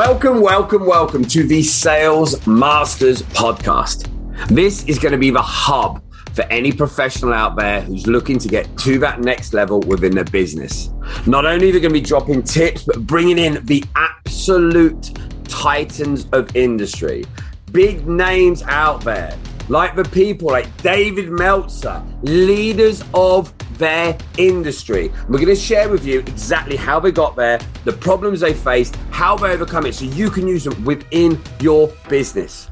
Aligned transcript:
Welcome, 0.00 0.40
welcome, 0.40 0.86
welcome 0.86 1.24
to 1.26 1.46
the 1.46 1.62
Sales 1.62 2.46
Masters 2.46 3.20
podcast. 3.20 4.08
This 4.48 4.82
is 4.86 4.98
going 4.98 5.12
to 5.12 5.18
be 5.18 5.28
the 5.28 5.42
hub 5.42 6.02
for 6.32 6.40
any 6.44 6.72
professional 6.72 7.34
out 7.34 7.54
there 7.56 7.82
who's 7.82 8.06
looking 8.06 8.38
to 8.38 8.48
get 8.48 8.74
to 8.78 8.98
that 9.00 9.20
next 9.20 9.52
level 9.52 9.80
within 9.80 10.14
their 10.14 10.24
business. 10.24 10.88
Not 11.26 11.44
only 11.44 11.68
are 11.68 11.72
they 11.72 11.80
going 11.80 11.92
to 11.92 12.00
be 12.00 12.00
dropping 12.00 12.44
tips, 12.44 12.82
but 12.82 13.06
bringing 13.06 13.36
in 13.36 13.62
the 13.66 13.84
absolute 13.94 15.18
titans 15.44 16.26
of 16.32 16.56
industry, 16.56 17.26
big 17.70 18.08
names 18.08 18.62
out 18.62 19.02
there, 19.02 19.36
like 19.70 19.94
the 19.94 20.02
people 20.02 20.48
like 20.48 20.82
David 20.82 21.30
Meltzer, 21.30 22.04
leaders 22.22 23.04
of 23.14 23.54
their 23.78 24.18
industry. 24.36 25.12
We're 25.28 25.38
going 25.38 25.46
to 25.46 25.54
share 25.54 25.88
with 25.88 26.04
you 26.04 26.18
exactly 26.18 26.74
how 26.74 26.98
they 26.98 27.12
got 27.12 27.36
there, 27.36 27.60
the 27.84 27.92
problems 27.92 28.40
they 28.40 28.52
faced, 28.52 28.96
how 29.12 29.36
they 29.36 29.52
overcome 29.52 29.86
it, 29.86 29.94
so 29.94 30.06
you 30.06 30.28
can 30.28 30.48
use 30.48 30.64
them 30.64 30.84
within 30.84 31.40
your 31.60 31.86
business. 32.08 32.68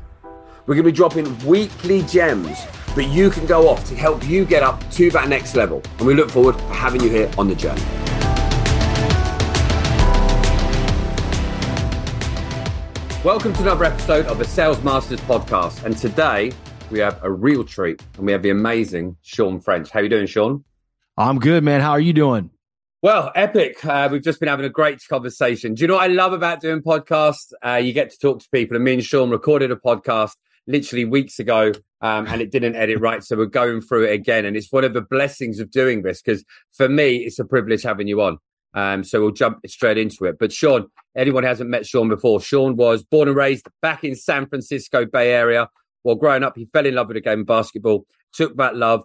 We're 0.66 0.74
going 0.74 0.86
to 0.86 0.90
be 0.90 0.96
dropping 0.96 1.46
weekly 1.46 2.02
gems 2.02 2.66
that 2.96 3.04
you 3.04 3.30
can 3.30 3.46
go 3.46 3.68
off 3.68 3.84
to 3.84 3.94
help 3.94 4.26
you 4.26 4.44
get 4.44 4.64
up 4.64 4.90
to 4.90 5.08
that 5.12 5.28
next 5.28 5.54
level. 5.54 5.80
And 5.98 6.06
we 6.06 6.14
look 6.14 6.30
forward 6.30 6.58
to 6.58 6.64
having 6.64 7.00
you 7.00 7.10
here 7.10 7.30
on 7.38 7.46
the 7.46 7.54
journey. 7.54 7.80
Welcome 13.24 13.52
to 13.52 13.62
another 13.62 13.84
episode 13.84 14.26
of 14.26 14.38
the 14.38 14.44
Sales 14.44 14.82
Masters 14.82 15.20
podcast. 15.20 15.84
And 15.84 15.96
today 15.96 16.50
we 16.90 16.98
have 17.00 17.22
a 17.22 17.30
real 17.30 17.64
treat 17.64 18.02
and 18.16 18.26
we 18.26 18.32
have 18.32 18.42
the 18.42 18.50
amazing 18.50 19.16
Shawn 19.22 19.60
French. 19.60 19.90
How 19.90 20.00
are 20.00 20.02
you 20.02 20.08
doing, 20.08 20.26
Shawn? 20.26 20.64
I'm 21.16 21.38
good, 21.38 21.64
man. 21.64 21.80
How 21.80 21.90
are 21.90 22.00
you 22.00 22.12
doing? 22.12 22.50
Well, 23.02 23.30
epic. 23.34 23.84
Uh, 23.84 24.08
we've 24.10 24.22
just 24.22 24.40
been 24.40 24.48
having 24.48 24.66
a 24.66 24.70
great 24.70 25.00
conversation. 25.08 25.74
Do 25.74 25.82
you 25.82 25.88
know 25.88 25.94
what 25.94 26.10
I 26.10 26.12
love 26.12 26.32
about 26.32 26.60
doing 26.60 26.80
podcasts? 26.80 27.52
Uh, 27.64 27.76
you 27.76 27.92
get 27.92 28.10
to 28.10 28.18
talk 28.18 28.40
to 28.40 28.48
people. 28.50 28.76
And 28.76 28.84
me 28.84 28.94
and 28.94 29.04
Shawn 29.04 29.30
recorded 29.30 29.70
a 29.70 29.76
podcast 29.76 30.32
literally 30.66 31.04
weeks 31.04 31.38
ago 31.38 31.72
um, 32.00 32.26
and 32.26 32.40
it 32.40 32.50
didn't 32.50 32.76
edit 32.76 33.00
right. 33.00 33.22
So 33.22 33.36
we're 33.36 33.46
going 33.46 33.80
through 33.80 34.04
it 34.04 34.12
again. 34.12 34.44
And 34.44 34.56
it's 34.56 34.72
one 34.72 34.84
of 34.84 34.94
the 34.94 35.00
blessings 35.00 35.60
of 35.60 35.70
doing 35.70 36.02
this 36.02 36.22
because 36.22 36.44
for 36.72 36.88
me, 36.88 37.18
it's 37.18 37.38
a 37.38 37.44
privilege 37.44 37.82
having 37.82 38.08
you 38.08 38.20
on. 38.22 38.38
Um, 38.74 39.02
so 39.02 39.20
we'll 39.20 39.30
jump 39.30 39.58
straight 39.66 39.98
into 39.98 40.24
it. 40.24 40.36
But 40.38 40.52
Shawn, 40.52 40.88
anyone 41.16 41.42
who 41.42 41.48
hasn't 41.48 41.70
met 41.70 41.86
Shawn 41.86 42.08
before, 42.08 42.40
Shawn 42.40 42.76
was 42.76 43.02
born 43.02 43.28
and 43.28 43.36
raised 43.36 43.66
back 43.80 44.04
in 44.04 44.14
San 44.14 44.46
Francisco 44.46 45.04
Bay 45.06 45.32
Area. 45.32 45.68
While 46.02 46.16
growing 46.16 46.42
up, 46.42 46.56
he 46.56 46.66
fell 46.66 46.86
in 46.86 46.94
love 46.94 47.08
with 47.08 47.16
the 47.16 47.20
game 47.20 47.40
of 47.40 47.46
basketball, 47.46 48.06
took 48.32 48.56
that 48.56 48.76
love 48.76 49.04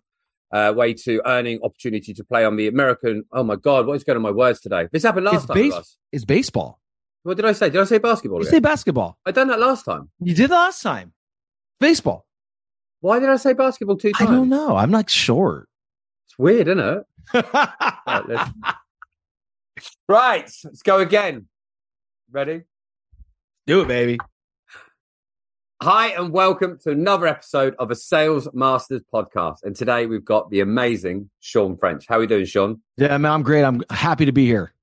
uh, 0.51 0.71
way 0.75 0.93
to 0.93 1.21
earning 1.25 1.59
opportunity 1.63 2.13
to 2.13 2.23
play 2.23 2.45
on 2.45 2.55
the 2.55 2.67
American. 2.67 3.23
Oh 3.31 3.43
my 3.43 3.55
God, 3.55 3.87
what 3.87 3.95
is 3.95 4.03
going 4.03 4.17
on 4.17 4.21
my 4.21 4.31
words 4.31 4.61
today? 4.61 4.87
This 4.91 5.03
happened 5.03 5.25
last 5.25 5.35
it's 5.35 5.45
time. 5.45 5.55
Base- 5.55 5.97
it's 6.11 6.25
baseball. 6.25 6.79
What 7.23 7.37
did 7.37 7.45
I 7.45 7.53
say? 7.53 7.69
Did 7.69 7.81
I 7.81 7.85
say 7.85 7.97
basketball? 7.97 8.39
You 8.39 8.43
again? 8.43 8.51
say 8.51 8.59
basketball. 8.59 9.17
I 9.25 9.31
done 9.31 9.47
that 9.47 9.59
last 9.59 9.85
time. 9.85 10.09
You 10.19 10.35
did 10.35 10.49
last 10.49 10.81
time. 10.81 11.13
Baseball. 11.79 12.25
Why 12.99 13.19
did 13.19 13.29
I 13.29 13.37
say 13.37 13.53
basketball 13.53 13.97
two 13.97 14.11
times? 14.11 14.29
I 14.29 14.33
don't 14.33 14.49
know. 14.49 14.75
I'm 14.75 14.91
not 14.91 15.09
sure. 15.09 15.67
It's 16.27 16.37
weird, 16.37 16.67
isn't 16.67 16.79
it? 16.79 17.03
right, 17.33 18.23
let's... 18.27 18.51
right, 20.07 20.51
let's 20.63 20.81
go 20.83 20.99
again. 20.99 21.47
Ready? 22.31 22.63
Do 23.65 23.81
it, 23.81 23.87
baby. 23.87 24.19
Hi, 25.83 26.11
and 26.11 26.31
welcome 26.31 26.79
to 26.83 26.91
another 26.91 27.27
episode 27.27 27.75
of 27.77 27.91
a 27.91 27.95
Sales 27.95 28.47
Masters 28.53 29.01
podcast. 29.13 29.63
And 29.63 29.75
today 29.75 30.05
we've 30.05 30.23
got 30.23 30.49
the 30.49 30.61
amazing 30.61 31.29
Shawn 31.41 31.75
French. 31.75 32.05
How 32.07 32.15
are 32.15 32.19
we 32.19 32.27
doing, 32.27 32.45
Shawn? 32.45 32.81
Yeah, 32.95 33.17
man, 33.17 33.33
I'm 33.33 33.43
great. 33.43 33.63
I'm 33.63 33.83
happy 33.89 34.23
to 34.23 34.31
be 34.31 34.45
here. 34.45 34.73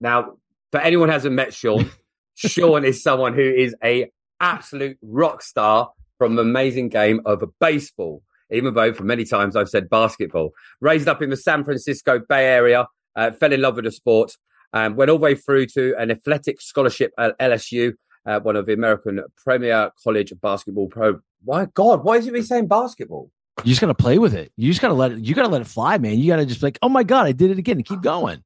Now, 0.00 0.36
for 0.72 0.80
anyone 0.80 1.10
who 1.10 1.12
hasn't 1.12 1.34
met 1.34 1.52
Shawn, 1.52 1.90
Shawn 2.34 2.86
is 2.86 3.02
someone 3.02 3.34
who 3.34 3.42
is 3.42 3.76
a 3.84 4.10
absolute 4.40 4.96
rock 5.02 5.42
star 5.42 5.90
from 6.16 6.36
the 6.36 6.42
amazing 6.42 6.88
game 6.88 7.20
of 7.26 7.44
baseball. 7.60 8.22
Even 8.50 8.72
though 8.72 8.94
for 8.94 9.04
many 9.04 9.26
times 9.26 9.54
I've 9.54 9.68
said 9.68 9.90
basketball. 9.90 10.52
Raised 10.80 11.08
up 11.08 11.20
in 11.20 11.28
the 11.28 11.36
San 11.36 11.62
Francisco 11.62 12.20
Bay 12.26 12.46
Area, 12.46 12.88
uh, 13.16 13.32
fell 13.32 13.52
in 13.52 13.60
love 13.60 13.76
with 13.76 13.84
the 13.84 13.92
sport, 13.92 14.32
um, 14.72 14.96
went 14.96 15.10
all 15.10 15.18
the 15.18 15.24
way 15.24 15.34
through 15.34 15.66
to 15.74 15.94
an 15.98 16.10
athletic 16.10 16.62
scholarship 16.62 17.12
at 17.18 17.38
LSU, 17.38 17.92
uh, 18.26 18.40
one 18.40 18.56
of 18.56 18.66
the 18.66 18.72
American 18.72 19.20
Premier 19.36 19.90
College 20.02 20.32
Basketball 20.40 20.88
Pro. 20.88 21.20
Why 21.44 21.66
God? 21.66 22.04
Why 22.04 22.16
is 22.16 22.26
he 22.26 22.42
saying 22.42 22.68
basketball? 22.68 23.30
You 23.64 23.70
just 23.70 23.80
gotta 23.80 23.94
play 23.94 24.18
with 24.18 24.34
it. 24.34 24.52
You 24.56 24.70
just 24.70 24.80
gotta 24.80 24.94
let 24.94 25.12
it. 25.12 25.18
You 25.20 25.34
gotta 25.34 25.48
let 25.48 25.60
it 25.60 25.66
fly, 25.66 25.98
man. 25.98 26.18
You 26.18 26.28
gotta 26.28 26.46
just 26.46 26.60
be 26.60 26.66
like, 26.66 26.78
oh 26.82 26.88
my 26.88 27.02
god, 27.02 27.26
I 27.26 27.32
did 27.32 27.50
it 27.50 27.58
again, 27.58 27.76
and 27.76 27.84
keep 27.84 28.00
going. 28.00 28.42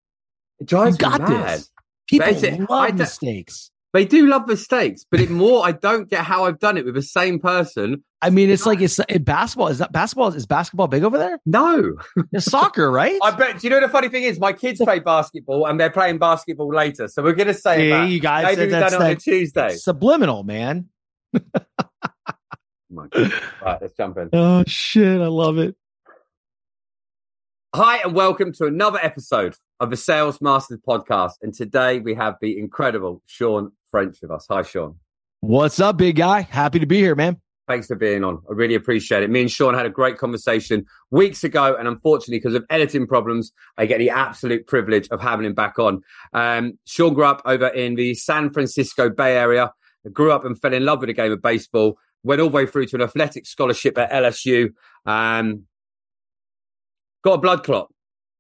It 0.59 0.67
drives 0.67 0.97
you 0.97 1.01
got 1.01 1.21
me 1.21 1.29
mad. 1.29 1.59
this. 1.59 1.71
People 2.07 2.67
love 2.69 2.71
I 2.71 2.91
d- 2.91 2.99
mistakes. 2.99 3.71
They 3.95 4.05
do 4.05 4.27
love 4.27 4.49
mistakes, 4.49 5.05
but 5.09 5.21
it 5.21 5.31
more 5.31 5.65
I 5.65 5.71
don't 5.71 6.11
get 6.11 6.25
how 6.25 6.47
I've 6.47 6.59
done 6.59 6.77
it 6.77 6.85
with 6.85 6.97
the 6.97 7.03
same 7.03 7.39
person. 7.39 8.03
I 8.21 8.31
mean, 8.31 8.51
it's 8.51 8.67
like 8.67 8.81
it's 8.81 8.99
it, 9.09 9.25
basketball. 9.25 9.69
Is 9.69 9.79
that 9.79 9.93
basketball? 9.93 10.35
Is 10.35 10.47
basketball 10.47 10.89
big 10.89 11.05
over 11.05 11.17
there? 11.17 11.39
No, 11.47 11.95
It's 12.33 12.47
soccer, 12.47 12.91
right? 12.91 13.17
I 13.23 13.31
bet. 13.31 13.61
Do 13.61 13.67
you 13.69 13.71
know 13.71 13.81
the 13.81 13.89
funny 13.89 14.09
thing 14.09 14.25
is, 14.25 14.41
my 14.41 14.53
kids 14.53 14.81
play 14.83 14.99
basketball 14.99 15.67
and 15.67 15.79
they're 15.79 15.91
playing 15.91 16.19
basketball 16.19 16.75
later. 16.75 17.07
So 17.07 17.23
we're 17.23 17.35
gonna 17.35 17.55
say 17.55 17.91
that. 17.91 18.09
you 18.09 18.19
guys 18.19 18.45
maybe 18.45 18.55
said 18.57 18.63
we've 18.63 18.71
that's 18.73 18.93
done 18.95 19.03
it 19.03 19.05
on 19.05 19.11
a 19.13 19.17
Tuesday. 19.17 19.77
Subliminal, 19.77 20.43
man. 20.43 20.89
My 22.91 23.07
God. 23.09 23.33
right, 23.63 23.79
let's 23.81 23.95
jump 23.95 24.19
in. 24.19 24.31
Oh 24.33 24.65
shit, 24.67 25.21
I 25.21 25.27
love 25.29 25.59
it. 25.59 25.77
Hi, 27.77 27.97
and 28.05 28.15
welcome 28.15 28.53
to 28.53 28.67
another 28.67 29.01
episode 29.03 29.57
of 29.81 29.91
the 29.91 29.97
Sales 29.97 30.41
Masters 30.41 30.79
podcast. 30.87 31.33
And 31.43 31.53
today 31.53 31.99
we 31.99 32.15
have 32.15 32.37
the 32.41 32.57
incredible 32.57 33.21
Shawn 33.27 33.73
French 33.91 34.19
with 34.23 34.31
us. 34.31 34.47
Hi, 34.49 34.63
Shawn. 34.63 34.95
What's 35.41 35.81
up, 35.81 35.97
big 35.97 36.15
guy? 36.15 36.43
Happy 36.43 36.79
to 36.79 36.87
be 36.87 36.99
here, 36.99 37.17
man. 37.17 37.41
Thanks 37.67 37.89
for 37.89 37.97
being 37.97 38.23
on. 38.23 38.41
I 38.49 38.53
really 38.53 38.77
appreciate 38.77 39.25
it. 39.25 39.31
Me 39.31 39.41
and 39.41 39.51
Shawn 39.51 39.75
had 39.75 39.87
a 39.87 39.91
great 39.91 40.19
conversation 40.19 40.87
weeks 41.11 41.43
ago, 41.43 41.75
and 41.77 41.89
unfortunately, 41.89 42.39
because 42.39 42.55
of 42.55 42.65
editing 42.71 43.09
problems, 43.09 43.51
I 43.77 43.87
get 43.87 43.99
the 43.99 44.11
absolute 44.11 44.69
privilege 44.69 45.09
of 45.09 45.21
having 45.21 45.45
him 45.45 45.55
back 45.55 45.77
on. 45.81 46.01
Um, 46.33 46.79
Shawn 46.85 47.13
grew 47.13 47.25
up 47.25 47.43
over 47.45 47.67
in 47.67 47.97
the 47.97 48.15
San 48.15 48.53
Francisco 48.53 49.11
Bay 49.11 49.37
Area, 49.37 49.73
grew 50.13 50.31
up 50.31 50.45
and 50.45 50.57
fell 50.57 50.75
in 50.75 50.85
love 50.85 51.01
with 51.01 51.09
the 51.09 51.13
game 51.13 51.33
of 51.33 51.43
baseball, 51.43 51.99
went 52.23 52.41
all 52.41 52.51
the 52.51 52.55
way 52.55 52.67
through 52.67 52.87
to 52.87 52.95
an 52.95 53.03
athletic 53.03 53.47
scholarship 53.47 53.99
at 53.99 54.13
LSU, 54.13 54.69
um, 55.07 55.65
got 57.25 57.35
a 57.35 57.39
blood 57.39 57.65
clot. 57.65 57.89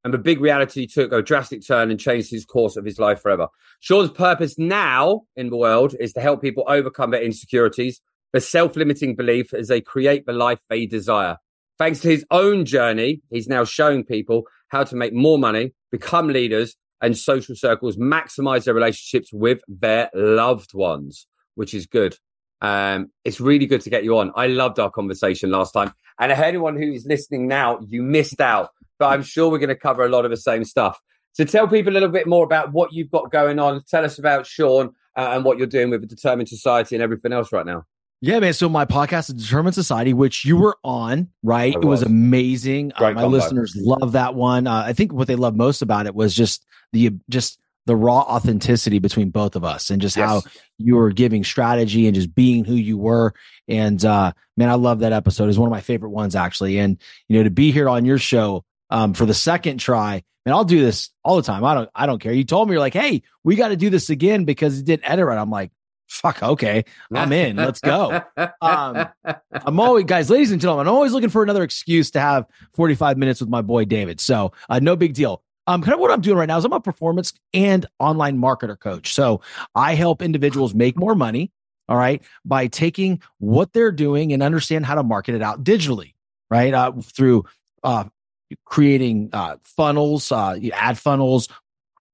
And 0.05 0.12
the 0.12 0.19
big 0.19 0.39
reality 0.39 0.87
took 0.87 1.12
a 1.12 1.22
drastic 1.22 1.67
turn 1.67 1.91
and 1.91 1.99
changed 1.99 2.31
his 2.31 2.45
course 2.45 2.77
of 2.77 2.84
his 2.84 2.99
life 2.99 3.22
forever. 3.22 3.49
Shawn's 3.81 4.11
purpose 4.11 4.59
now 4.59 5.22
in 5.34 5.49
the 5.49 5.56
world 5.56 5.95
is 5.99 6.12
to 6.12 6.21
help 6.21 6.43
people 6.43 6.65
overcome 6.69 7.11
their 7.11 7.23
insecurities, 7.23 8.03
the 8.34 8.41
self-limiting 8.41 9.17
belief 9.17 9.55
as 9.55 9.69
they 9.69 9.81
create 9.81 10.27
the 10.27 10.34
life 10.34 10.61
they 10.69 10.84
desire. 10.84 11.39
Thanks 11.78 12.00
to 12.00 12.09
his 12.09 12.25
own 12.31 12.67
journey, 12.67 13.23
he's 13.31 13.49
now 13.49 13.65
showing 13.65 14.05
people 14.05 14.43
how 14.69 14.84
to 14.84 14.94
make 14.94 15.15
more 15.15 15.39
money, 15.39 15.73
become 15.91 16.28
leaders, 16.28 16.77
and 17.00 17.17
social 17.17 17.55
circles 17.56 17.97
maximize 17.97 18.65
their 18.65 18.75
relationships 18.75 19.31
with 19.33 19.61
their 19.69 20.11
loved 20.15 20.75
ones, 20.75 21.27
which 21.55 21.73
is 21.73 21.87
good. 21.87 22.17
Um, 22.64 23.10
it's 23.25 23.41
really 23.41 23.66
good 23.66 23.82
to 23.82 23.91
get 23.91 24.04
you 24.04 24.16
on. 24.19 24.32
I 24.36 24.47
loved 24.47 24.78
our 24.78 24.91
conversation 24.91 25.50
last 25.50 25.72
time. 25.72 25.92
And 26.19 26.32
if 26.32 26.38
anyone 26.38 26.76
who 26.76 26.92
is 26.92 27.04
listening 27.06 27.47
now, 27.48 27.78
you 27.88 28.02
missed 28.02 28.41
out, 28.41 28.70
but 28.98 29.06
I'm 29.06 29.22
sure 29.22 29.50
we're 29.50 29.58
going 29.58 29.69
to 29.69 29.75
cover 29.88 30.04
a 30.04 30.08
lot 30.08 30.25
of 30.25 30.30
the 30.30 30.36
same 30.36 30.64
stuff. 30.64 30.98
So 31.32 31.44
tell 31.44 31.66
people 31.69 31.92
a 31.92 31.94
little 31.98 32.08
bit 32.08 32.26
more 32.26 32.44
about 32.44 32.72
what 32.72 32.92
you've 32.92 33.10
got 33.10 33.30
going 33.32 33.58
on. 33.58 33.82
Tell 33.91 34.04
us 34.04 34.19
about 34.19 34.47
Shawn 34.47 34.86
uh, 35.16 35.30
and 35.32 35.44
what 35.44 35.58
you're 35.58 35.66
doing 35.66 35.91
with 35.91 36.00
the 36.00 36.06
Determined 36.06 36.48
Society 36.48 36.94
and 36.97 37.02
everything 37.02 37.32
else 37.32 37.52
right 37.52 37.66
now. 37.66 37.84
Yeah, 38.20 38.38
man. 38.38 38.54
So 38.54 38.69
my 38.69 38.86
podcast, 38.86 39.26
The 39.26 39.34
Determined 39.34 39.75
Society, 39.75 40.14
which 40.14 40.44
you 40.44 40.56
were 40.56 40.78
on, 40.84 41.28
right? 41.42 41.75
I 41.76 41.78
It 41.81 41.84
was 41.84 42.00
was. 42.00 42.02
amazing. 42.02 42.92
Uh, 42.96 43.02
my 43.02 43.12
combo. 43.14 43.28
listeners 43.28 43.76
love 43.76 44.12
that 44.12 44.34
one. 44.34 44.66
Uh, 44.66 44.84
I 44.86 44.92
think 44.94 45.12
what 45.12 45.26
they 45.26 45.36
love 45.36 45.56
most 45.56 45.82
about 45.82 46.06
it 46.06 46.14
was 46.14 46.34
just 46.34 46.64
the 46.92 47.10
just 47.28 47.58
the 47.87 47.97
raw 47.97 48.20
authenticity 48.20 48.99
between 48.99 49.31
both 49.31 49.56
of 49.56 49.64
us 49.64 49.91
and 49.91 50.00
just 50.00 50.17
how 50.17 50.43
you 50.79 50.97
were 50.97 51.11
giving 51.11 51.44
strategy 51.44 52.06
and 52.06 52.14
just 52.14 52.35
being 52.35 52.64
who 52.64 52.75
you 52.75 52.97
were. 52.97 53.35
And 53.69 54.03
uh, 54.05 54.32
man, 54.56 54.70
I 54.70 54.75
love 54.75 55.00
that 55.00 55.12
episode. 55.12 55.49
It's 55.49 55.58
one 55.58 55.69
of 55.69 55.73
my 55.73 55.81
favorite 55.81 56.11
ones 56.11 56.35
actually. 56.35 56.79
And 56.79 56.99
you 57.29 57.38
know, 57.38 57.44
to 57.44 57.50
be 57.50 57.73
here 57.73 57.88
on 57.88 58.05
your 58.05 58.19
show 58.19 58.64
um, 58.91 59.14
for 59.14 59.26
the 59.26 59.35
second 59.35 59.79
try, 59.79 60.23
and 60.47 60.55
I'll 60.55 60.64
do 60.64 60.81
this 60.81 61.11
all 61.23 61.37
the 61.37 61.43
time. 61.43 61.64
I 61.64 61.75
don't, 61.75 61.91
I 61.94 62.06
don't 62.06 62.19
care. 62.19 62.32
You 62.32 62.44
told 62.44 62.69
me 62.69 62.75
you're 62.75 62.81
like, 62.81 62.93
hey, 62.93 63.23
we 63.44 63.56
got 63.56 63.69
to 63.69 63.76
do 63.76 63.91
this 63.91 64.11
again 64.11 64.44
because 64.44 64.79
it 64.79 64.85
didn't 64.85 65.08
edit 65.08 65.25
right. 65.25 65.38
I'm 65.38 65.50
like, 65.50 65.70
fuck, 66.06 66.43
okay, 66.43 66.85
I'm 67.12 67.32
in. 67.32 67.56
Let's 67.56 67.81
go. 67.81 68.23
Um, 68.61 69.08
I'm 69.53 69.81
always, 69.81 70.05
guys, 70.05 70.31
ladies 70.31 70.53
and 70.53 70.61
gentlemen, 70.61 70.87
I'm 70.87 70.94
always 70.94 71.12
looking 71.12 71.29
for 71.29 71.43
another 71.43 71.62
excuse 71.62 72.11
to 72.12 72.20
have 72.20 72.47
45 72.75 73.19
minutes 73.19 73.41
with 73.41 73.49
my 73.49 73.62
boy 73.62 73.85
David. 73.85 74.20
So, 74.20 74.53
uh, 74.69 74.81
no 74.81 74.97
big 74.97 75.14
deal. 75.14 75.43
Um, 75.66 75.82
kind 75.82 75.94
of 75.94 76.00
what 76.00 76.11
I'm 76.11 76.20
doing 76.20 76.37
right 76.37 76.46
now 76.46 76.58
is 76.58 76.64
I'm 76.64 76.72
a 76.72 76.81
performance 76.81 77.32
and 77.52 77.87
online 77.99 78.38
marketer 78.38 78.78
coach. 78.78 79.14
So, 79.14 79.40
I 79.75 79.94
help 79.94 80.22
individuals 80.22 80.75
make 80.75 80.99
more 80.99 81.14
money. 81.14 81.50
All 81.87 81.96
right, 81.99 82.22
by 82.46 82.66
taking 82.66 83.20
what 83.38 83.75
they're 83.75 83.93
doing 83.93 84.32
and 84.32 84.43
understand 84.43 84.87
how 84.87 84.94
to 84.94 85.02
market 85.02 85.34
it 85.34 85.43
out 85.43 85.62
digitally. 85.64 86.14
Right, 86.50 86.72
uh, 86.72 86.93
through 87.02 87.44
uh, 87.82 88.05
creating 88.64 89.31
uh, 89.32 89.56
funnels, 89.62 90.31
uh, 90.32 90.58
ad 90.72 90.99
funnels, 90.99 91.49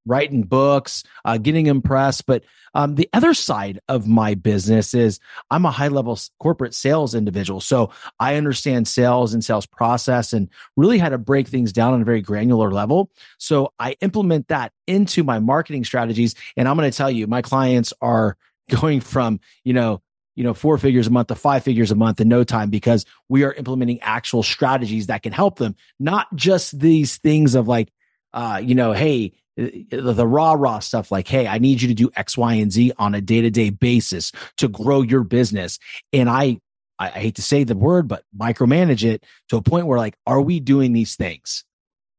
writing 0.06 0.42
books, 0.42 1.04
uh, 1.24 1.38
getting 1.38 1.66
impressed. 1.66 2.26
But 2.26 2.44
um, 2.74 2.94
the 2.94 3.08
other 3.12 3.34
side 3.34 3.80
of 3.88 4.06
my 4.06 4.34
business 4.34 4.94
is 4.94 5.20
I'm 5.50 5.64
a 5.64 5.70
high 5.70 5.88
level 5.88 6.18
corporate 6.38 6.74
sales 6.74 7.14
individual. 7.14 7.60
So 7.60 7.90
I 8.18 8.36
understand 8.36 8.86
sales 8.88 9.34
and 9.34 9.44
sales 9.44 9.66
process 9.66 10.32
and 10.32 10.48
really 10.76 10.98
how 10.98 11.08
to 11.08 11.18
break 11.18 11.48
things 11.48 11.72
down 11.72 11.94
on 11.94 12.02
a 12.02 12.04
very 12.04 12.22
granular 12.22 12.70
level. 12.70 13.10
So 13.38 13.72
I 13.78 13.96
implement 14.00 14.48
that 14.48 14.72
into 14.86 15.24
my 15.24 15.38
marketing 15.38 15.84
strategies. 15.84 16.34
And 16.56 16.68
I'm 16.68 16.76
going 16.76 16.90
to 16.90 16.96
tell 16.96 17.10
you, 17.10 17.26
my 17.26 17.42
clients 17.42 17.92
are 18.00 18.36
going 18.70 19.00
from, 19.00 19.40
you 19.64 19.72
know, 19.72 20.00
you 20.36 20.44
know, 20.44 20.54
four 20.54 20.78
figures 20.78 21.06
a 21.06 21.10
month 21.10 21.28
to 21.28 21.34
five 21.34 21.64
figures 21.64 21.90
a 21.90 21.94
month 21.94 22.20
in 22.20 22.28
no 22.28 22.44
time 22.44 22.70
because 22.70 23.04
we 23.28 23.42
are 23.44 23.52
implementing 23.52 24.00
actual 24.00 24.42
strategies 24.42 25.08
that 25.08 25.22
can 25.22 25.32
help 25.32 25.58
them, 25.58 25.74
not 25.98 26.34
just 26.34 26.78
these 26.78 27.18
things 27.18 27.54
of 27.54 27.68
like, 27.68 27.92
uh, 28.32 28.60
you 28.62 28.74
know, 28.74 28.92
hey, 28.92 29.32
the, 29.60 30.26
raw 30.26 30.52
raw 30.52 30.78
stuff 30.78 31.10
like 31.10 31.28
hey 31.28 31.46
i 31.46 31.58
need 31.58 31.82
you 31.82 31.88
to 31.88 31.94
do 31.94 32.10
x 32.16 32.36
y 32.36 32.54
and 32.54 32.72
z 32.72 32.92
on 32.98 33.14
a 33.14 33.20
day-to-day 33.20 33.70
basis 33.70 34.32
to 34.56 34.68
grow 34.68 35.02
your 35.02 35.22
business. 35.24 35.78
And 36.12 36.30
i 36.30 36.58
i, 36.98 37.06
I 37.06 37.10
hate 37.10 37.36
to 37.36 37.42
say 37.42 37.64
the 37.64 37.76
word 37.76 38.08
but 38.08 38.24
micromanage 38.36 39.04
it 39.04 39.24
to 39.48 39.56
a 39.56 39.62
point 39.62 39.86
where 39.86 39.98
like 39.98 40.16
are 40.26 40.40
we 40.40 40.60
doing 40.60 40.92
these 40.92 41.16
things? 41.16 41.64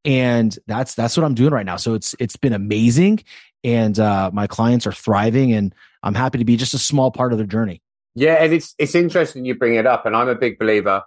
And 0.04 0.58
that's 0.68 0.96
that's 0.96 1.18
what 1.18 1.24
i'm 1.24 1.36
doing 1.36 1.52
right 1.52 1.66
now. 1.66 1.78
So 1.78 1.94
it's 1.94 2.16
it's 2.20 2.36
been 2.36 2.54
amazing. 2.54 3.24
And 3.64 4.00
uh 4.00 4.32
my 4.34 4.48
clients 4.48 4.86
are 4.88 4.94
thriving 4.94 5.54
and 5.54 5.74
i'm 6.04 6.16
happy 6.16 6.38
to 6.38 6.46
be 6.46 6.58
just 6.58 6.74
a 6.74 6.80
small 6.80 7.12
part 7.12 7.32
of 7.32 7.38
their 7.38 7.48
journey. 7.48 7.82
Yeah 8.16 8.36
and 8.36 8.54
it's 8.54 8.76
it's 8.78 8.96
interesting 8.96 9.46
you 9.46 9.56
bring 9.56 9.76
it 9.76 9.88
up 9.88 10.06
and 10.06 10.16
i'm 10.16 10.30
a 10.30 10.36
big 10.36 10.60
believer 10.60 11.04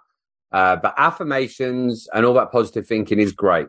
uh, 0.51 0.77
but 0.77 0.93
affirmations 0.97 2.07
and 2.13 2.25
all 2.25 2.33
that 2.33 2.49
positive 2.49 2.87
thinking 2.87 3.19
is 3.19 3.33
great 3.33 3.67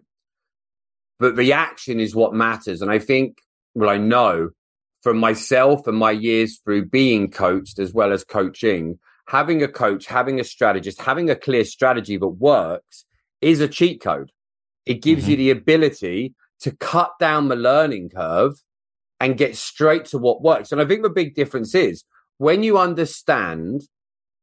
but 1.18 1.36
the 1.36 1.52
action 1.52 2.00
is 2.00 2.14
what 2.14 2.34
matters. 2.34 2.82
And 2.82 2.90
I 2.90 2.98
think, 2.98 3.38
well, 3.74 3.90
I 3.90 3.98
know 3.98 4.50
from 5.02 5.18
myself 5.18 5.86
and 5.86 5.96
my 5.96 6.10
years 6.10 6.58
through 6.64 6.86
being 6.86 7.30
coached 7.30 7.78
as 7.78 7.92
well 7.92 8.12
as 8.12 8.24
coaching, 8.24 8.98
having 9.28 9.62
a 9.62 9.68
coach, 9.68 10.06
having 10.06 10.40
a 10.40 10.44
strategist, 10.44 11.00
having 11.00 11.30
a 11.30 11.36
clear 11.36 11.64
strategy 11.64 12.16
that 12.16 12.26
works 12.26 13.04
is 13.40 13.60
a 13.60 13.68
cheat 13.68 14.00
code. 14.00 14.32
It 14.84 15.02
gives 15.02 15.22
mm-hmm. 15.22 15.32
you 15.32 15.36
the 15.36 15.50
ability 15.50 16.34
to 16.60 16.70
cut 16.76 17.12
down 17.18 17.48
the 17.48 17.56
learning 17.56 18.10
curve 18.10 18.54
and 19.20 19.38
get 19.38 19.56
straight 19.56 20.04
to 20.06 20.18
what 20.18 20.42
works. 20.42 20.72
And 20.72 20.80
I 20.80 20.84
think 20.84 21.02
the 21.02 21.10
big 21.10 21.34
difference 21.34 21.74
is 21.74 22.04
when 22.38 22.62
you 22.62 22.78
understand 22.78 23.82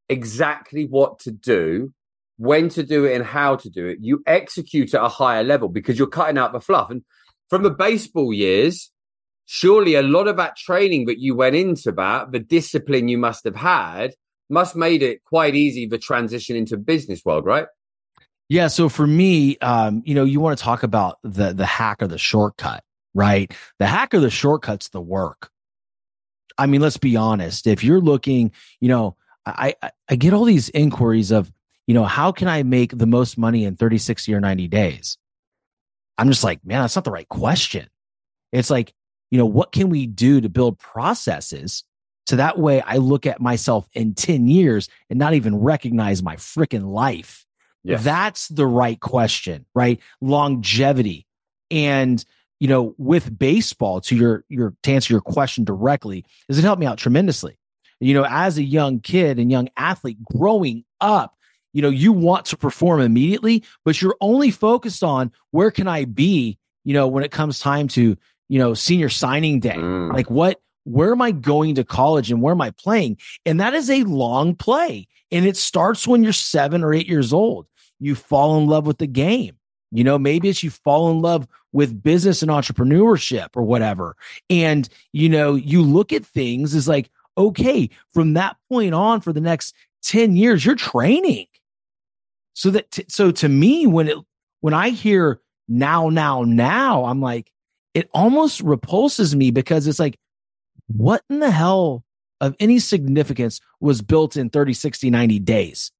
exactly 0.09 0.85
what 0.85 1.19
to 1.19 1.31
do 1.31 1.93
when 2.37 2.69
to 2.69 2.83
do 2.83 3.05
it 3.05 3.15
and 3.15 3.25
how 3.25 3.55
to 3.55 3.69
do 3.69 3.87
it, 3.87 3.99
you 4.01 4.23
execute 4.25 4.93
at 4.93 5.03
a 5.03 5.09
higher 5.09 5.43
level 5.43 5.69
because 5.69 5.97
you're 5.97 6.07
cutting 6.07 6.37
out 6.37 6.53
the 6.53 6.59
fluff. 6.59 6.89
And 6.89 7.03
from 7.49 7.63
the 7.63 7.69
baseball 7.69 8.33
years, 8.33 8.91
surely 9.45 9.95
a 9.95 10.01
lot 10.01 10.27
of 10.27 10.37
that 10.37 10.57
training 10.57 11.05
that 11.05 11.19
you 11.19 11.35
went 11.35 11.55
into 11.55 11.91
that, 11.91 12.31
the 12.31 12.39
discipline 12.39 13.07
you 13.07 13.17
must 13.17 13.43
have 13.43 13.55
had, 13.55 14.15
must 14.49 14.75
made 14.75 15.03
it 15.03 15.23
quite 15.23 15.55
easy 15.55 15.85
the 15.85 15.97
transition 15.97 16.55
into 16.55 16.77
business 16.77 17.21
world, 17.23 17.45
right? 17.45 17.67
Yeah. 18.49 18.67
So 18.67 18.89
for 18.89 19.07
me, 19.07 19.57
um, 19.59 20.03
you 20.05 20.15
know, 20.15 20.25
you 20.25 20.39
want 20.39 20.57
to 20.57 20.63
talk 20.63 20.83
about 20.83 21.17
the 21.23 21.53
the 21.53 21.65
hack 21.65 22.01
or 22.01 22.07
the 22.07 22.17
shortcut, 22.17 22.83
right? 23.13 23.51
The 23.79 23.87
hack 23.87 24.13
or 24.13 24.19
the 24.19 24.29
shortcut's 24.29 24.89
the 24.89 25.01
work. 25.01 25.49
I 26.57 26.67
mean, 26.67 26.81
let's 26.81 26.97
be 26.97 27.15
honest. 27.15 27.65
If 27.65 27.83
you're 27.83 28.01
looking, 28.01 28.51
you 28.79 28.89
know, 28.89 29.15
I, 29.45 29.75
I, 29.81 29.91
I 30.09 30.15
get 30.15 30.33
all 30.33 30.45
these 30.45 30.69
inquiries 30.69 31.31
of, 31.31 31.51
you 31.87 31.93
know, 31.93 32.05
how 32.05 32.31
can 32.31 32.47
I 32.47 32.63
make 32.63 32.97
the 32.97 33.07
most 33.07 33.37
money 33.37 33.65
in 33.65 33.75
30, 33.75 33.97
60, 33.97 34.33
or 34.33 34.39
90 34.39 34.67
days? 34.67 35.17
I'm 36.17 36.29
just 36.29 36.43
like, 36.43 36.65
man, 36.65 36.81
that's 36.81 36.95
not 36.95 37.05
the 37.05 37.11
right 37.11 37.27
question. 37.27 37.87
It's 38.51 38.69
like, 38.69 38.93
you 39.31 39.37
know, 39.37 39.45
what 39.45 39.71
can 39.71 39.89
we 39.89 40.05
do 40.05 40.41
to 40.41 40.49
build 40.49 40.77
processes 40.77 41.83
so 42.27 42.35
that 42.35 42.57
way 42.57 42.81
I 42.81 42.97
look 42.97 43.25
at 43.25 43.41
myself 43.41 43.87
in 43.93 44.13
10 44.13 44.47
years 44.47 44.87
and 45.09 45.19
not 45.19 45.33
even 45.33 45.57
recognize 45.57 46.23
my 46.23 46.35
freaking 46.35 46.85
life? 46.85 47.45
Yes. 47.83 48.03
That's 48.03 48.47
the 48.47 48.67
right 48.67 48.99
question, 48.99 49.65
right? 49.75 49.99
Longevity. 50.21 51.27
And, 51.69 52.23
you 52.59 52.67
know, 52.67 52.95
with 52.97 53.37
baseball, 53.37 53.99
to 54.01 54.15
your 54.15 54.45
your 54.47 54.73
to 54.83 54.93
answer 54.93 55.13
your 55.13 55.21
question 55.21 55.65
directly, 55.65 56.23
does 56.47 56.59
it 56.59 56.63
help 56.63 56.79
me 56.79 56.85
out 56.85 56.97
tremendously? 56.97 57.57
You 57.99 58.13
know, 58.13 58.25
as 58.29 58.57
a 58.57 58.63
young 58.63 58.99
kid 58.99 59.37
and 59.37 59.51
young 59.51 59.69
athlete 59.75 60.23
growing 60.23 60.85
up, 61.01 61.35
you 61.73 61.81
know 61.81 61.89
you 61.89 62.13
want 62.13 62.45
to 62.45 62.57
perform 62.57 63.01
immediately 63.01 63.63
but 63.83 64.01
you're 64.01 64.15
only 64.21 64.51
focused 64.51 65.03
on 65.03 65.31
where 65.51 65.71
can 65.71 65.87
i 65.87 66.05
be 66.05 66.57
you 66.83 66.93
know 66.93 67.07
when 67.07 67.23
it 67.23 67.31
comes 67.31 67.59
time 67.59 67.87
to 67.87 68.17
you 68.49 68.59
know 68.59 68.73
senior 68.73 69.09
signing 69.09 69.59
day. 69.59 69.75
Mm. 69.75 70.13
like 70.13 70.29
what 70.29 70.61
where 70.85 71.11
am 71.11 71.21
i 71.21 71.31
going 71.31 71.75
to 71.75 71.83
college 71.83 72.31
and 72.31 72.41
where 72.41 72.53
am 72.53 72.61
i 72.61 72.71
playing? 72.71 73.17
And 73.45 73.59
that 73.59 73.73
is 73.73 73.89
a 73.89 74.03
long 74.03 74.55
play. 74.55 75.07
And 75.31 75.45
it 75.45 75.57
starts 75.57 76.07
when 76.07 76.23
you're 76.23 76.33
7 76.33 76.83
or 76.83 76.93
8 76.93 77.07
years 77.07 77.33
old. 77.33 77.65
You 77.99 78.15
fall 78.15 78.57
in 78.57 78.67
love 78.67 78.85
with 78.85 78.97
the 78.97 79.07
game. 79.07 79.57
You 79.91 80.03
know 80.03 80.19
maybe 80.19 80.49
it's 80.49 80.63
you 80.63 80.69
fall 80.69 81.11
in 81.11 81.19
love 81.19 81.47
with 81.71 82.03
business 82.03 82.41
and 82.41 82.51
entrepreneurship 82.51 83.49
or 83.55 83.63
whatever. 83.63 84.15
And 84.49 84.87
you 85.13 85.29
know 85.29 85.55
you 85.55 85.81
look 85.81 86.13
at 86.13 86.25
things 86.25 86.75
as 86.75 86.87
like 86.87 87.09
okay 87.37 87.89
from 88.13 88.33
that 88.33 88.57
point 88.69 88.93
on 88.93 89.21
for 89.21 89.33
the 89.33 89.41
next 89.41 89.73
10 90.03 90.35
years 90.35 90.63
you're 90.63 90.75
training 90.75 91.47
so 92.53 92.69
that 92.71 92.91
t- 92.91 93.05
so 93.09 93.31
to 93.31 93.49
me 93.49 93.87
when 93.87 94.07
it 94.07 94.17
when 94.61 94.73
I 94.73 94.89
hear 94.89 95.41
now 95.67 96.09
now 96.09 96.43
now 96.43 97.05
I'm 97.05 97.21
like 97.21 97.51
it 97.93 98.09
almost 98.13 98.61
repulses 98.61 99.35
me 99.35 99.51
because 99.51 99.87
it's 99.87 99.99
like 99.99 100.17
what 100.87 101.23
in 101.29 101.39
the 101.39 101.51
hell 101.51 102.03
of 102.41 102.55
any 102.59 102.79
significance 102.79 103.61
was 103.79 104.01
built 104.01 104.35
in 104.37 104.49
30 104.49 104.73
60 104.73 105.09
90 105.09 105.39
days 105.39 105.91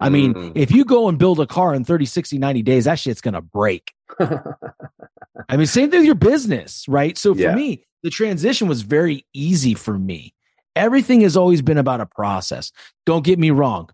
I 0.00 0.08
mean, 0.08 0.34
mm. 0.34 0.52
if 0.54 0.72
you 0.72 0.84
go 0.84 1.08
and 1.08 1.18
build 1.18 1.38
a 1.40 1.46
car 1.46 1.74
in 1.74 1.84
30, 1.84 2.06
60, 2.06 2.38
90 2.38 2.62
days, 2.62 2.84
that 2.86 2.98
shit's 2.98 3.20
going 3.20 3.34
to 3.34 3.40
break. 3.40 3.92
I 4.18 5.56
mean, 5.56 5.66
same 5.66 5.90
thing 5.90 6.00
with 6.00 6.06
your 6.06 6.14
business, 6.14 6.86
right? 6.88 7.16
So 7.16 7.34
for 7.34 7.40
yeah. 7.40 7.54
me, 7.54 7.84
the 8.02 8.10
transition 8.10 8.66
was 8.66 8.82
very 8.82 9.24
easy 9.32 9.74
for 9.74 9.98
me. 9.98 10.34
Everything 10.74 11.20
has 11.20 11.36
always 11.36 11.62
been 11.62 11.78
about 11.78 12.00
a 12.00 12.06
process. 12.06 12.72
Don't 13.06 13.24
get 13.24 13.38
me 13.38 13.50
wrong. 13.50 13.90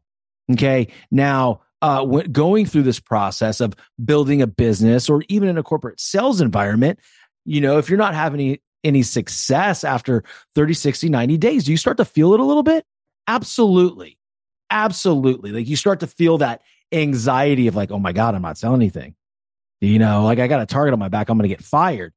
Okay. 0.52 0.88
Now, 1.10 1.62
uh, 1.82 2.04
going 2.04 2.66
through 2.66 2.82
this 2.82 3.00
process 3.00 3.60
of 3.60 3.74
building 4.04 4.42
a 4.42 4.46
business 4.46 5.08
or 5.08 5.22
even 5.28 5.48
in 5.48 5.58
a 5.58 5.62
corporate 5.62 6.00
sales 6.00 6.40
environment, 6.40 6.98
you 7.44 7.60
know, 7.60 7.78
if 7.78 7.88
you're 7.88 7.98
not 7.98 8.14
having 8.14 8.40
any, 8.40 8.62
any 8.84 9.02
success 9.02 9.84
after 9.84 10.24
30, 10.54 10.74
60, 10.74 11.08
90 11.08 11.38
days, 11.38 11.64
do 11.64 11.70
you 11.70 11.76
start 11.76 11.96
to 11.96 12.04
feel 12.04 12.34
it 12.34 12.40
a 12.40 12.44
little 12.44 12.62
bit? 12.62 12.84
Absolutely. 13.26 14.18
Absolutely. 14.70 15.52
Like 15.52 15.68
you 15.68 15.76
start 15.76 16.00
to 16.00 16.06
feel 16.06 16.38
that 16.38 16.62
anxiety 16.92 17.66
of 17.66 17.76
like, 17.76 17.90
oh 17.90 17.98
my 17.98 18.12
God, 18.12 18.34
I'm 18.34 18.42
not 18.42 18.58
selling 18.58 18.80
anything. 18.80 19.14
You 19.80 19.98
know, 19.98 20.24
like 20.24 20.38
I 20.38 20.46
got 20.46 20.60
a 20.60 20.66
target 20.66 20.92
on 20.92 20.98
my 20.98 21.08
back, 21.08 21.28
I'm 21.28 21.38
going 21.38 21.48
to 21.48 21.54
get 21.54 21.64
fired. 21.64 22.12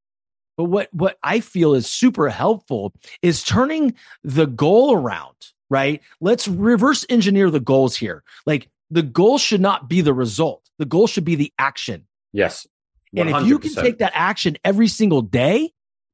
But 0.58 0.66
what 0.66 0.90
what 0.94 1.18
I 1.24 1.40
feel 1.40 1.74
is 1.74 1.88
super 1.88 2.30
helpful 2.30 2.94
is 3.22 3.44
turning 3.44 3.96
the 4.24 4.46
goal 4.46 4.94
around 4.94 5.36
right? 5.74 6.04
Let's 6.22 6.48
reverse 6.48 7.04
engineer 7.10 7.50
the 7.50 7.60
goals 7.60 7.96
here. 7.96 8.24
Like 8.46 8.70
the 8.92 9.02
goal 9.02 9.40
should 9.40 9.60
not 9.60 9.90
be 9.90 10.02
the 10.02 10.14
result, 10.14 10.70
the 10.78 10.86
goal 10.86 11.08
should 11.08 11.26
be 11.26 11.34
the 11.34 11.52
action. 11.58 12.06
Yes. 12.32 12.68
100%. 13.16 13.22
And 13.22 13.30
if 13.32 13.48
you 13.48 13.58
can 13.58 13.74
take 13.74 13.98
that 13.98 14.12
action 14.14 14.56
every 14.64 14.88
single 14.88 15.24
day, 15.24 15.74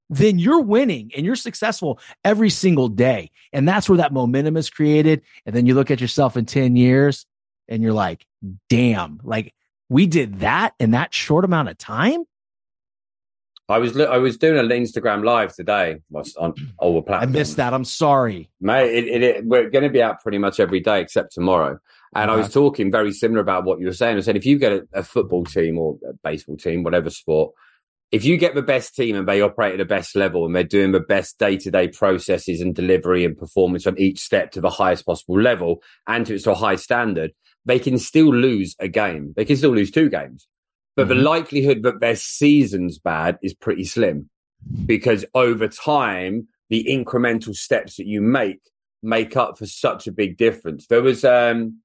then 0.10 0.40
you're 0.40 0.62
winning 0.62 1.12
and 1.16 1.26
you're 1.26 1.36
successful 1.36 2.00
every 2.24 2.50
single 2.50 2.88
day. 2.88 3.32
And 3.52 3.68
that's 3.68 3.90
where 3.90 3.98
that 3.98 4.14
momentum 4.14 4.56
is 4.56 4.70
created. 4.70 5.22
And 5.46 5.54
then 5.54 5.66
you 5.66 5.76
look 5.76 5.92
at 5.92 6.02
yourself 6.02 6.38
in 6.38 6.46
10 6.46 6.78
years 6.78 7.26
and 7.68 7.84
you're 7.84 7.94
like, 7.94 8.26
damn, 8.70 9.20
like 9.24 9.54
we 9.90 10.08
did 10.08 10.40
that 10.40 10.74
in 10.80 10.92
that 10.92 11.14
short 11.14 11.44
amount 11.44 11.68
of 11.68 11.78
time. 11.78 12.24
I 13.70 13.78
was 13.78 13.98
I 14.00 14.18
was 14.18 14.38
doing 14.38 14.58
an 14.58 14.70
Instagram 14.70 15.24
live 15.24 15.56
today 15.56 15.98
on 16.38 16.54
all 16.80 16.96
the 16.96 17.02
platforms. 17.02 17.36
I 17.36 17.40
missed 17.40 17.58
that. 17.58 17.74
I'm 17.74 17.86
sorry, 17.86 18.50
mate. 18.60 18.94
It, 18.94 19.08
it, 19.08 19.24
it, 19.24 19.46
we're 19.46 19.70
going 19.70 19.84
to 19.84 19.90
be 19.90 20.02
out 20.02 20.22
pretty 20.22 20.40
much 20.40 20.60
every 20.60 20.80
day 20.80 21.02
except 21.02 21.34
tomorrow. 21.34 21.80
And 22.16 22.32
I 22.32 22.36
was 22.36 22.52
talking 22.52 22.92
very 22.92 23.12
similar 23.12 23.42
about 23.42 23.66
what 23.66 23.80
you 23.80 23.86
were 23.86 23.94
saying. 23.94 24.18
I 24.18 24.22
said 24.22 24.36
if 24.36 24.46
you 24.46 24.58
get 24.58 24.72
a, 24.72 24.88
a 24.94 25.04
football 25.04 25.46
team 25.46 25.78
or 25.78 25.98
a 26.08 26.14
baseball 26.24 26.58
team, 26.58 26.82
whatever 26.82 27.12
sport, 27.12 27.54
if 28.12 28.26
you 28.26 28.38
get 28.38 28.56
the 28.56 28.64
best 28.64 28.96
team 28.96 29.16
and 29.16 29.28
they 29.28 29.42
operate 29.42 29.74
at 29.74 29.78
the 29.78 29.86
best 29.86 30.16
level 30.16 30.46
and 30.46 30.56
they're 30.56 30.64
doing 30.64 30.92
the 30.92 31.00
best 31.00 31.38
day 31.38 31.56
to 31.58 31.70
day 31.70 31.88
processes 31.88 32.62
and 32.62 32.74
delivery 32.74 33.24
and 33.24 33.38
performance 33.38 33.86
on 33.86 34.00
each 34.00 34.20
step 34.20 34.52
to 34.52 34.62
the 34.62 34.70
highest 34.70 35.06
possible 35.06 35.40
level 35.40 35.84
and 36.08 36.26
to, 36.26 36.40
to 36.40 36.52
a 36.52 36.56
high 36.56 36.76
standard, 36.76 37.32
they 37.66 37.78
can 37.78 38.00
still 38.00 38.34
lose 38.34 38.76
a 38.80 38.88
game. 38.88 39.34
They 39.36 39.46
can 39.46 39.58
still 39.58 39.76
lose 39.76 39.92
two 39.92 40.10
games. 40.10 40.48
But 41.00 41.08
mm-hmm. 41.08 41.18
the 41.18 41.30
likelihood 41.30 41.84
that 41.84 42.02
their 42.02 42.18
season's 42.18 43.00
bad 43.00 43.40
is 43.42 43.54
pretty 43.54 43.86
slim 43.86 44.30
because 44.86 45.24
over 45.34 45.70
time, 45.70 46.50
the 46.70 46.86
incremental 46.90 47.56
steps 47.56 47.96
that 47.96 48.06
you 48.06 48.20
make 48.20 48.60
make 49.02 49.38
up 49.38 49.58
for 49.58 49.66
such 49.66 50.08
a 50.08 50.12
big 50.12 50.36
difference. 50.36 50.88
There 50.88 51.02
was, 51.02 51.24
um, 51.24 51.80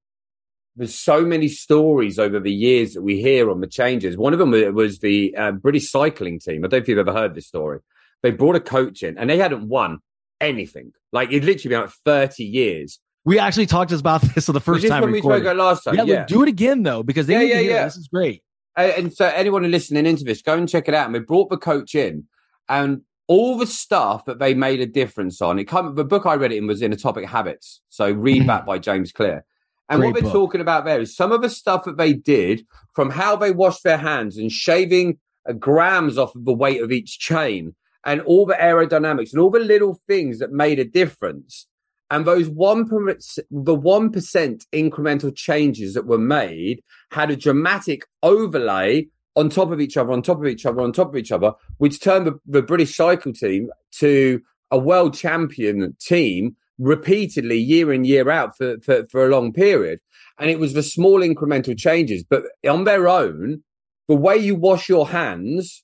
there's 0.75 0.99
so 0.99 1.21
many 1.21 1.47
stories 1.47 2.19
over 2.19 2.41
the 2.41 2.51
years 2.51 2.93
that 2.93 3.03
we 3.03 3.21
hear 3.21 3.49
on 3.49 3.61
the 3.61 3.67
changes. 3.67 4.17
One 4.17 4.33
of 4.33 4.39
them 4.39 4.51
was 4.75 4.99
the 4.99 5.33
uh, 5.37 5.53
British 5.53 5.89
cycling 5.89 6.37
team. 6.37 6.65
I 6.65 6.67
don't 6.67 6.71
know 6.73 6.77
if 6.79 6.89
you've 6.89 6.97
ever 6.97 7.13
heard 7.13 7.35
this 7.35 7.47
story. 7.47 7.79
They 8.21 8.31
brought 8.31 8.57
a 8.57 8.59
coach 8.59 9.01
in 9.01 9.17
and 9.17 9.29
they 9.29 9.37
hadn't 9.37 9.69
won 9.69 9.99
anything. 10.41 10.91
Like 11.13 11.29
it'd 11.29 11.45
literally 11.45 11.73
been 11.73 11.85
like 11.85 11.95
30 12.03 12.43
years. 12.43 12.99
We 13.23 13.39
actually 13.39 13.67
talked 13.67 13.93
about 13.93 14.21
this 14.35 14.47
for 14.47 14.51
the 14.51 14.59
first 14.59 14.85
time. 14.85 15.03
When 15.03 15.13
we 15.13 15.21
spoke 15.21 15.41
about 15.41 15.55
last 15.55 15.85
time. 15.85 15.95
Yeah, 15.95 16.03
yeah. 16.03 16.25
do 16.25 16.43
it 16.43 16.49
again 16.49 16.83
though, 16.83 17.01
because 17.01 17.27
they 17.27 17.47
yeah, 17.47 17.61
yeah, 17.61 17.69
yeah. 17.69 17.83
This 17.85 17.95
is 17.95 18.09
great. 18.09 18.43
And 18.75 19.13
so 19.13 19.27
anyone 19.27 19.69
listening 19.71 20.05
into 20.05 20.23
this, 20.23 20.41
go 20.41 20.53
and 20.53 20.67
check 20.67 20.87
it 20.87 20.93
out. 20.93 21.05
And 21.05 21.13
we 21.13 21.19
brought 21.19 21.49
the 21.49 21.57
coach 21.57 21.95
in 21.95 22.25
and 22.67 23.01
all 23.27 23.57
the 23.57 23.67
stuff 23.67 24.25
that 24.25 24.39
they 24.39 24.53
made 24.53 24.81
a 24.81 24.85
difference 24.85 25.41
on. 25.41 25.57
It 25.57 25.65
come 25.65 25.95
the 25.95 26.03
book 26.03 26.25
I 26.25 26.35
read 26.35 26.51
it 26.51 26.57
in 26.57 26.67
was 26.67 26.81
in 26.81 26.93
Atomic 26.93 27.25
Habits. 27.25 27.81
So 27.89 28.11
read 28.11 28.39
mm-hmm. 28.39 28.47
that 28.47 28.65
by 28.65 28.77
James 28.79 29.11
Clear. 29.11 29.45
And 29.89 29.99
Great 29.99 30.13
what 30.13 30.23
we're 30.23 30.31
talking 30.31 30.61
about 30.61 30.85
there 30.85 30.99
is 30.99 31.15
some 31.15 31.31
of 31.31 31.41
the 31.41 31.49
stuff 31.49 31.83
that 31.85 31.97
they 31.97 32.13
did 32.13 32.65
from 32.93 33.11
how 33.11 33.35
they 33.35 33.51
washed 33.51 33.83
their 33.83 33.97
hands 33.97 34.37
and 34.37 34.51
shaving 34.51 35.19
uh, 35.47 35.53
grams 35.53 36.17
off 36.17 36.35
of 36.35 36.45
the 36.45 36.53
weight 36.53 36.81
of 36.81 36.91
each 36.91 37.19
chain 37.19 37.75
and 38.03 38.21
all 38.21 38.45
the 38.45 38.55
aerodynamics 38.55 39.31
and 39.31 39.41
all 39.41 39.51
the 39.51 39.59
little 39.59 39.99
things 40.07 40.39
that 40.39 40.51
made 40.51 40.79
a 40.79 40.85
difference 40.85 41.67
and 42.11 42.25
those 42.25 42.47
one 42.47 42.87
per, 42.87 43.17
the 43.49 43.75
one 43.75 44.11
percent 44.11 44.65
incremental 44.71 45.35
changes 45.35 45.93
that 45.93 46.05
were 46.05 46.17
made 46.17 46.83
had 47.11 47.31
a 47.31 47.35
dramatic 47.35 48.05
overlay 48.21 49.07
on 49.35 49.49
top 49.49 49.71
of 49.71 49.81
each 49.81 49.97
other, 49.97 50.11
on 50.11 50.21
top 50.21 50.39
of 50.39 50.45
each 50.45 50.65
other, 50.65 50.81
on 50.81 50.93
top 50.93 51.09
of 51.09 51.17
each 51.17 51.31
other, 51.31 51.51
which 51.77 51.99
turned 51.99 52.25
the, 52.25 52.39
the 52.45 52.61
British 52.61 52.95
cycle 52.95 53.33
team 53.33 53.69
to 53.91 54.41
a 54.71 54.77
world 54.77 55.13
champion 55.13 55.95
team 55.99 56.55
repeatedly 56.77 57.57
year 57.57 57.93
in 57.93 58.05
year 58.05 58.29
out 58.29 58.57
for, 58.57 58.77
for, 58.81 59.05
for 59.07 59.25
a 59.25 59.29
long 59.29 59.53
period. 59.53 59.99
And 60.39 60.49
it 60.49 60.59
was 60.59 60.73
the 60.73 60.83
small 60.83 61.21
incremental 61.21 61.77
changes, 61.77 62.23
but 62.23 62.43
on 62.67 62.83
their 62.83 63.07
own, 63.07 63.63
the 64.07 64.15
way 64.15 64.37
you 64.37 64.55
wash 64.55 64.89
your 64.89 65.07
hands, 65.07 65.83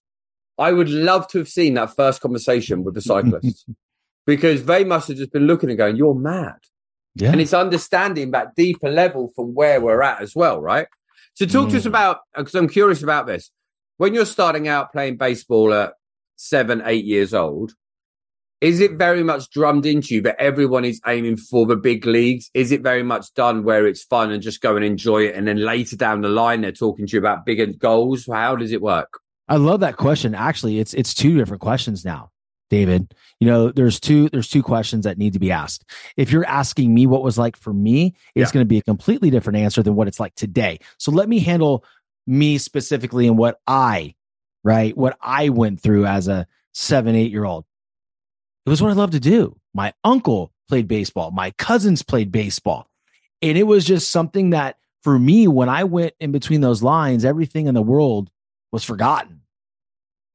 I 0.58 0.72
would 0.72 0.90
love 0.90 1.28
to 1.30 1.40
have 1.40 1.48
seen 1.48 1.74
that 1.76 1.96
first 1.96 2.22
conversation 2.22 2.84
with 2.84 2.94
the 2.94 3.02
cyclists. 3.02 3.66
because 4.32 4.64
they 4.64 4.86
must 4.86 5.10
have 5.10 5.18
just 5.18 5.34
been 5.34 5.46
looking 5.46 5.70
and 5.70 5.78
going, 5.78 5.98
"You're 5.98 6.16
mad." 6.16 6.56
Yeah. 7.16 7.32
And 7.32 7.42
it's 7.42 7.54
understanding 7.54 8.32
that 8.32 8.56
deeper 8.56 8.90
level 8.90 9.34
from 9.36 9.54
where 9.54 9.82
we're 9.82 10.02
at 10.02 10.22
as 10.22 10.34
well, 10.34 10.62
right? 10.62 10.88
So 11.34 11.46
talk 11.46 11.68
mm. 11.68 11.72
to 11.72 11.78
us 11.78 11.84
mm. 11.84 11.88
about 11.88 12.20
because 12.38 12.56
I'm 12.56 12.70
curious 12.70 13.04
about 13.04 13.28
this. 13.28 13.52
When 13.98 14.14
you're 14.14 14.26
starting 14.26 14.70
out 14.70 14.94
playing 14.94 15.18
baseball 15.18 15.74
at 15.74 15.96
seven, 16.38 16.82
eight 16.86 17.04
years 17.04 17.34
old, 17.34 17.74
is 18.62 18.80
it 18.80 18.94
very 18.94 19.22
much 19.22 19.50
drummed 19.50 19.86
into 19.86 20.16
you 20.16 20.22
that 20.22 20.40
everyone 20.40 20.86
is 20.86 21.02
aiming 21.06 21.36
for 21.36 21.66
the 21.66 21.76
big 21.76 22.06
leagues? 22.06 22.50
Is 22.54 22.72
it 22.72 22.82
very 22.82 23.04
much 23.04 23.34
done 23.34 23.66
where 23.66 23.86
it's 23.86 24.04
fun 24.04 24.32
and 24.32 24.42
just 24.42 24.62
go 24.62 24.78
and 24.78 24.86
enjoy 24.86 25.24
it, 25.24 25.36
and 25.36 25.46
then 25.46 25.58
later 25.58 25.98
down 25.98 26.22
the 26.22 26.30
line 26.30 26.62
they're 26.62 26.72
talking 26.72 27.06
to 27.06 27.14
you 27.14 27.20
about 27.20 27.46
bigger 27.46 27.66
goals? 27.66 28.30
How 28.32 28.56
does 28.56 28.72
it 28.72 28.82
work? 28.82 29.20
I 29.50 29.58
love 29.58 29.82
that 29.82 29.98
question. 29.98 30.34
Actually, 30.34 30.80
it's 30.80 30.94
it's 30.94 31.14
two 31.14 31.38
different 31.38 31.62
questions 31.62 32.06
now. 32.06 32.31
David, 32.72 33.14
you 33.42 33.48
know, 33.48 33.70
there's 33.70 34.00
two 34.00 34.30
there's 34.30 34.50
two 34.50 34.64
questions 34.64 35.04
that 35.04 35.18
need 35.18 35.34
to 35.34 35.40
be 35.40 35.52
asked. 35.52 35.84
If 36.16 36.32
you're 36.32 36.46
asking 36.46 36.94
me 36.94 37.06
what 37.06 37.22
was 37.22 37.38
like 37.38 37.58
for 37.58 37.74
me, 37.74 38.16
it's 38.34 38.50
yeah. 38.50 38.54
going 38.54 38.66
to 38.66 38.70
be 38.70 38.78
a 38.78 38.82
completely 38.82 39.30
different 39.30 39.60
answer 39.60 39.84
than 39.84 39.94
what 39.94 40.08
it's 40.08 40.22
like 40.22 40.34
today. 40.36 40.80
So 40.98 41.12
let 41.12 41.28
me 41.28 41.40
handle 41.40 41.84
me 42.26 42.58
specifically 42.58 43.28
and 43.28 43.38
what 43.38 43.60
I, 43.68 44.16
right, 44.64 44.96
what 44.96 45.18
I 45.22 45.50
went 45.50 45.82
through 45.82 46.06
as 46.06 46.30
a 46.30 46.48
7, 46.74 47.14
8 47.14 47.30
year 47.30 47.44
old. 47.44 47.66
It 48.66 48.70
was 48.70 48.82
what 48.82 48.90
I 48.90 48.96
loved 48.96 49.14
to 49.14 49.20
do. 49.20 49.58
My 49.74 49.94
uncle 50.06 50.54
played 50.70 50.88
baseball, 50.88 51.32
my 51.32 51.52
cousins 51.52 52.04
played 52.04 52.32
baseball. 52.32 52.88
And 53.42 53.58
it 53.58 53.64
was 53.64 53.84
just 53.84 54.12
something 54.12 54.52
that 54.52 54.78
for 55.04 55.20
me 55.20 55.50
when 55.50 55.68
I 55.68 55.84
went 55.84 56.14
in 56.22 56.32
between 56.32 56.62
those 56.62 56.82
lines, 56.82 57.26
everything 57.26 57.68
in 57.68 57.76
the 57.76 57.82
world 57.82 58.30
was 58.72 58.86
forgotten. 58.86 59.42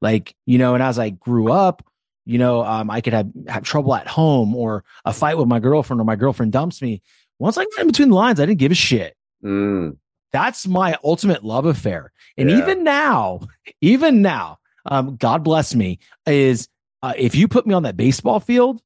Like, 0.03 0.35
you 0.45 0.59
know, 0.59 0.75
and 0.75 0.83
as 0.83 0.99
I 0.99 1.09
grew 1.09 1.51
up, 1.51 1.83
you 2.27 2.39
know, 2.39 2.65
um, 2.65 2.91
I 2.91 3.01
could 3.01 3.13
have, 3.13 3.31
have 3.47 3.63
trouble 3.63 3.95
at 3.95 4.09
home 4.09 4.55
or 4.55 4.85
a 5.05 5.13
fight 5.13 5.39
with 5.39 5.47
my 5.47 5.61
girlfriend 5.61 6.01
or 6.01 6.05
my 6.05 6.17
girlfriend 6.17 6.53
dumps 6.53 6.83
me. 6.83 7.01
Once 7.39 7.57
I 7.57 7.65
got 7.65 7.81
in 7.81 7.87
between 7.87 8.09
the 8.11 8.17
lines, 8.17 8.41
I 8.41 8.47
didn't 8.47 8.59
give 8.59 8.73
a 8.73 8.75
shit. 8.75 9.17
Mm. 9.45 9.97
That's 10.33 10.67
my 10.67 10.97
ultimate 11.05 11.45
love 11.45 11.67
affair. 11.67 12.13
And 12.37 12.51
yeah. 12.51 12.59
even 12.59 12.83
now, 12.83 13.41
even 13.81 14.23
now, 14.23 14.59
um, 14.85 15.17
God 15.17 15.45
bless 15.45 15.75
me, 15.75 16.01
is 16.27 16.69
uh, 17.03 17.15
if 17.17 17.37
you 17.37 17.47
put 17.47 17.67
me 17.67 17.75
on 17.75 17.85
that 17.85 17.97
baseball 17.97 18.41
field, 18.41 18.83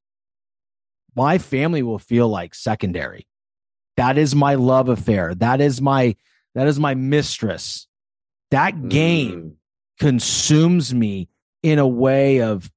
my 1.17 1.39
family 1.39 1.83
will 1.83 1.99
feel 1.99 2.29
like 2.29 2.55
secondary. 2.55 3.27
That 3.97 4.19
is 4.19 4.35
my 4.35 4.55
love 4.55 4.89
affair. 4.89 5.35
That 5.35 5.61
is 5.61 5.81
my 5.81 6.17
that 6.55 6.67
is 6.67 6.79
my 6.79 6.95
mistress. 6.95 7.87
That 8.51 8.89
game 8.89 9.43
mm. 9.43 9.55
consumes 9.99 10.93
me 10.93 11.29
in 11.63 11.79
a 11.79 11.87
way 11.87 12.43
of 12.43 12.71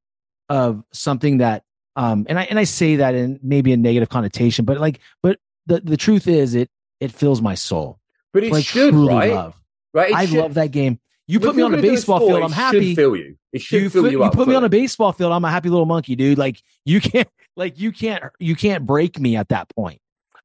of 0.49 0.83
something 0.91 1.37
that 1.37 1.63
um 1.95 2.25
and 2.29 2.39
I 2.39 2.43
and 2.43 2.59
I 2.59 2.63
say 2.63 2.97
that 2.97 3.15
in 3.15 3.39
maybe 3.43 3.73
a 3.73 3.77
negative 3.77 4.09
connotation, 4.09 4.65
but 4.65 4.79
like 4.79 4.99
but 5.21 5.39
the 5.65 5.79
the 5.81 5.97
truth 5.97 6.27
is 6.27 6.55
it 6.55 6.69
it 6.99 7.11
fills 7.11 7.41
my 7.41 7.55
soul. 7.55 7.99
But 8.33 8.43
it 8.43 8.51
like, 8.51 8.65
should, 8.65 8.93
right? 8.95 9.33
Love. 9.33 9.59
Right. 9.93 10.13
I 10.13 10.25
should. 10.25 10.39
love 10.39 10.53
that 10.55 10.71
game. 10.71 10.99
You 11.27 11.39
put 11.39 11.55
me 11.55 11.63
on 11.63 11.73
a 11.73 11.81
baseball 11.81 12.19
field, 12.19 12.43
I'm 12.43 12.51
happy. 12.51 12.95
Feel 12.95 13.15
you. 13.15 13.37
It 13.53 13.61
should 13.61 13.81
you 13.83 13.89
fill 13.89 14.11
you, 14.11 14.23
you 14.23 14.29
put 14.31 14.47
me 14.47 14.55
on 14.55 14.63
a 14.63 14.69
baseball 14.69 15.13
field, 15.13 15.31
I'm 15.31 15.45
a 15.45 15.51
happy 15.51 15.69
little 15.69 15.85
monkey, 15.85 16.15
dude. 16.15 16.37
Like 16.37 16.61
you 16.85 16.99
can't 16.99 17.27
like 17.55 17.79
you 17.79 17.91
can't 17.91 18.23
you 18.39 18.55
can't 18.55 18.85
break 18.85 19.19
me 19.19 19.35
at 19.35 19.49
that 19.49 19.69
point. 19.75 19.99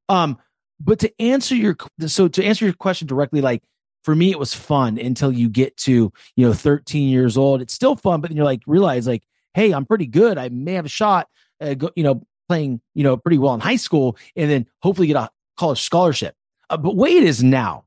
Um 0.08 0.38
but 0.80 0.98
to 1.00 1.20
answer 1.20 1.54
your 1.54 1.76
so 2.06 2.28
to 2.28 2.44
answer 2.44 2.64
your 2.64 2.74
question 2.74 3.06
directly 3.06 3.40
like 3.40 3.62
for 4.04 4.14
me 4.14 4.30
it 4.30 4.38
was 4.38 4.54
fun 4.54 4.98
until 4.98 5.32
you 5.32 5.48
get 5.48 5.76
to 5.76 6.12
you 6.36 6.46
know 6.46 6.52
13 6.52 7.08
years 7.08 7.36
old 7.36 7.60
it's 7.60 7.74
still 7.74 7.96
fun 7.96 8.20
but 8.20 8.30
then 8.30 8.36
you're 8.36 8.44
like 8.44 8.62
realize 8.66 9.06
like 9.06 9.24
hey, 9.58 9.72
I'm 9.72 9.86
pretty 9.86 10.06
good. 10.06 10.38
I 10.38 10.48
may 10.50 10.74
have 10.74 10.84
a 10.84 10.88
shot, 10.88 11.28
uh, 11.60 11.74
go, 11.74 11.90
you 11.96 12.04
know, 12.04 12.22
playing, 12.48 12.80
you 12.94 13.02
know, 13.02 13.16
pretty 13.16 13.38
well 13.38 13.54
in 13.54 13.60
high 13.60 13.76
school 13.76 14.16
and 14.36 14.48
then 14.48 14.66
hopefully 14.82 15.08
get 15.08 15.16
a 15.16 15.30
college 15.56 15.82
scholarship. 15.82 16.36
Uh, 16.70 16.76
but 16.76 16.94
way 16.94 17.16
it 17.16 17.24
is 17.24 17.42
now, 17.42 17.84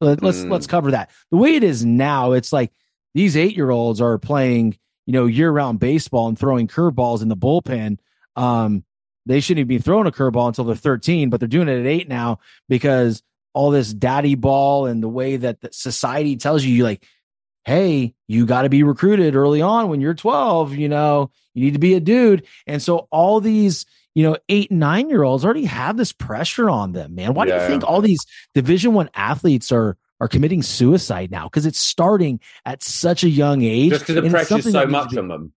let, 0.00 0.22
let's 0.22 0.38
mm. 0.38 0.50
let's 0.50 0.68
cover 0.68 0.92
that. 0.92 1.10
The 1.32 1.38
way 1.38 1.56
it 1.56 1.64
is 1.64 1.84
now, 1.84 2.32
it's 2.32 2.52
like 2.52 2.72
these 3.14 3.36
eight 3.36 3.56
year 3.56 3.70
olds 3.70 4.00
are 4.00 4.16
playing, 4.16 4.78
you 5.06 5.12
know, 5.12 5.26
year 5.26 5.50
round 5.50 5.80
baseball 5.80 6.28
and 6.28 6.38
throwing 6.38 6.68
curveballs 6.68 7.20
in 7.20 7.28
the 7.28 7.36
bullpen. 7.36 7.98
Um, 8.36 8.84
they 9.26 9.40
shouldn't 9.40 9.60
even 9.60 9.68
be 9.68 9.78
throwing 9.78 10.06
a 10.06 10.12
curveball 10.12 10.48
until 10.48 10.64
they're 10.64 10.76
13, 10.76 11.30
but 11.30 11.40
they're 11.40 11.48
doing 11.48 11.68
it 11.68 11.80
at 11.80 11.86
eight 11.86 12.08
now 12.08 12.38
because 12.68 13.24
all 13.54 13.70
this 13.70 13.92
daddy 13.92 14.36
ball 14.36 14.86
and 14.86 15.02
the 15.02 15.08
way 15.08 15.36
that 15.36 15.60
the 15.60 15.70
society 15.72 16.36
tells 16.36 16.64
you, 16.64 16.72
you 16.72 16.84
like, 16.84 17.04
hey, 17.64 18.14
you 18.26 18.46
got 18.46 18.62
to 18.62 18.68
be 18.68 18.82
recruited 18.82 19.36
early 19.36 19.62
on 19.62 19.88
when 19.88 20.00
you're 20.00 20.14
12, 20.14 20.74
you 20.74 20.88
know, 20.88 21.30
you 21.54 21.64
need 21.64 21.74
to 21.74 21.78
be 21.78 21.94
a 21.94 22.00
dude. 22.00 22.46
And 22.66 22.82
so 22.82 23.08
all 23.10 23.40
these, 23.40 23.86
you 24.14 24.22
know, 24.24 24.36
eight, 24.48 24.70
nine 24.70 25.08
year 25.08 25.22
olds 25.22 25.44
already 25.44 25.64
have 25.64 25.96
this 25.96 26.12
pressure 26.12 26.68
on 26.68 26.92
them, 26.92 27.14
man. 27.14 27.34
Why 27.34 27.46
yeah. 27.46 27.56
do 27.56 27.62
you 27.62 27.68
think 27.68 27.84
all 27.84 28.00
these 28.00 28.24
division 28.54 28.94
one 28.94 29.10
athletes 29.14 29.72
are 29.72 29.96
are 30.20 30.28
committing 30.28 30.62
suicide 30.62 31.30
now? 31.30 31.44
Because 31.44 31.66
it's 31.66 31.80
starting 31.80 32.40
at 32.64 32.82
such 32.82 33.24
a 33.24 33.28
young 33.28 33.62
age. 33.62 33.90
Just 33.90 34.06
because 34.06 34.22
the 34.22 34.30
pressure's 34.30 34.70
so 34.70 34.86
much 34.86 35.16
on 35.16 35.28
them. 35.28 35.52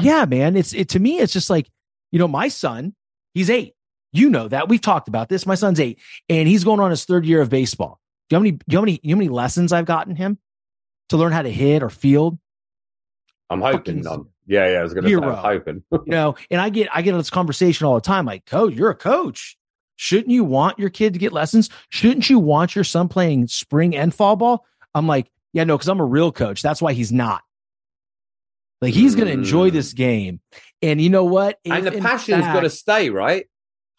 Yeah, 0.00 0.24
man. 0.24 0.56
It's 0.56 0.72
it 0.72 0.90
to 0.90 1.00
me, 1.00 1.18
it's 1.18 1.32
just 1.32 1.50
like, 1.50 1.68
you 2.10 2.18
know, 2.18 2.28
my 2.28 2.48
son, 2.48 2.94
he's 3.34 3.50
eight. 3.50 3.74
You 4.12 4.28
know 4.28 4.48
that. 4.48 4.68
We've 4.68 4.80
talked 4.80 5.08
about 5.08 5.28
this. 5.28 5.46
My 5.46 5.54
son's 5.54 5.80
eight, 5.80 5.98
and 6.28 6.46
he's 6.46 6.64
going 6.64 6.80
on 6.80 6.90
his 6.90 7.04
third 7.04 7.24
year 7.24 7.40
of 7.40 7.48
baseball. 7.48 7.98
Do 8.28 8.34
you 8.34 8.36
know 8.36 8.40
how 8.40 8.42
many, 8.42 8.52
do 8.52 8.64
you 8.68 8.74
know 8.74 8.80
how 8.80 8.84
many, 8.84 9.00
you 9.02 9.08
know 9.08 9.14
how 9.14 9.18
many 9.18 9.28
lessons 9.30 9.72
I've 9.72 9.86
gotten 9.86 10.16
him? 10.16 10.38
To 11.08 11.16
learn 11.16 11.32
how 11.32 11.42
to 11.42 11.50
hit 11.50 11.82
or 11.82 11.90
field? 11.90 12.38
I'm 13.50 13.60
hoping 13.60 14.02
none. 14.02 14.26
Yeah, 14.46 14.72
yeah, 14.72 14.78
I 14.80 14.82
was 14.82 14.94
gonna 14.94 15.08
say 15.08 15.14
I'm 15.14 15.22
hoping. 15.22 15.82
you 15.92 16.00
know, 16.06 16.34
and 16.50 16.60
I 16.60 16.68
get 16.70 16.88
I 16.92 17.02
get 17.02 17.12
this 17.16 17.30
conversation 17.30 17.86
all 17.86 17.94
the 17.94 18.00
time, 18.00 18.26
like, 18.26 18.46
coach, 18.46 18.74
you're 18.74 18.90
a 18.90 18.94
coach. 18.94 19.56
Shouldn't 19.96 20.30
you 20.30 20.42
want 20.42 20.78
your 20.78 20.90
kid 20.90 21.12
to 21.12 21.18
get 21.18 21.32
lessons? 21.32 21.70
Shouldn't 21.90 22.28
you 22.28 22.38
want 22.38 22.74
your 22.74 22.84
son 22.84 23.08
playing 23.08 23.46
spring 23.46 23.94
and 23.94 24.12
fall 24.12 24.36
ball? 24.36 24.66
I'm 24.94 25.06
like, 25.06 25.30
yeah, 25.52 25.64
no, 25.64 25.76
because 25.76 25.88
I'm 25.88 26.00
a 26.00 26.04
real 26.04 26.32
coach. 26.32 26.60
That's 26.62 26.82
why 26.82 26.92
he's 26.92 27.12
not. 27.12 27.42
Like 28.80 28.94
he's 28.94 29.14
mm. 29.14 29.18
going 29.18 29.28
to 29.28 29.34
enjoy 29.34 29.70
this 29.70 29.92
game, 29.92 30.40
and 30.80 31.00
you 31.00 31.08
know 31.08 31.24
what? 31.24 31.58
If 31.62 31.72
and 31.72 31.86
the 31.86 31.92
passion's 31.92 32.44
got 32.46 32.60
to 32.60 32.70
stay, 32.70 33.10
right? 33.10 33.46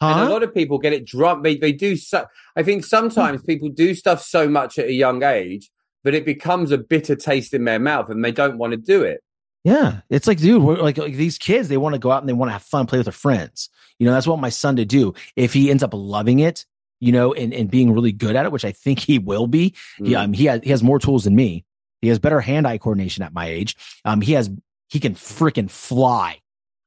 Huh? 0.02 0.10
And 0.10 0.30
a 0.30 0.34
lot 0.34 0.44
of 0.44 0.54
people 0.54 0.78
get 0.78 0.92
it 0.92 1.06
drunk. 1.06 1.44
They 1.44 1.56
they 1.56 1.72
do. 1.72 1.96
So, 1.96 2.26
I 2.58 2.64
think 2.64 2.84
sometimes 2.84 3.42
people 3.44 3.70
do 3.70 3.94
stuff 3.94 4.22
so 4.22 4.50
much 4.50 4.78
at 4.78 4.88
a 4.88 4.94
young 4.94 5.24
age 5.24 5.72
but 6.04 6.14
it 6.14 6.26
becomes 6.26 6.72
a 6.72 6.78
bitter 6.78 7.16
taste 7.16 7.54
in 7.54 7.66
their 7.66 7.80
mouth 7.80 8.10
and 8.10 8.24
they 8.24 8.32
don't 8.32 8.58
want 8.58 8.72
to 8.72 8.78
do 8.78 9.04
it. 9.04 9.22
Yeah, 9.64 10.02
it's 10.10 10.28
like, 10.28 10.40
dude, 10.40 10.62
like, 10.62 10.98
like 10.98 11.14
these 11.14 11.38
kids, 11.38 11.70
they 11.70 11.78
want 11.78 11.94
to 11.94 12.00
go 12.00 12.12
out 12.12 12.22
and 12.22 12.28
they 12.28 12.34
want 12.34 12.50
to 12.50 12.54
have 12.54 12.64
fun, 12.64 12.86
play 12.86 13.00
with 13.00 13.06
their 13.06 13.14
friends. 13.14 13.70
You 13.98 14.06
know, 14.06 14.14
that's 14.14 14.28
what 14.28 14.40
my 14.40 14.50
son 14.50 14.76
to 14.76 14.86
do. 14.86 15.14
If 15.38 15.54
he 15.54 15.72
ends 15.72 15.84
up 15.84 15.92
loving 15.94 16.40
it, 16.40 16.66
you 17.00 17.12
know, 17.14 17.34
and, 17.34 17.54
and 17.54 17.72
being 17.72 17.94
really 17.94 18.12
good 18.12 18.36
at 18.36 18.46
it, 18.46 18.52
which 18.52 18.66
I 18.66 18.72
think 18.74 19.00
he 19.00 19.20
will 19.20 19.48
be. 19.48 19.74
Mm. 20.00 20.08
He, 20.08 20.16
um, 20.16 20.34
he 20.34 20.46
has 20.46 20.62
he 20.64 20.70
has 20.70 20.84
more 20.84 21.00
tools 21.00 21.24
than 21.24 21.36
me. 21.36 21.64
He 22.02 22.10
has 22.10 22.20
better 22.20 22.42
hand 22.42 22.68
eye 22.68 22.78
coordination 22.78 23.24
at 23.24 23.34
my 23.34 23.48
age. 23.48 23.78
Um, 24.04 24.20
he 24.20 24.34
has 24.34 24.50
he 24.90 25.00
can 25.00 25.16
freaking 25.16 25.70
fly, 25.70 26.40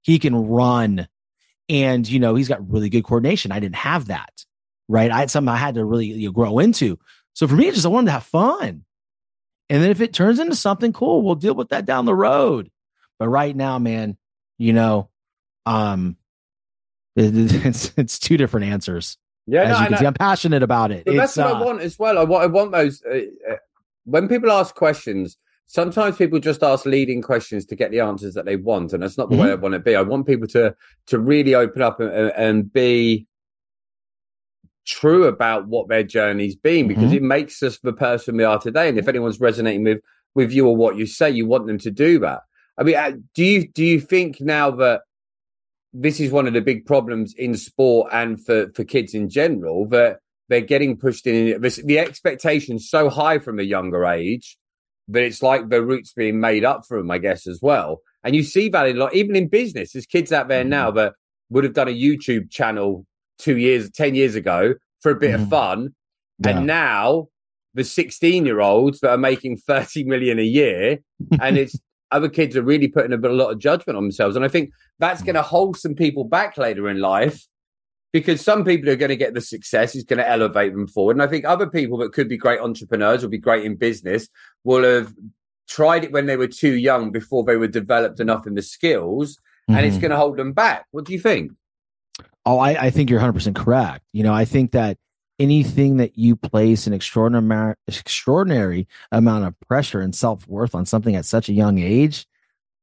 he 0.02 0.18
can 0.18 0.34
run, 0.34 1.08
and 1.68 2.06
you 2.06 2.18
know 2.18 2.34
he's 2.34 2.48
got 2.48 2.70
really 2.70 2.90
good 2.90 3.04
coordination. 3.04 3.52
I 3.52 3.60
didn't 3.60 3.76
have 3.76 4.06
that. 4.08 4.44
right? 4.88 5.10
I 5.10 5.20
had 5.20 5.30
something 5.30 5.48
I 5.52 5.56
had 5.56 5.74
to 5.76 5.84
really 5.84 6.06
you 6.06 6.28
know, 6.28 6.32
grow 6.32 6.58
into. 6.58 6.98
So 7.34 7.46
for 7.46 7.54
me, 7.54 7.66
it's 7.68 7.76
just 7.76 7.86
I 7.86 7.90
wanted 7.90 8.06
to 8.06 8.12
have 8.12 8.24
fun. 8.24 8.84
And 9.68 9.82
then 9.82 9.90
if 9.90 10.00
it 10.00 10.12
turns 10.12 10.38
into 10.38 10.54
something 10.54 10.92
cool, 10.92 11.22
we'll 11.22 11.34
deal 11.34 11.54
with 11.54 11.70
that 11.70 11.84
down 11.84 12.04
the 12.04 12.14
road. 12.14 12.70
But 13.18 13.28
right 13.28 13.54
now, 13.54 13.78
man, 13.78 14.16
you 14.58 14.72
know, 14.72 15.10
um, 15.64 16.16
it's 17.16 17.92
it's 17.96 18.18
two 18.18 18.36
different 18.36 18.66
answers. 18.66 19.18
Yeah, 19.46 19.62
As 19.62 19.70
no, 19.70 19.80
you 19.80 19.88
can 19.88 19.98
see, 19.98 20.06
I'm 20.06 20.14
passionate 20.14 20.62
about 20.62 20.90
it. 20.90 21.04
That's 21.06 21.36
what 21.36 21.46
uh, 21.46 21.52
I 21.54 21.62
want 21.62 21.80
as 21.80 21.98
well. 21.98 22.18
I 22.18 22.24
want, 22.24 22.44
I 22.44 22.46
want 22.46 22.72
those. 22.72 23.02
Uh, 23.02 23.18
uh, 23.50 23.56
when 24.04 24.28
people 24.28 24.50
ask 24.50 24.74
questions, 24.74 25.36
sometimes 25.66 26.16
people 26.16 26.40
just 26.40 26.62
ask 26.62 26.84
leading 26.84 27.22
questions 27.22 27.64
to 27.66 27.76
get 27.76 27.90
the 27.90 28.00
answers 28.00 28.34
that 28.34 28.44
they 28.44 28.56
want, 28.56 28.92
and 28.92 29.02
that's 29.02 29.16
not 29.16 29.30
the 29.30 29.36
way 29.36 29.50
I 29.50 29.54
want 29.54 29.74
to 29.74 29.78
be. 29.78 29.94
I 29.94 30.02
want 30.02 30.26
people 30.26 30.48
to 30.48 30.74
to 31.06 31.18
really 31.18 31.54
open 31.54 31.80
up 31.80 32.00
and, 32.00 32.32
and 32.36 32.72
be 32.72 33.26
true 34.86 35.24
about 35.24 35.66
what 35.66 35.88
their 35.88 36.02
journey's 36.02 36.56
been 36.56 36.88
because 36.88 37.04
mm-hmm. 37.04 37.14
it 37.16 37.22
makes 37.22 37.62
us 37.62 37.78
the 37.80 37.92
person 37.92 38.36
we 38.36 38.44
are 38.44 38.58
today. 38.58 38.88
And 38.88 38.98
if 38.98 39.02
mm-hmm. 39.02 39.10
anyone's 39.10 39.40
resonating 39.40 39.84
with 39.84 39.98
with 40.34 40.52
you 40.52 40.66
or 40.66 40.76
what 40.76 40.96
you 40.96 41.06
say, 41.06 41.30
you 41.30 41.46
want 41.46 41.66
them 41.66 41.78
to 41.78 41.90
do 41.90 42.18
that. 42.20 42.40
I 42.78 42.82
mean, 42.82 42.96
uh, 42.96 43.12
do 43.34 43.44
you 43.44 43.68
do 43.68 43.84
you 43.84 44.00
think 44.00 44.40
now 44.40 44.70
that 44.72 45.02
this 45.92 46.20
is 46.20 46.30
one 46.30 46.46
of 46.46 46.52
the 46.52 46.60
big 46.60 46.84
problems 46.86 47.34
in 47.36 47.56
sport 47.56 48.10
and 48.12 48.44
for 48.44 48.70
for 48.74 48.84
kids 48.84 49.14
in 49.14 49.28
general 49.28 49.88
that 49.88 50.18
they're 50.48 50.60
getting 50.60 50.96
pushed 50.96 51.26
in 51.26 51.60
the, 51.60 51.82
the 51.84 51.98
expectation's 51.98 52.88
so 52.88 53.08
high 53.08 53.38
from 53.38 53.58
a 53.58 53.64
younger 53.64 54.04
age 54.06 54.56
that 55.08 55.22
it's 55.22 55.42
like 55.42 55.68
the 55.68 55.82
roots 55.82 56.12
being 56.12 56.40
made 56.40 56.64
up 56.64 56.84
for 56.86 56.98
them, 56.98 57.10
I 57.10 57.18
guess, 57.18 57.46
as 57.46 57.60
well. 57.62 58.00
And 58.24 58.34
you 58.34 58.42
see 58.42 58.68
that 58.70 58.86
a 58.86 58.92
lot, 58.92 59.14
even 59.14 59.36
in 59.36 59.48
business. 59.48 59.92
There's 59.92 60.06
kids 60.06 60.32
out 60.32 60.48
there 60.48 60.62
mm-hmm. 60.62 60.70
now 60.70 60.90
that 60.92 61.12
would 61.50 61.64
have 61.64 61.74
done 61.74 61.88
a 61.88 61.92
YouTube 61.92 62.50
channel 62.50 63.06
two 63.38 63.56
years, 63.58 63.90
ten 63.90 64.14
years 64.14 64.34
ago 64.34 64.74
for 65.00 65.10
a 65.10 65.16
bit 65.16 65.34
of 65.34 65.42
Mhm. 65.42 65.50
fun, 65.50 65.94
Yeah. 66.44 66.58
and 66.58 66.66
now 66.66 67.28
the 67.74 67.84
16 67.84 68.46
year 68.46 68.60
olds 68.60 69.00
that 69.00 69.10
are 69.10 69.18
making 69.18 69.56
30 69.66 70.04
million 70.04 70.38
a 70.38 70.42
year, 70.42 70.98
and 71.40 71.58
it's 71.58 71.78
other 72.12 72.28
kids 72.28 72.56
are 72.56 72.62
really 72.62 72.88
putting 72.88 73.12
a, 73.12 73.18
bit, 73.18 73.30
a 73.30 73.34
lot 73.34 73.50
of 73.50 73.58
judgment 73.58 73.96
on 73.96 74.04
themselves. 74.04 74.36
And 74.36 74.44
I 74.44 74.48
think 74.48 74.70
that's 74.98 75.22
going 75.22 75.34
to 75.34 75.42
hold 75.42 75.76
some 75.76 75.94
people 75.94 76.24
back 76.24 76.56
later 76.56 76.88
in 76.88 77.00
life 77.00 77.44
because 78.12 78.40
some 78.40 78.64
people 78.64 78.88
are 78.88 78.96
going 78.96 79.08
to 79.10 79.16
get 79.16 79.34
the 79.34 79.40
success 79.40 79.94
is 79.96 80.04
going 80.04 80.18
to 80.20 80.28
elevate 80.28 80.72
them 80.72 80.86
forward. 80.86 81.16
And 81.16 81.22
I 81.22 81.26
think 81.26 81.44
other 81.44 81.66
people 81.66 81.98
that 81.98 82.12
could 82.12 82.28
be 82.28 82.36
great 82.38 82.60
entrepreneurs 82.60 83.22
or 83.24 83.28
be 83.28 83.38
great 83.38 83.64
in 83.64 83.74
business 83.74 84.28
will 84.64 84.84
have 84.84 85.12
tried 85.68 86.04
it 86.04 86.12
when 86.12 86.26
they 86.26 86.36
were 86.36 86.46
too 86.46 86.74
young 86.76 87.10
before 87.10 87.42
they 87.44 87.56
were 87.56 87.66
developed 87.66 88.20
enough 88.20 88.46
in 88.46 88.54
the 88.54 88.62
skills 88.62 89.36
and 89.68 89.84
it's 89.84 89.96
Mhm. 89.96 90.00
going 90.02 90.10
to 90.12 90.16
hold 90.16 90.36
them 90.36 90.52
back. 90.52 90.86
What 90.92 91.04
do 91.04 91.12
you 91.12 91.18
think? 91.18 91.50
Oh, 92.46 92.58
I, 92.58 92.86
I 92.86 92.90
think 92.90 93.10
you're 93.10 93.20
100% 93.20 93.54
correct. 93.54 94.04
You 94.12 94.22
know, 94.22 94.32
I 94.32 94.44
think 94.44 94.70
that 94.72 94.96
anything 95.38 95.98
that 95.98 96.16
you 96.16 96.36
place 96.36 96.86
an 96.86 96.92
extraordinary, 96.94 97.74
extraordinary 97.88 98.88
amount 99.12 99.44
of 99.44 99.54
pressure 99.68 100.00
and 100.00 100.14
self 100.14 100.46
worth 100.48 100.74
on 100.74 100.86
something 100.86 101.14
at 101.16 101.24
such 101.24 101.48
a 101.48 101.52
young 101.52 101.78
age, 101.78 102.26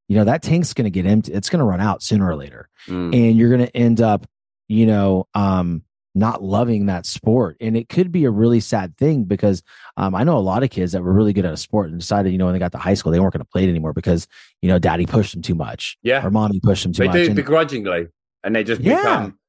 you 0.10 0.18
know, 0.18 0.26
that 0.26 0.44
tank's 0.44 0.74
going 0.74 0.84
to 0.86 0.92
get 0.92 1.06
empty. 1.06 1.34
It's 1.34 1.50
going 1.50 1.60
to 1.62 1.66
run 1.66 1.80
out 1.82 2.04
sooner 2.04 2.28
or 2.30 2.36
later. 2.36 2.70
Mm. 2.88 3.16
And 3.16 3.38
you're 3.38 3.50
going 3.50 3.66
to 3.66 3.76
end 3.76 4.02
up, 4.02 4.28
you 4.68 4.86
know, 4.86 5.28
um, 5.34 5.84
not 6.14 6.44
loving 6.44 6.86
that 6.88 7.06
sport. 7.08 7.58
And 7.60 7.76
it 7.76 7.90
could 7.90 8.12
be 8.12 8.26
a 8.26 8.30
really 8.30 8.60
sad 8.60 8.96
thing 8.98 9.24
because 9.24 9.64
um, 9.98 10.14
I 10.14 10.24
know 10.24 10.38
a 10.38 10.40
lot 10.40 10.62
of 10.62 10.70
kids 10.70 10.92
that 10.92 11.02
were 11.02 11.12
really 11.14 11.34
good 11.34 11.46
at 11.46 11.54
a 11.54 11.58
sport 11.58 11.90
and 11.90 12.00
decided, 12.00 12.32
you 12.34 12.38
know, 12.38 12.46
when 12.46 12.54
they 12.54 12.60
got 12.60 12.74
to 12.74 12.78
high 12.78 12.94
school, 12.94 13.12
they 13.12 13.20
weren't 13.20 13.34
going 13.34 13.40
to 13.40 13.50
play 13.50 13.64
it 13.64 13.70
anymore 13.70 13.94
because, 13.94 14.28
you 14.62 14.68
know, 14.70 14.78
daddy 14.78 15.06
pushed 15.08 15.34
them 15.34 15.42
too 15.42 15.56
much 15.56 15.98
Yeah, 16.04 16.24
or 16.24 16.30
mommy 16.30 16.60
pushed 16.60 16.84
them 16.84 16.92
too 16.94 17.06
much. 17.06 17.14
they 17.14 17.20
much. 17.20 17.26
do 17.28 17.32
And- 17.32 17.36
begrudgingly 17.38 18.08
and 18.44 18.56
they 18.56 18.64
just 18.64 18.82
Yeah. 18.82 18.98
become 18.98 19.40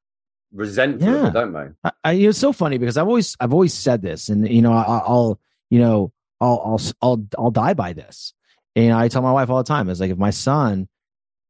resentful, 0.54 1.06
Yeah. 1.24 1.30
don't 1.30 1.52
they? 1.52 1.68
I, 1.84 1.92
I, 2.04 2.12
it's 2.14 2.38
so 2.38 2.52
funny 2.52 2.78
because 2.78 2.96
I've 2.96 3.08
always 3.08 3.36
I've 3.40 3.52
always 3.52 3.74
said 3.74 4.00
this, 4.02 4.28
and 4.28 4.48
you 4.48 4.62
know 4.62 4.72
I, 4.72 4.82
I'll 5.04 5.40
you 5.70 5.80
know 5.80 6.12
I'll 6.40 6.60
I'll 6.64 6.80
I'll 7.02 7.26
I'll 7.38 7.50
die 7.50 7.74
by 7.74 7.92
this. 7.92 8.32
And 8.76 8.92
I 8.92 9.08
tell 9.08 9.22
my 9.22 9.32
wife 9.32 9.50
all 9.50 9.58
the 9.58 9.64
time, 9.64 9.88
it's 9.88 10.00
like 10.00 10.10
if 10.10 10.18
my 10.18 10.30
son 10.30 10.88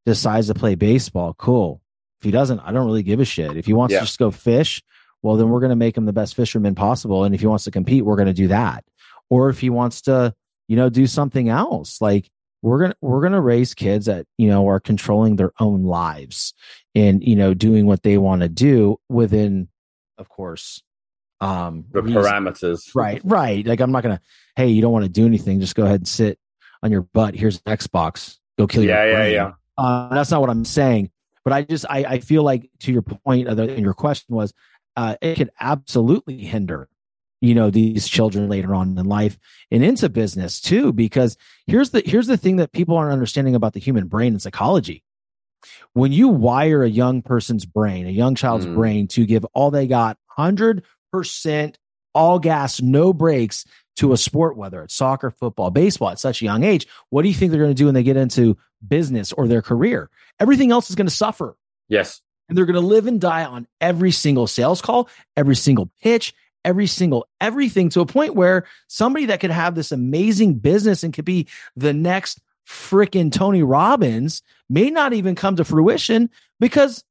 decides 0.07 0.49
to 0.49 0.55
play 0.55 0.75
baseball, 0.75 1.35
cool. 1.35 1.81
If 2.21 2.25
he 2.25 2.31
doesn't, 2.31 2.61
I 2.61 2.73
don't 2.73 2.87
really 2.87 3.03
give 3.03 3.21
a 3.21 3.25
shit. 3.25 3.57
If 3.57 3.67
he 3.67 3.73
wants 3.73 3.93
Yeah. 3.93 4.01
to 4.01 4.05
just 4.07 4.19
go 4.19 4.31
fish, 4.31 4.83
well 5.23 5.37
then 5.37 5.49
we're 5.49 5.61
going 5.61 5.71
to 5.71 5.77
make 5.77 5.97
him 5.97 6.05
the 6.05 6.13
best 6.13 6.35
fisherman 6.35 6.75
possible. 6.75 7.25
And 7.25 7.35
if 7.35 7.41
he 7.41 7.47
wants 7.47 7.65
to 7.65 7.71
compete, 7.71 8.05
we're 8.05 8.17
going 8.17 8.27
to 8.29 8.33
do 8.35 8.49
that. 8.49 8.85
Or 9.31 9.49
if 9.49 9.59
he 9.61 9.71
wants 9.71 10.03
to, 10.03 10.35
you 10.69 10.77
know, 10.77 10.91
do 10.91 11.07
something 11.07 11.49
else, 11.49 12.01
like 12.03 12.31
we're 12.65 12.79
gonna 12.81 12.95
we're 13.03 13.21
gonna 13.21 13.41
raise 13.43 13.75
kids 13.75 14.07
that 14.07 14.27
you 14.39 14.49
know 14.49 14.67
are 14.69 14.81
controlling 14.81 15.37
their 15.37 15.53
own 15.61 15.83
lives 15.85 16.55
and 16.95 17.23
you 17.23 17.37
know 17.37 17.53
doing 17.53 17.85
what 17.87 18.03
they 18.03 18.17
want 18.17 18.41
to 18.41 18.49
do 18.49 18.97
within 19.11 19.69
of 20.17 20.29
course 20.31 20.83
um 21.43 21.85
The 21.93 22.03
reason. 22.03 22.23
parameters. 22.23 22.91
right 22.95 23.21
right 23.23 23.67
like 23.67 23.81
i'm 23.81 23.93
not 23.93 24.03
gonna 24.03 24.21
hey 24.57 24.69
you 24.69 24.81
don't 24.81 24.93
want 24.93 25.05
to 25.05 25.11
do 25.11 25.27
anything 25.27 25.61
just 25.61 25.75
go 25.75 25.85
ahead 25.85 26.01
and 26.01 26.09
sit 26.09 26.39
on 26.83 26.91
your 26.91 27.03
butt 27.03 27.35
here's 27.35 27.61
an 27.67 27.77
xbox 27.77 28.39
go 28.59 28.67
kill 28.67 28.83
your 28.83 28.95
Yeah, 28.95 29.05
yeah, 29.05 29.15
brain. 29.17 29.33
yeah. 29.35 29.53
uh, 29.77 30.15
that's 30.15 30.31
not 30.31 30.41
what 30.41 30.49
i'm 30.51 30.65
saying 30.65 31.11
but 31.45 31.53
i 31.53 31.63
just 31.63 31.85
i, 31.91 31.99
I 32.05 32.19
feel 32.21 32.45
like 32.45 32.71
to 32.81 32.93
your 32.93 33.03
point 33.03 33.49
of 33.49 33.57
the, 33.59 33.65
and 33.65 33.81
your 33.85 33.95
question 33.95 34.35
was 34.35 34.55
uh, 34.97 35.17
it 35.21 35.35
could 35.35 35.51
absolutely 35.61 36.39
hinder 36.39 36.89
you 37.45 37.55
know 37.55 37.69
these 37.71 38.09
children 38.09 38.49
later 38.49 38.75
on 38.75 38.97
in 38.99 39.07
life 39.07 39.39
and 39.71 39.85
into 39.85 40.09
business 40.09 40.61
too 40.61 40.93
because 40.93 41.37
here's 41.67 41.91
the 41.91 42.03
here's 42.07 42.27
the 42.27 42.37
thing 42.37 42.57
that 42.57 42.73
people 42.73 42.97
aren't 42.97 43.13
understanding 43.13 43.55
about 43.55 43.73
the 43.75 43.81
human 43.81 44.07
brain 44.07 44.33
and 44.33 44.41
psychology 44.43 45.03
when 45.93 46.13
you 46.13 46.29
wire 46.29 46.83
a 46.83 46.89
young 46.89 47.23
person's 47.23 47.65
brain 47.67 48.07
a 48.07 48.11
young 48.11 48.35
child's 48.35 48.67
Mm. 48.67 48.75
brain 48.75 49.07
to 49.09 49.27
give 49.27 49.45
all 49.55 49.71
they 49.71 49.87
got 49.87 50.17
100% 50.39 51.75
all 52.15 52.39
gas 52.39 52.81
no 52.81 53.13
brakes 53.13 53.65
to 53.97 54.13
a 54.13 54.17
sport 54.17 54.57
whether 54.57 54.83
it's 54.83 54.95
soccer 54.95 55.31
football 55.31 55.71
baseball 55.71 56.11
at 56.11 56.19
such 56.19 56.41
a 56.43 56.45
young 56.45 56.63
age 56.65 56.87
what 57.11 57.23
do 57.23 57.29
you 57.29 57.35
think 57.35 57.51
they're 57.51 57.61
going 57.61 57.75
to 57.75 57.79
do 57.79 57.87
when 57.87 57.95
they 57.95 58.03
get 58.03 58.17
into 58.17 58.57
business 58.87 59.33
or 59.33 59.47
their 59.49 59.63
career 59.63 60.11
everything 60.41 60.71
else 60.73 60.89
is 60.91 60.97
going 60.97 61.07
to 61.07 61.15
suffer 61.15 61.57
Yes. 61.89 62.23
and 62.49 62.57
they're 62.57 62.67
going 62.67 62.75
to 62.81 62.81
live 62.81 63.07
and 63.07 63.21
die 63.21 63.45
on 63.45 63.67
every 63.81 64.11
single 64.11 64.47
sales 64.47 64.81
call, 64.83 65.09
every 65.37 65.57
single 65.57 65.91
pitch, 66.03 66.35
every 66.65 66.87
single 66.87 67.27
everything 67.41 67.89
to 67.91 68.01
a 68.01 68.07
point 68.07 68.35
where 68.35 68.65
somebody 68.89 69.27
that 69.27 69.41
could 69.41 69.51
have 69.51 69.75
this 69.75 69.93
amazing 69.93 70.55
business 70.55 71.03
and 71.03 71.13
could 71.13 71.25
be 71.25 71.47
the 71.77 71.93
next 71.93 72.41
freaking 72.67 73.31
Tony 73.31 73.63
Robbins 73.63 74.43
may 74.69 74.91
not 74.91 75.13
even 75.13 75.35
come 75.35 75.57
to 75.57 75.65
fruition 75.65 76.31
because 76.61 77.05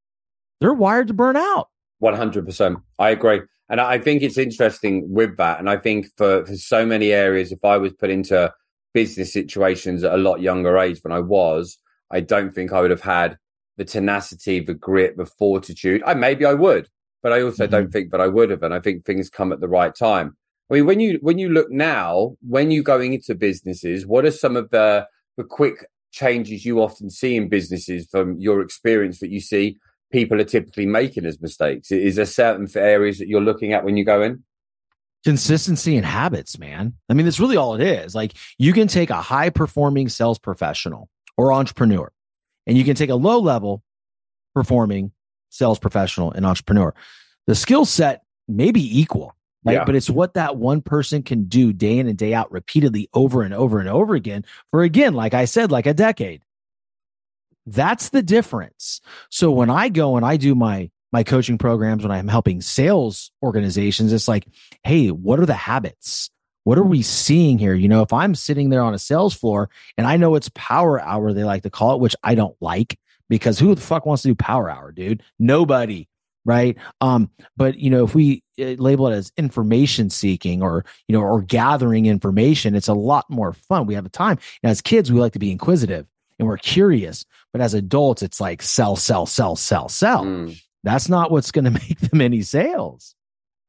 they're 0.59 0.73
wired 0.73 1.07
to 1.07 1.13
burn 1.13 1.37
out. 1.37 1.69
One 1.99 2.15
hundred 2.15 2.45
percent. 2.45 2.79
I 2.99 3.11
agree, 3.11 3.41
and 3.69 3.79
I 3.79 3.99
think 3.99 4.23
it's 4.23 4.37
interesting 4.37 5.13
with 5.13 5.37
that. 5.37 5.59
And 5.59 5.69
I 5.69 5.77
think 5.77 6.07
for 6.17 6.45
for 6.45 6.55
so 6.55 6.85
many 6.85 7.11
areas, 7.11 7.51
if 7.51 7.63
I 7.63 7.77
was 7.77 7.93
put 7.93 8.09
into 8.09 8.51
business 8.93 9.31
situations 9.31 10.03
at 10.03 10.13
a 10.13 10.17
lot 10.17 10.41
younger 10.41 10.77
age 10.77 11.01
than 11.01 11.11
I 11.11 11.19
was, 11.19 11.77
I 12.11 12.19
don't 12.19 12.53
think 12.53 12.71
I 12.71 12.81
would 12.81 12.91
have 12.91 13.01
had 13.01 13.37
the 13.77 13.85
tenacity, 13.85 14.59
the 14.59 14.73
grit, 14.73 15.17
the 15.17 15.25
fortitude. 15.25 16.03
I 16.05 16.13
maybe 16.13 16.45
I 16.45 16.53
would, 16.53 16.89
but 17.23 17.33
I 17.33 17.41
also 17.41 17.65
Mhm. 17.65 17.71
don't 17.71 17.91
think 17.91 18.11
that 18.11 18.21
I 18.21 18.27
would 18.27 18.49
have. 18.51 18.61
And 18.61 18.73
I 18.73 18.79
think 18.79 19.05
things 19.05 19.29
come 19.29 19.51
at 19.51 19.61
the 19.61 19.67
right 19.67 19.95
time. 19.95 20.35
I 20.69 20.75
mean, 20.75 20.85
when 20.85 20.99
you 20.99 21.17
when 21.21 21.39
you 21.39 21.49
look 21.49 21.71
now, 21.71 22.35
when 22.47 22.69
you're 22.69 22.83
going 22.83 23.13
into 23.13 23.33
businesses, 23.33 24.05
what 24.05 24.25
are 24.25 24.31
some 24.31 24.55
of 24.55 24.69
the 24.69 25.07
the 25.37 25.43
quick 25.43 25.87
changes 26.11 26.63
you 26.65 26.79
often 26.81 27.09
see 27.09 27.35
in 27.35 27.49
businesses 27.49 28.07
from 28.11 28.39
your 28.39 28.61
experience 28.61 29.19
that 29.19 29.31
you 29.31 29.39
see 29.39 29.77
people 30.11 30.39
are 30.39 30.43
typically 30.45 30.85
making 30.85 31.25
as 31.25 31.41
mistakes? 31.41 31.91
Is 31.91 32.15
there 32.17 32.25
certain 32.25 32.67
areas 32.75 33.17
that 33.17 33.27
you're 33.27 33.41
looking 33.41 33.73
at 33.73 33.83
when 33.83 33.97
you 33.97 34.05
go 34.05 34.21
in? 34.21 34.43
Consistency 35.23 35.95
and 35.95 36.05
habits, 36.05 36.59
man. 36.59 36.93
I 37.09 37.13
mean, 37.13 37.25
that's 37.25 37.39
really 37.39 37.55
all 37.57 37.75
it 37.75 37.81
is. 37.81 38.13
Like 38.13 38.33
you 38.57 38.73
can 38.73 38.87
take 38.87 39.09
a 39.09 39.21
high 39.21 39.49
performing 39.49 40.09
sales 40.09 40.37
professional 40.37 41.09
or 41.37 41.53
entrepreneur, 41.53 42.11
and 42.67 42.77
you 42.77 42.83
can 42.83 42.95
take 42.95 43.09
a 43.09 43.15
low 43.15 43.39
level 43.39 43.83
performing 44.53 45.11
sales 45.53 45.79
professional 45.79 46.31
and 46.31 46.45
entrepreneur. 46.45 46.93
The 47.45 47.55
skill 47.55 47.85
set 47.85 48.23
may 48.47 48.71
be 48.71 48.99
equal, 48.99 49.35
right? 49.63 49.73
Yeah. 49.73 49.85
But 49.85 49.95
it's 49.95 50.09
what 50.09 50.33
that 50.33 50.57
one 50.57 50.81
person 50.81 51.21
can 51.21 51.45
do 51.45 51.71
day 51.71 51.99
in 51.99 52.07
and 52.07 52.17
day 52.17 52.33
out 52.33 52.51
repeatedly 52.51 53.09
over 53.13 53.43
and 53.43 53.53
over 53.53 53.79
and 53.79 53.87
over 53.87 54.15
again 54.15 54.45
for 54.71 54.81
again, 54.81 55.13
like 55.13 55.33
I 55.33 55.45
said, 55.45 55.71
like 55.71 55.85
a 55.85 55.93
decade. 55.93 56.41
That's 57.65 58.09
the 58.09 58.23
difference. 58.23 58.99
So 59.29 59.51
when 59.51 59.69
I 59.69 59.89
go 59.89 60.17
and 60.17 60.25
I 60.25 60.37
do 60.37 60.55
my 60.55 60.89
my 61.11 61.23
coaching 61.23 61.59
programs 61.59 62.01
when 62.01 62.11
I'm 62.11 62.27
helping 62.27 62.59
sales 62.61 63.31
organizations, 63.43 64.11
it's 64.11 64.27
like, 64.27 64.47
hey, 64.83 65.09
what 65.09 65.39
are 65.39 65.45
the 65.45 65.53
habits? 65.53 66.31
What 66.63 66.79
are 66.79 66.83
we 66.83 67.03
seeing 67.03 67.59
here? 67.59 67.75
You 67.75 67.87
know, 67.87 68.01
if 68.01 68.11
I'm 68.11 68.33
sitting 68.33 68.69
there 68.69 68.81
on 68.81 68.95
a 68.95 68.99
sales 68.99 69.33
floor 69.35 69.69
and 69.97 70.07
I 70.07 70.17
know 70.17 70.33
it's 70.33 70.49
power 70.55 70.99
hour, 70.99 71.31
they 71.31 71.43
like 71.43 71.63
to 71.63 71.69
call 71.69 71.93
it, 71.93 71.99
which 71.99 72.15
I 72.23 72.33
don't 72.33 72.55
like 72.59 72.97
because 73.33 73.57
who 73.57 73.73
the 73.73 73.81
fuck 73.81 74.05
wants 74.05 74.21
to 74.21 74.27
do 74.27 74.35
power 74.35 74.69
hour, 74.69 74.91
dude? 74.91 75.23
Nobody. 75.39 76.07
Right. 76.45 76.77
Um, 77.01 77.31
but 77.57 77.79
you 77.79 77.89
know, 77.89 78.03
if 78.03 78.13
we 78.13 78.43
uh, 78.59 78.75
label 78.77 79.07
it 79.07 79.15
as 79.15 79.31
information 79.37 80.11
seeking 80.11 80.61
or, 80.61 80.85
you 81.07 81.17
know, 81.17 81.23
or 81.23 81.41
gathering 81.41 82.05
information, 82.05 82.75
it's 82.75 82.89
a 82.89 82.93
lot 82.93 83.25
more 83.29 83.53
fun. 83.53 83.87
We 83.87 83.95
have 83.95 84.05
a 84.05 84.09
time. 84.09 84.37
And 84.61 84.69
as 84.69 84.81
kids, 84.81 85.11
we 85.11 85.19
like 85.19 85.33
to 85.33 85.39
be 85.39 85.51
inquisitive 85.51 86.05
and 86.37 86.47
we're 86.47 86.57
curious. 86.57 87.25
But 87.53 87.61
as 87.61 87.73
adults, 87.73 88.21
it's 88.21 88.39
like 88.39 88.61
sell, 88.61 88.95
sell, 88.95 89.25
sell, 89.25 89.55
sell, 89.55 89.89
sell. 89.89 90.25
Mm. 90.25 90.61
That's 90.83 91.09
not 91.09 91.31
what's 91.31 91.49
going 91.49 91.65
to 91.71 91.71
make 91.71 91.99
them 91.99 92.21
any 92.21 92.43
sales. 92.43 93.15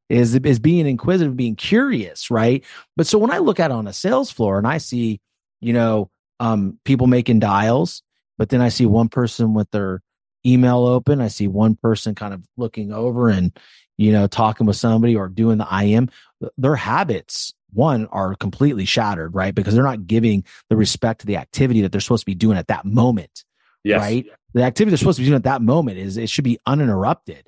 is 0.09 0.35
is 0.35 0.59
being 0.59 0.85
inquisitive, 0.85 1.35
being 1.35 1.55
curious, 1.55 2.29
right? 2.29 2.63
But 2.97 3.07
so 3.07 3.17
when 3.17 3.31
I 3.31 3.39
look 3.39 3.59
at 3.59 3.71
on 3.71 3.87
a 3.87 3.93
sales 3.93 4.29
floor 4.29 4.59
and 4.59 4.67
I 4.67 4.77
see, 4.77 5.21
you 5.59 5.73
know, 5.73 6.11
um, 6.39 6.77
people 6.83 7.07
making 7.07 7.39
dials, 7.39 8.03
but 8.37 8.49
then 8.49 8.61
I 8.61 8.69
see 8.69 8.85
one 8.85 9.09
person 9.09 9.53
with 9.53 9.69
their 9.71 10.01
email 10.45 10.85
open, 10.85 11.21
I 11.21 11.27
see 11.27 11.47
one 11.47 11.75
person 11.75 12.15
kind 12.15 12.33
of 12.33 12.45
looking 12.57 12.91
over 12.91 13.29
and 13.29 13.57
you 13.97 14.11
know 14.11 14.27
talking 14.27 14.67
with 14.67 14.75
somebody 14.75 15.15
or 15.15 15.27
doing 15.27 15.57
the 15.57 15.67
IM. 15.71 16.09
Their 16.57 16.75
habits 16.75 17.53
one 17.75 18.07
are 18.07 18.35
completely 18.35 18.85
shattered, 18.85 19.35
right? 19.35 19.53
Because 19.53 19.73
they're 19.73 19.83
not 19.83 20.07
giving 20.07 20.45
the 20.69 20.75
respect 20.75 21.21
to 21.21 21.27
the 21.27 21.37
activity 21.37 21.81
that 21.81 21.91
they're 21.91 22.01
supposed 22.01 22.21
to 22.21 22.25
be 22.25 22.35
doing 22.35 22.57
at 22.57 22.67
that 22.67 22.85
moment. 22.85 23.43
Yes. 23.83 23.99
Right. 23.99 24.25
The 24.53 24.63
activity 24.63 24.91
they're 24.91 24.97
supposed 24.97 25.17
to 25.17 25.21
be 25.21 25.27
doing 25.27 25.35
at 25.35 25.43
that 25.43 25.61
moment 25.61 25.97
is 25.97 26.17
it 26.17 26.29
should 26.29 26.43
be 26.43 26.57
uninterrupted. 26.65 27.47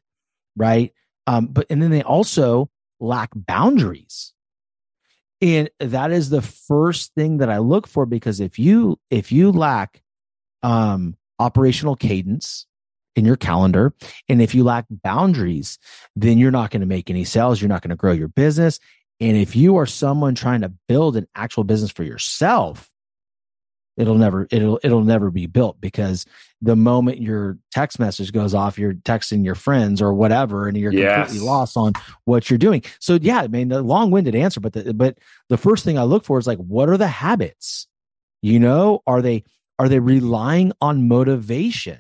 Right. 0.55 0.93
Um, 1.25 1.47
but 1.47 1.65
and 1.69 1.81
then 1.81 1.91
they 1.91 2.03
also 2.03 2.69
lack 2.99 3.29
boundaries. 3.33 4.33
And 5.41 5.69
that 5.79 6.11
is 6.11 6.29
the 6.29 6.41
first 6.41 7.13
thing 7.13 7.37
that 7.37 7.49
I 7.49 7.59
look 7.59 7.87
for 7.87 8.05
because 8.05 8.39
if 8.39 8.57
you 8.59 8.99
if 9.09 9.31
you 9.31 9.51
lack 9.51 10.01
um 10.67 11.15
operational 11.39 11.95
cadence 11.95 12.65
in 13.15 13.25
your 13.25 13.35
calendar. 13.35 13.93
And 14.29 14.41
if 14.41 14.53
you 14.53 14.63
lack 14.63 14.85
boundaries 14.89 15.79
then 16.15 16.37
you're 16.37 16.51
not 16.51 16.71
going 16.71 16.81
to 16.81 16.87
make 16.87 17.09
any 17.09 17.23
sales 17.23 17.61
you're 17.61 17.69
not 17.69 17.81
going 17.81 17.89
to 17.89 17.95
grow 17.95 18.11
your 18.11 18.27
business. 18.27 18.79
And 19.19 19.35
if 19.35 19.55
you 19.55 19.77
are 19.77 19.87
someone 19.87 20.35
trying 20.35 20.61
to 20.61 20.71
build 20.87 21.17
an 21.17 21.27
actual 21.35 21.63
business 21.63 21.91
for 21.91 22.03
yourself 22.03 22.89
it'll 23.97 24.15
never 24.15 24.47
it'll 24.51 24.79
it'll 24.83 25.03
never 25.03 25.31
be 25.31 25.47
built 25.47 25.81
because 25.81 26.25
the 26.61 26.75
moment 26.75 27.19
your 27.19 27.57
text 27.71 27.99
message 27.99 28.31
goes 28.31 28.53
off 28.53 28.77
you're 28.77 28.93
texting 28.93 29.43
your 29.43 29.55
friends 29.55 30.01
or 30.01 30.13
whatever 30.13 30.67
and 30.67 30.77
you're 30.77 30.93
yes. 30.93 31.27
completely 31.27 31.45
lost 31.45 31.75
on 31.75 31.93
what 32.25 32.49
you're 32.49 32.59
doing. 32.59 32.83
So 32.99 33.17
yeah 33.21 33.39
i 33.39 33.47
mean 33.47 33.69
the 33.69 33.81
long-winded 33.81 34.35
answer 34.35 34.59
but 34.59 34.73
the, 34.73 34.93
but 34.93 35.17
the 35.49 35.57
first 35.57 35.83
thing 35.83 35.97
i 35.97 36.03
look 36.03 36.25
for 36.25 36.37
is 36.37 36.47
like 36.47 36.59
what 36.59 36.89
are 36.89 36.97
the 36.97 37.07
habits? 37.07 37.87
You 38.43 38.59
know 38.59 39.01
are 39.07 39.21
they 39.21 39.43
are 39.79 39.89
they 39.89 39.99
relying 39.99 40.71
on 40.81 41.07
motivation 41.07 41.99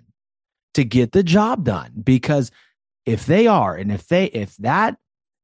to 0.73 0.83
get 0.83 1.11
the 1.11 1.23
job 1.23 1.63
done? 1.63 1.91
Because 2.03 2.51
if 3.05 3.25
they 3.25 3.47
are 3.47 3.75
and 3.75 3.91
if 3.91 4.07
they 4.07 4.25
if 4.25 4.55
that 4.57 4.97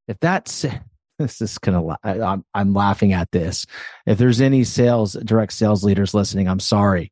if 0.08 0.20
that's 0.20 0.66
this 1.20 1.42
is 1.42 1.58
gonna 1.58 1.98
I'm, 2.04 2.46
I'm 2.54 2.74
laughing 2.74 3.14
at 3.14 3.32
this. 3.32 3.66
If 4.06 4.18
there's 4.18 4.42
any 4.42 4.64
sales 4.64 5.14
direct 5.14 5.54
sales 5.54 5.84
leaders 5.84 6.14
listening 6.14 6.48
i'm 6.48 6.60
sorry. 6.60 7.12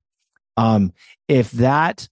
Um 0.57 0.93
if 1.27 1.51
that 1.51 2.07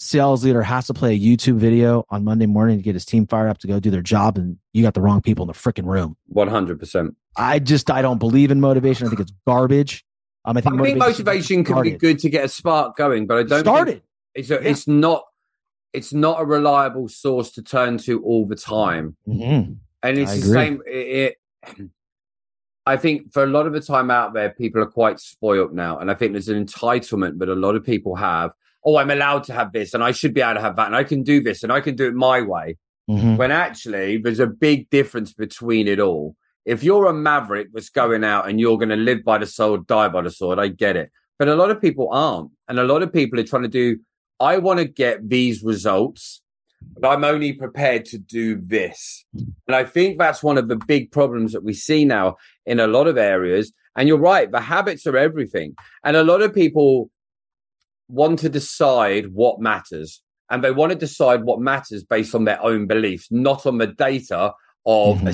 sales 0.00 0.44
leader 0.44 0.62
has 0.62 0.86
to 0.86 0.94
play 0.94 1.14
a 1.14 1.18
youtube 1.18 1.56
video 1.56 2.04
on 2.08 2.22
monday 2.22 2.46
morning 2.46 2.76
to 2.76 2.82
get 2.82 2.94
his 2.94 3.04
team 3.04 3.26
fired 3.26 3.48
up 3.48 3.58
to 3.58 3.66
go 3.66 3.80
do 3.80 3.90
their 3.90 4.00
job 4.00 4.38
and 4.38 4.56
you 4.72 4.80
got 4.80 4.94
the 4.94 5.00
wrong 5.00 5.20
people 5.20 5.42
in 5.42 5.48
the 5.48 5.52
freaking 5.52 5.86
room. 5.86 6.16
100% 6.34 7.14
i 7.36 7.58
just 7.58 7.90
i 7.90 8.02
don't 8.02 8.18
believe 8.18 8.50
in 8.50 8.60
motivation. 8.60 9.06
I 9.06 9.10
think 9.10 9.20
it's 9.20 9.32
garbage 9.46 10.04
um, 10.50 10.56
I 10.56 10.60
think, 10.60 10.80
I 10.80 10.84
think 10.84 10.98
motivation, 10.98 11.64
can 11.64 11.82
be 11.82 11.90
good 11.92 12.18
to 12.20 12.30
get 12.30 12.44
a 12.44 12.48
spark 12.48 12.96
going, 12.96 13.26
but 13.26 13.38
I 13.38 13.42
don't 13.42 13.60
started. 13.60 14.02
It's 14.34 14.50
a, 14.50 14.54
yeah. 14.54 14.70
it's 14.70 14.88
not 14.88 15.24
it's 15.92 16.12
not 16.12 16.40
a 16.40 16.44
reliable 16.44 17.08
source 17.08 17.50
to 17.52 17.62
turn 17.62 17.98
to 17.98 18.22
all 18.22 18.46
the 18.46 18.56
time. 18.56 19.16
Mm-hmm 19.26 19.74
and 20.02 20.18
it's 20.18 20.32
I 20.32 20.34
the 20.34 20.40
agree. 20.40 20.52
same. 20.52 20.82
It, 20.86 21.36
it, 21.76 21.90
I 22.86 22.96
think 22.96 23.32
for 23.32 23.42
a 23.44 23.46
lot 23.46 23.66
of 23.66 23.72
the 23.72 23.80
time 23.80 24.10
out 24.10 24.32
there, 24.32 24.50
people 24.50 24.82
are 24.82 24.86
quite 24.86 25.20
spoiled 25.20 25.74
now, 25.74 25.98
and 25.98 26.10
I 26.10 26.14
think 26.14 26.32
there's 26.32 26.48
an 26.48 26.64
entitlement 26.64 27.38
that 27.38 27.48
a 27.48 27.54
lot 27.54 27.76
of 27.76 27.84
people 27.84 28.16
have. 28.16 28.52
Oh, 28.84 28.96
I'm 28.96 29.10
allowed 29.10 29.44
to 29.44 29.52
have 29.52 29.72
this, 29.72 29.92
and 29.92 30.02
I 30.02 30.12
should 30.12 30.32
be 30.32 30.40
able 30.40 30.54
to 30.54 30.60
have 30.60 30.76
that, 30.76 30.86
and 30.86 30.96
I 30.96 31.04
can 31.04 31.22
do 31.22 31.42
this, 31.42 31.62
and 31.62 31.72
I 31.72 31.80
can 31.80 31.96
do 31.96 32.06
it 32.06 32.14
my 32.14 32.40
way. 32.40 32.76
Mm-hmm. 33.10 33.36
When 33.36 33.50
actually, 33.50 34.18
there's 34.18 34.40
a 34.40 34.46
big 34.46 34.88
difference 34.90 35.32
between 35.32 35.88
it 35.88 36.00
all. 36.00 36.36
If 36.68 36.82
you're 36.84 37.06
a 37.06 37.14
maverick 37.14 37.68
that's 37.72 37.88
going 37.88 38.24
out 38.24 38.48
and 38.48 38.60
you're 38.60 38.78
going 38.78 38.90
to 38.90 38.96
live 38.96 39.24
by 39.24 39.38
the 39.38 39.46
sword, 39.46 39.86
die 39.86 40.08
by 40.08 40.22
the 40.22 40.30
sword, 40.30 40.58
I 40.58 40.68
get 40.68 40.96
it. 40.96 41.10
But 41.38 41.48
a 41.48 41.56
lot 41.56 41.70
of 41.70 41.80
people 41.80 42.08
aren't, 42.12 42.50
and 42.68 42.78
a 42.78 42.84
lot 42.84 43.02
of 43.02 43.12
people 43.12 43.40
are 43.40 43.44
trying 43.44 43.62
to 43.62 43.68
do. 43.68 43.98
I 44.40 44.58
want 44.58 44.78
to 44.78 44.84
get 44.84 45.28
these 45.28 45.62
results 45.62 46.42
but 47.00 47.08
I'm 47.08 47.24
only 47.24 47.52
prepared 47.52 48.04
to 48.06 48.18
do 48.18 48.60
this. 48.60 49.24
And 49.34 49.76
I 49.76 49.84
think 49.84 50.18
that's 50.18 50.42
one 50.42 50.58
of 50.58 50.68
the 50.68 50.76
big 50.76 51.12
problems 51.12 51.52
that 51.52 51.64
we 51.64 51.72
see 51.72 52.04
now 52.04 52.36
in 52.66 52.80
a 52.80 52.86
lot 52.86 53.06
of 53.06 53.16
areas. 53.16 53.72
And 53.96 54.08
you're 54.08 54.18
right, 54.18 54.50
the 54.50 54.60
habits 54.60 55.06
are 55.06 55.16
everything. 55.16 55.74
And 56.04 56.16
a 56.16 56.24
lot 56.24 56.42
of 56.42 56.54
people 56.54 57.10
want 58.08 58.38
to 58.40 58.48
decide 58.48 59.32
what 59.32 59.60
matters. 59.60 60.22
And 60.50 60.64
they 60.64 60.70
want 60.70 60.92
to 60.92 60.98
decide 60.98 61.44
what 61.44 61.60
matters 61.60 62.04
based 62.04 62.34
on 62.34 62.44
their 62.44 62.62
own 62.62 62.86
beliefs, 62.86 63.28
not 63.30 63.66
on 63.66 63.78
the 63.78 63.86
data 63.86 64.52
of 64.86 65.18
mm-hmm. 65.18 65.26
a 65.26 65.32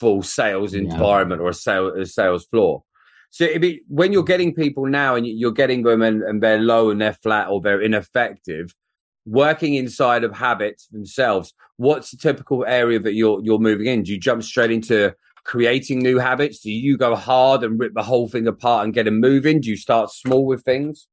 successful 0.00 0.22
sales 0.22 0.74
yeah. 0.74 0.80
environment 0.80 1.40
or 1.40 1.50
a, 1.50 1.54
sale, 1.54 1.88
a 1.88 2.06
sales 2.06 2.46
floor. 2.46 2.82
So 3.30 3.58
be, 3.58 3.82
when 3.88 4.12
you're 4.12 4.24
mm. 4.24 4.28
getting 4.28 4.54
people 4.54 4.86
now 4.86 5.14
and 5.14 5.26
you're 5.26 5.52
getting 5.52 5.82
them 5.82 6.02
and, 6.02 6.22
and 6.22 6.42
they're 6.42 6.58
low 6.58 6.90
and 6.90 7.00
they're 7.00 7.12
flat 7.22 7.48
or 7.48 7.60
they're 7.60 7.80
ineffective, 7.80 8.74
working 9.24 9.74
inside 9.74 10.24
of 10.24 10.34
habits 10.34 10.88
themselves, 10.88 11.54
what's 11.76 12.10
the 12.10 12.16
typical 12.16 12.64
area 12.66 12.98
that 12.98 13.14
you're 13.14 13.40
you're 13.44 13.60
moving 13.60 13.86
in? 13.86 14.02
Do 14.02 14.12
you 14.12 14.18
jump 14.18 14.42
straight 14.42 14.72
into 14.72 15.14
creating 15.44 16.00
new 16.00 16.18
habits? 16.18 16.60
Do 16.60 16.72
you 16.72 16.96
go 16.96 17.14
hard 17.14 17.62
and 17.62 17.78
rip 17.78 17.94
the 17.94 18.02
whole 18.02 18.28
thing 18.28 18.48
apart 18.48 18.84
and 18.84 18.94
get 18.94 19.04
them 19.04 19.20
moving? 19.20 19.60
Do 19.60 19.70
you 19.70 19.76
start 19.76 20.10
small 20.10 20.44
with 20.44 20.64
things? 20.64 21.06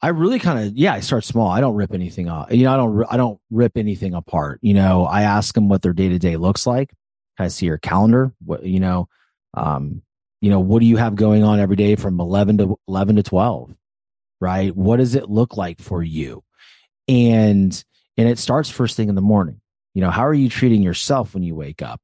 I 0.00 0.08
really 0.08 0.38
kind 0.38 0.66
of 0.66 0.72
yeah, 0.76 0.94
I 0.94 1.00
start 1.00 1.24
small. 1.24 1.48
I 1.48 1.60
don't 1.60 1.74
rip 1.74 1.92
anything 1.92 2.30
off. 2.30 2.50
You 2.50 2.64
know, 2.64 2.72
I 2.72 2.76
don't 2.76 3.06
I 3.10 3.16
don't 3.18 3.40
rip 3.50 3.76
anything 3.76 4.14
apart. 4.14 4.60
You 4.62 4.72
know, 4.72 5.04
I 5.04 5.22
ask 5.22 5.54
them 5.54 5.68
what 5.68 5.82
their 5.82 5.92
day 5.92 6.08
to 6.08 6.18
day 6.18 6.36
looks 6.38 6.66
like. 6.66 6.94
I 7.38 7.48
see 7.48 7.66
your 7.66 7.78
calendar. 7.78 8.32
What 8.44 8.64
you 8.64 8.80
know, 8.80 9.08
um, 9.54 10.02
you 10.40 10.50
know, 10.50 10.60
what 10.60 10.80
do 10.80 10.86
you 10.86 10.96
have 10.96 11.14
going 11.14 11.42
on 11.42 11.60
every 11.60 11.76
day 11.76 11.96
from 11.96 12.20
eleven 12.20 12.58
to 12.58 12.78
eleven 12.88 13.16
to 13.16 13.22
twelve? 13.22 13.74
Right? 14.40 14.74
What 14.74 14.96
does 14.96 15.14
it 15.14 15.30
look 15.30 15.56
like 15.56 15.80
for 15.80 16.02
you? 16.02 16.44
and 17.08 17.84
and 18.16 18.28
it 18.28 18.38
starts 18.38 18.70
first 18.70 18.96
thing 18.96 19.08
in 19.08 19.14
the 19.14 19.20
morning 19.20 19.60
you 19.94 20.00
know 20.00 20.10
how 20.10 20.26
are 20.26 20.34
you 20.34 20.48
treating 20.48 20.82
yourself 20.82 21.34
when 21.34 21.42
you 21.42 21.54
wake 21.54 21.82
up 21.82 22.00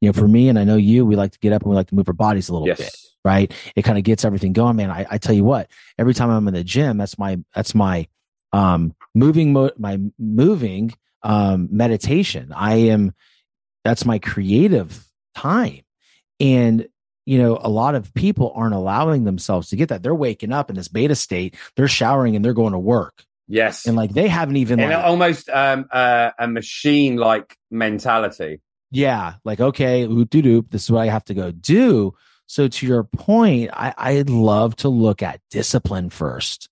you 0.00 0.08
know 0.08 0.12
for 0.12 0.26
me 0.26 0.48
and 0.48 0.58
i 0.58 0.64
know 0.64 0.76
you 0.76 1.06
we 1.06 1.16
like 1.16 1.32
to 1.32 1.38
get 1.38 1.52
up 1.52 1.62
and 1.62 1.70
we 1.70 1.76
like 1.76 1.88
to 1.88 1.94
move 1.94 2.08
our 2.08 2.14
bodies 2.14 2.48
a 2.48 2.52
little 2.52 2.66
yes. 2.66 2.78
bit 2.78 2.96
right 3.24 3.52
it 3.76 3.82
kind 3.82 3.98
of 3.98 4.04
gets 4.04 4.24
everything 4.24 4.52
going 4.52 4.76
man 4.76 4.90
I, 4.90 5.06
I 5.10 5.18
tell 5.18 5.34
you 5.34 5.44
what 5.44 5.70
every 5.98 6.14
time 6.14 6.30
i'm 6.30 6.48
in 6.48 6.54
the 6.54 6.64
gym 6.64 6.98
that's 6.98 7.18
my 7.18 7.38
that's 7.54 7.74
my 7.74 8.08
um 8.52 8.94
moving 9.14 9.52
mo- 9.52 9.72
my 9.78 10.00
moving 10.18 10.92
um 11.22 11.68
meditation 11.70 12.52
i 12.54 12.74
am 12.74 13.14
that's 13.84 14.04
my 14.04 14.18
creative 14.18 15.06
time 15.34 15.80
and 16.38 16.88
you 17.26 17.38
know 17.38 17.58
a 17.62 17.68
lot 17.68 17.94
of 17.94 18.12
people 18.14 18.52
aren't 18.54 18.74
allowing 18.74 19.24
themselves 19.24 19.68
to 19.68 19.76
get 19.76 19.88
that 19.88 20.02
they're 20.02 20.14
waking 20.14 20.52
up 20.52 20.70
in 20.70 20.76
this 20.76 20.88
beta 20.88 21.14
state 21.14 21.54
they're 21.76 21.88
showering 21.88 22.36
and 22.36 22.44
they're 22.44 22.52
going 22.54 22.72
to 22.72 22.78
work 22.78 23.24
Yes, 23.50 23.84
and 23.84 23.96
like 23.96 24.12
they 24.12 24.28
haven't 24.28 24.58
even 24.58 24.78
and 24.78 24.92
like, 24.92 25.04
almost 25.04 25.50
um, 25.50 25.86
uh, 25.90 26.30
a 26.38 26.46
machine 26.46 27.16
like 27.16 27.56
mentality. 27.68 28.60
Yeah, 28.92 29.34
like 29.44 29.58
okay, 29.58 30.06
do 30.06 30.24
doop. 30.24 30.70
This 30.70 30.84
is 30.84 30.90
what 30.92 31.00
I 31.00 31.06
have 31.06 31.24
to 31.24 31.34
go 31.34 31.50
do. 31.50 32.14
So 32.46 32.68
to 32.68 32.86
your 32.86 33.02
point, 33.02 33.70
I 33.72 33.92
I'd 33.98 34.30
love 34.30 34.76
to 34.76 34.88
look 34.88 35.20
at 35.20 35.40
discipline 35.50 36.10
first. 36.10 36.68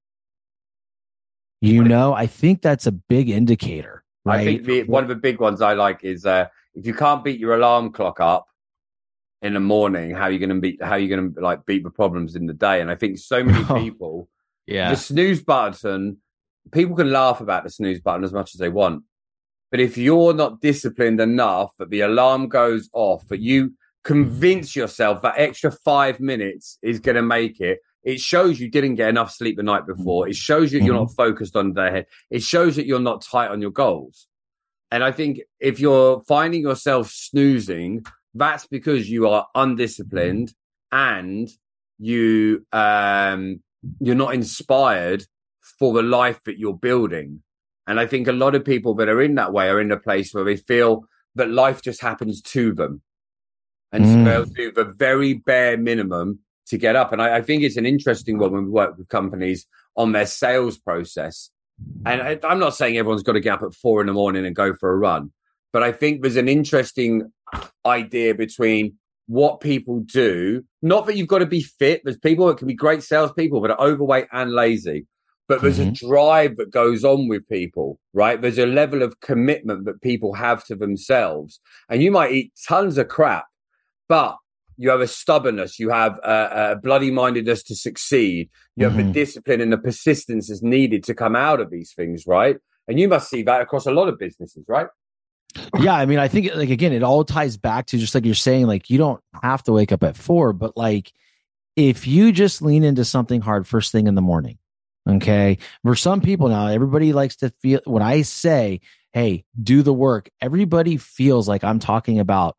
You 1.60 1.82
know, 1.82 2.12
I 2.12 2.28
think 2.28 2.62
that's 2.62 2.86
a 2.86 2.92
big 2.92 3.28
indicator. 3.28 4.04
Right? 4.24 4.40
I 4.40 4.44
think 4.44 4.62
the, 4.62 4.84
one 4.84 5.02
of 5.02 5.08
the 5.08 5.16
big 5.16 5.40
ones 5.40 5.60
I 5.60 5.72
like 5.72 6.04
is 6.04 6.24
uh, 6.24 6.46
if 6.78 6.86
you 6.86 6.94
can't 6.94 7.24
beat 7.24 7.40
your 7.40 7.54
alarm 7.54 7.92
clock 7.92 8.20
up 8.20 8.46
in 9.42 9.54
the 9.54 9.60
morning, 9.60 10.12
how 10.12 10.22
are 10.22 10.30
you 10.30 10.38
going 10.38 10.50
to 10.50 10.60
beat? 10.60 10.82
How 10.82 10.92
are 10.92 10.98
you 10.98 11.08
going 11.08 11.34
to 11.34 11.40
like 11.40 11.66
beat 11.66 11.82
the 11.84 11.90
problems 11.90 12.36
in 12.36 12.46
the 12.46 12.54
day? 12.54 12.80
And 12.80 12.90
I 12.90 12.94
think 12.94 13.18
so 13.18 13.42
many 13.42 13.64
people, 13.82 14.28
yeah, 14.66 14.90
the 14.90 14.96
snooze 14.96 15.42
button 15.42 16.18
people 16.72 16.96
can 16.96 17.10
laugh 17.10 17.40
about 17.40 17.64
the 17.64 17.70
snooze 17.70 18.00
button 18.00 18.24
as 18.24 18.32
much 18.32 18.54
as 18.54 18.60
they 18.60 18.68
want. 18.68 19.04
But 19.70 19.80
if 19.80 19.98
you're 19.98 20.34
not 20.34 20.60
disciplined 20.60 21.20
enough 21.20 21.72
that 21.78 21.90
the 21.90 22.00
alarm 22.00 22.48
goes 22.48 22.88
off, 22.92 23.26
that 23.28 23.40
you 23.40 23.74
convince 24.04 24.74
yourself 24.74 25.22
that 25.22 25.34
extra 25.36 25.70
five 25.70 26.20
minutes 26.20 26.78
is 26.82 27.00
going 27.00 27.16
to 27.16 27.22
make 27.22 27.60
it, 27.60 27.80
it 28.02 28.20
shows 28.20 28.58
you 28.58 28.70
didn't 28.70 28.94
get 28.94 29.10
enough 29.10 29.30
sleep 29.30 29.56
the 29.56 29.62
night 29.62 29.86
before. 29.86 30.28
It 30.28 30.36
shows 30.36 30.72
you 30.72 30.78
mm-hmm. 30.78 30.86
you're 30.86 30.94
not 30.94 31.14
focused 31.14 31.56
on 31.56 31.74
the 31.74 31.90
head. 31.90 32.06
It 32.30 32.42
shows 32.42 32.76
that 32.76 32.86
you're 32.86 33.00
not 33.00 33.22
tight 33.22 33.50
on 33.50 33.60
your 33.60 33.72
goals. 33.72 34.27
And 34.90 35.04
I 35.04 35.12
think 35.12 35.40
if 35.60 35.80
you're 35.80 36.22
finding 36.22 36.62
yourself 36.62 37.10
snoozing, 37.10 38.04
that's 38.34 38.66
because 38.66 39.10
you 39.10 39.28
are 39.28 39.46
undisciplined 39.54 40.54
and 40.90 41.48
you 41.98 42.64
um 42.72 43.60
you're 44.00 44.14
not 44.14 44.34
inspired 44.34 45.24
for 45.78 45.92
the 45.92 46.02
life 46.02 46.40
that 46.44 46.58
you're 46.58 46.76
building. 46.76 47.42
And 47.86 47.98
I 47.98 48.06
think 48.06 48.28
a 48.28 48.32
lot 48.32 48.54
of 48.54 48.64
people 48.64 48.94
that 48.96 49.08
are 49.08 49.22
in 49.22 49.34
that 49.36 49.52
way 49.52 49.68
are 49.68 49.80
in 49.80 49.92
a 49.92 49.98
place 49.98 50.32
where 50.32 50.44
they 50.44 50.56
feel 50.56 51.04
that 51.34 51.50
life 51.50 51.82
just 51.82 52.02
happens 52.02 52.42
to 52.42 52.72
them. 52.72 53.02
And 53.92 54.04
mm. 54.04 54.12
so 54.12 54.24
they'll 54.24 54.44
do 54.44 54.72
the 54.72 54.84
very 54.84 55.34
bare 55.34 55.78
minimum 55.78 56.40
to 56.66 56.76
get 56.76 56.96
up. 56.96 57.12
And 57.12 57.22
I, 57.22 57.36
I, 57.36 57.42
think 57.42 57.62
it's 57.62 57.78
an 57.78 57.86
interesting 57.86 58.38
one 58.38 58.52
when 58.52 58.64
we 58.64 58.70
work 58.70 58.98
with 58.98 59.08
companies 59.08 59.66
on 59.96 60.12
their 60.12 60.26
sales 60.26 60.78
process. 60.78 61.50
And 62.06 62.22
I, 62.22 62.38
I'm 62.44 62.58
not 62.58 62.74
saying 62.74 62.96
everyone's 62.96 63.22
got 63.22 63.32
to 63.32 63.40
get 63.40 63.54
up 63.54 63.62
at 63.62 63.74
four 63.74 64.00
in 64.00 64.06
the 64.06 64.12
morning 64.12 64.46
and 64.46 64.54
go 64.54 64.74
for 64.74 64.92
a 64.92 64.96
run, 64.96 65.30
But 65.72 65.82
I 65.82 65.92
think 65.92 66.22
there's 66.22 66.36
an 66.36 66.48
interesting 66.48 67.30
idea 67.84 68.34
between 68.34 68.94
what 69.26 69.60
people 69.60 70.00
do. 70.00 70.64
Not 70.82 71.06
that 71.06 71.16
you've 71.16 71.28
got 71.28 71.38
to 71.38 71.46
be 71.46 71.62
fit. 71.62 72.02
There's 72.04 72.18
people 72.18 72.46
that 72.46 72.58
can 72.58 72.66
be 72.66 72.74
great 72.74 73.02
salespeople, 73.02 73.60
but 73.60 73.70
are 73.70 73.80
overweight 73.80 74.26
and 74.32 74.52
lazy. 74.52 75.06
But 75.48 75.62
there's 75.62 75.78
mm-hmm. 75.78 75.90
a 75.90 76.08
drive 76.08 76.56
that 76.58 76.70
goes 76.70 77.04
on 77.04 77.28
with 77.28 77.48
people, 77.48 77.98
right? 78.12 78.40
There's 78.40 78.58
a 78.58 78.66
level 78.66 79.02
of 79.02 79.20
commitment 79.20 79.86
that 79.86 80.02
people 80.02 80.34
have 80.34 80.64
to 80.64 80.74
themselves. 80.74 81.60
And 81.88 82.02
you 82.02 82.10
might 82.10 82.32
eat 82.32 82.52
tons 82.66 82.98
of 82.98 83.08
crap, 83.08 83.46
but 84.08 84.36
you 84.78 84.90
have 84.90 85.00
a 85.00 85.08
stubbornness, 85.08 85.78
you 85.78 85.90
have 85.90 86.18
a, 86.22 86.72
a 86.72 86.76
bloody 86.76 87.10
mindedness 87.10 87.64
to 87.64 87.74
succeed, 87.74 88.48
you 88.76 88.84
have 88.84 88.94
mm-hmm. 88.94 89.08
the 89.08 89.12
discipline 89.12 89.60
and 89.60 89.72
the 89.72 89.78
persistence 89.78 90.48
is 90.48 90.62
needed 90.62 91.02
to 91.04 91.14
come 91.14 91.34
out 91.34 91.60
of 91.60 91.70
these 91.70 91.92
things, 91.92 92.24
right? 92.26 92.56
And 92.86 92.98
you 92.98 93.08
must 93.08 93.28
see 93.28 93.42
that 93.42 93.60
across 93.60 93.86
a 93.86 93.90
lot 93.90 94.08
of 94.08 94.18
businesses, 94.18 94.64
right? 94.68 94.86
Yeah, 95.80 95.94
I 95.94 96.06
mean, 96.06 96.18
I 96.18 96.28
think 96.28 96.54
like 96.54 96.68
again, 96.68 96.92
it 96.92 97.02
all 97.02 97.24
ties 97.24 97.56
back 97.56 97.86
to 97.86 97.98
just 97.98 98.14
like 98.14 98.24
you're 98.24 98.34
saying, 98.34 98.66
like 98.66 98.90
you 98.90 98.98
don't 98.98 99.20
have 99.42 99.62
to 99.64 99.72
wake 99.72 99.92
up 99.92 100.04
at 100.04 100.16
four, 100.16 100.52
but 100.52 100.76
like 100.76 101.12
if 101.74 102.06
you 102.06 102.32
just 102.32 102.60
lean 102.60 102.84
into 102.84 103.04
something 103.04 103.40
hard 103.40 103.66
first 103.66 103.90
thing 103.90 104.06
in 104.06 104.14
the 104.14 104.20
morning, 104.20 104.58
okay. 105.08 105.58
For 105.84 105.96
some 105.96 106.20
people 106.20 106.48
now, 106.48 106.66
everybody 106.66 107.12
likes 107.12 107.36
to 107.36 107.50
feel 107.60 107.80
when 107.84 108.02
I 108.02 108.22
say, 108.22 108.80
"Hey, 109.12 109.44
do 109.60 109.82
the 109.82 109.92
work," 109.92 110.28
everybody 110.40 110.96
feels 110.98 111.48
like 111.48 111.64
I'm 111.64 111.78
talking 111.78 112.20
about 112.20 112.57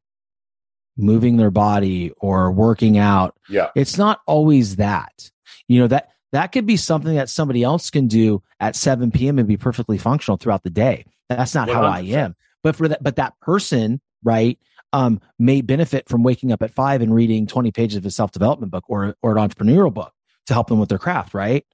moving 1.00 1.38
their 1.38 1.52
body 1.52 2.12
or 2.18 2.52
working 2.52 2.98
out. 2.98 3.36
Yeah, 3.48 3.70
it's 3.76 3.98
not 3.98 4.22
always 4.28 4.78
that. 4.78 5.32
You 5.68 5.82
know 5.82 5.88
that 5.88 6.10
that 6.32 6.52
could 6.52 6.66
be 6.66 6.78
something 6.78 7.16
that 7.16 7.30
somebody 7.30 7.64
else 7.64 7.90
can 7.90 8.08
do 8.08 8.44
at 8.60 8.76
7 8.76 9.12
p.m. 9.12 9.40
and 9.40 9.48
be 9.48 9.58
perfectly 9.58 9.98
functional 9.98 10.38
throughout 10.38 10.64
the 10.64 10.70
day. 10.70 11.06
That's 11.28 11.56
not 11.56 11.68
100%. 11.68 11.74
how 11.74 11.84
I 11.84 12.02
am. 12.02 12.36
But 12.64 12.76
for 12.76 12.88
that, 12.90 13.02
but 13.02 13.16
that 13.16 13.40
person, 13.40 14.02
right, 14.24 14.60
um, 14.94 15.22
may 15.38 15.62
benefit 15.62 16.10
from 16.10 16.24
waking 16.24 16.52
up 16.52 16.62
at 16.62 16.74
five 16.74 17.02
and 17.02 17.14
reading 17.14 17.48
20 17.48 17.72
pages 17.72 17.98
of 17.98 18.06
a 18.06 18.12
self 18.12 18.32
development 18.32 18.72
book 18.72 18.84
or, 18.88 19.16
or 19.22 19.38
an 19.38 19.50
entrepreneurial 19.50 19.94
book 19.94 20.14
to 20.48 20.54
help 20.54 20.68
them 20.68 20.80
with 20.80 20.90
their 20.90 20.98
craft, 20.98 21.34
right? 21.34 21.66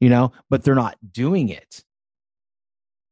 You 0.00 0.08
know, 0.08 0.32
but 0.48 0.62
they're 0.62 0.74
not 0.74 0.96
doing 1.10 1.48
it. 1.48 1.84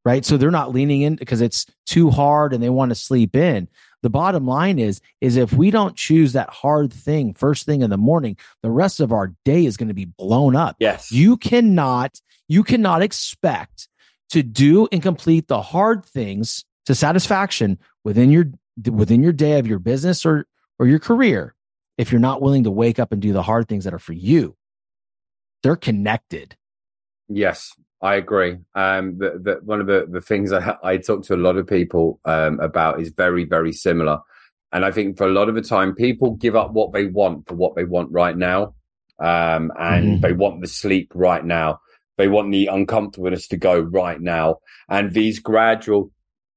Right. 0.05 0.25
So 0.25 0.37
they're 0.37 0.49
not 0.49 0.73
leaning 0.73 1.01
in 1.01 1.15
because 1.17 1.41
it's 1.41 1.65
too 1.85 2.09
hard 2.09 2.53
and 2.53 2.63
they 2.63 2.69
want 2.69 2.89
to 2.89 2.95
sleep 2.95 3.35
in. 3.35 3.67
The 4.01 4.09
bottom 4.09 4.45
line 4.45 4.79
is, 4.79 5.01
is 5.19 5.35
if 5.35 5.51
we 5.53 5.71
don't 5.71 5.95
choose 5.95 6.33
that 6.33 6.49
hard 6.49 6.93
thing 6.93 7.33
first 7.33 7.65
thing 7.65 7.81
in 7.81 7.89
the 7.89 7.97
morning, 7.97 8.37
the 8.63 8.71
rest 8.71 8.99
of 8.99 9.11
our 9.11 9.33
day 9.43 9.65
is 9.65 9.77
going 9.77 9.89
to 9.89 9.93
be 9.93 10.05
blown 10.05 10.55
up. 10.55 10.77
Yes. 10.79 11.11
You 11.11 11.35
cannot, 11.37 12.21
you 12.47 12.63
cannot 12.63 13.01
expect 13.01 13.89
to 14.29 14.43
do 14.43 14.87
and 14.91 15.01
complete 15.01 15.47
the 15.47 15.61
hard 15.61 16.05
things 16.05 16.63
to 16.85 16.95
satisfaction 16.95 17.77
within 18.03 18.31
your 18.31 18.45
within 18.89 19.21
your 19.21 19.33
day 19.33 19.59
of 19.59 19.67
your 19.67 19.79
business 19.79 20.25
or 20.25 20.47
or 20.79 20.87
your 20.87 20.99
career 20.99 21.53
if 21.97 22.11
you're 22.11 22.21
not 22.21 22.41
willing 22.41 22.63
to 22.63 22.71
wake 22.71 22.97
up 22.97 23.11
and 23.11 23.21
do 23.21 23.33
the 23.33 23.43
hard 23.43 23.67
things 23.67 23.83
that 23.83 23.93
are 23.93 23.99
for 23.99 24.13
you 24.13 24.55
they're 25.61 25.75
connected 25.75 26.55
yes 27.27 27.75
i 28.01 28.15
agree 28.15 28.57
um 28.75 29.17
the, 29.17 29.39
the, 29.41 29.59
one 29.63 29.81
of 29.81 29.87
the, 29.87 30.07
the 30.09 30.21
things 30.21 30.51
I, 30.53 30.75
I 30.83 30.97
talk 30.97 31.23
to 31.25 31.35
a 31.35 31.37
lot 31.37 31.57
of 31.57 31.67
people 31.67 32.19
um, 32.25 32.59
about 32.59 33.01
is 33.01 33.09
very 33.09 33.45
very 33.45 33.73
similar 33.73 34.19
and 34.71 34.85
i 34.85 34.91
think 34.91 35.17
for 35.17 35.27
a 35.27 35.31
lot 35.31 35.49
of 35.49 35.55
the 35.55 35.61
time 35.61 35.95
people 35.95 36.35
give 36.35 36.55
up 36.55 36.71
what 36.71 36.93
they 36.93 37.05
want 37.05 37.47
for 37.47 37.55
what 37.55 37.75
they 37.75 37.85
want 37.85 38.11
right 38.11 38.37
now 38.37 38.73
um, 39.19 39.71
and 39.77 40.05
mm-hmm. 40.05 40.21
they 40.21 40.33
want 40.33 40.61
the 40.61 40.67
sleep 40.67 41.11
right 41.13 41.43
now 41.43 41.79
they 42.17 42.27
want 42.27 42.51
the 42.51 42.67
uncomfortableness 42.67 43.47
to 43.47 43.57
go 43.57 43.79
right 43.79 44.21
now 44.21 44.57
and 44.89 45.13
these 45.13 45.39
gradual 45.39 46.11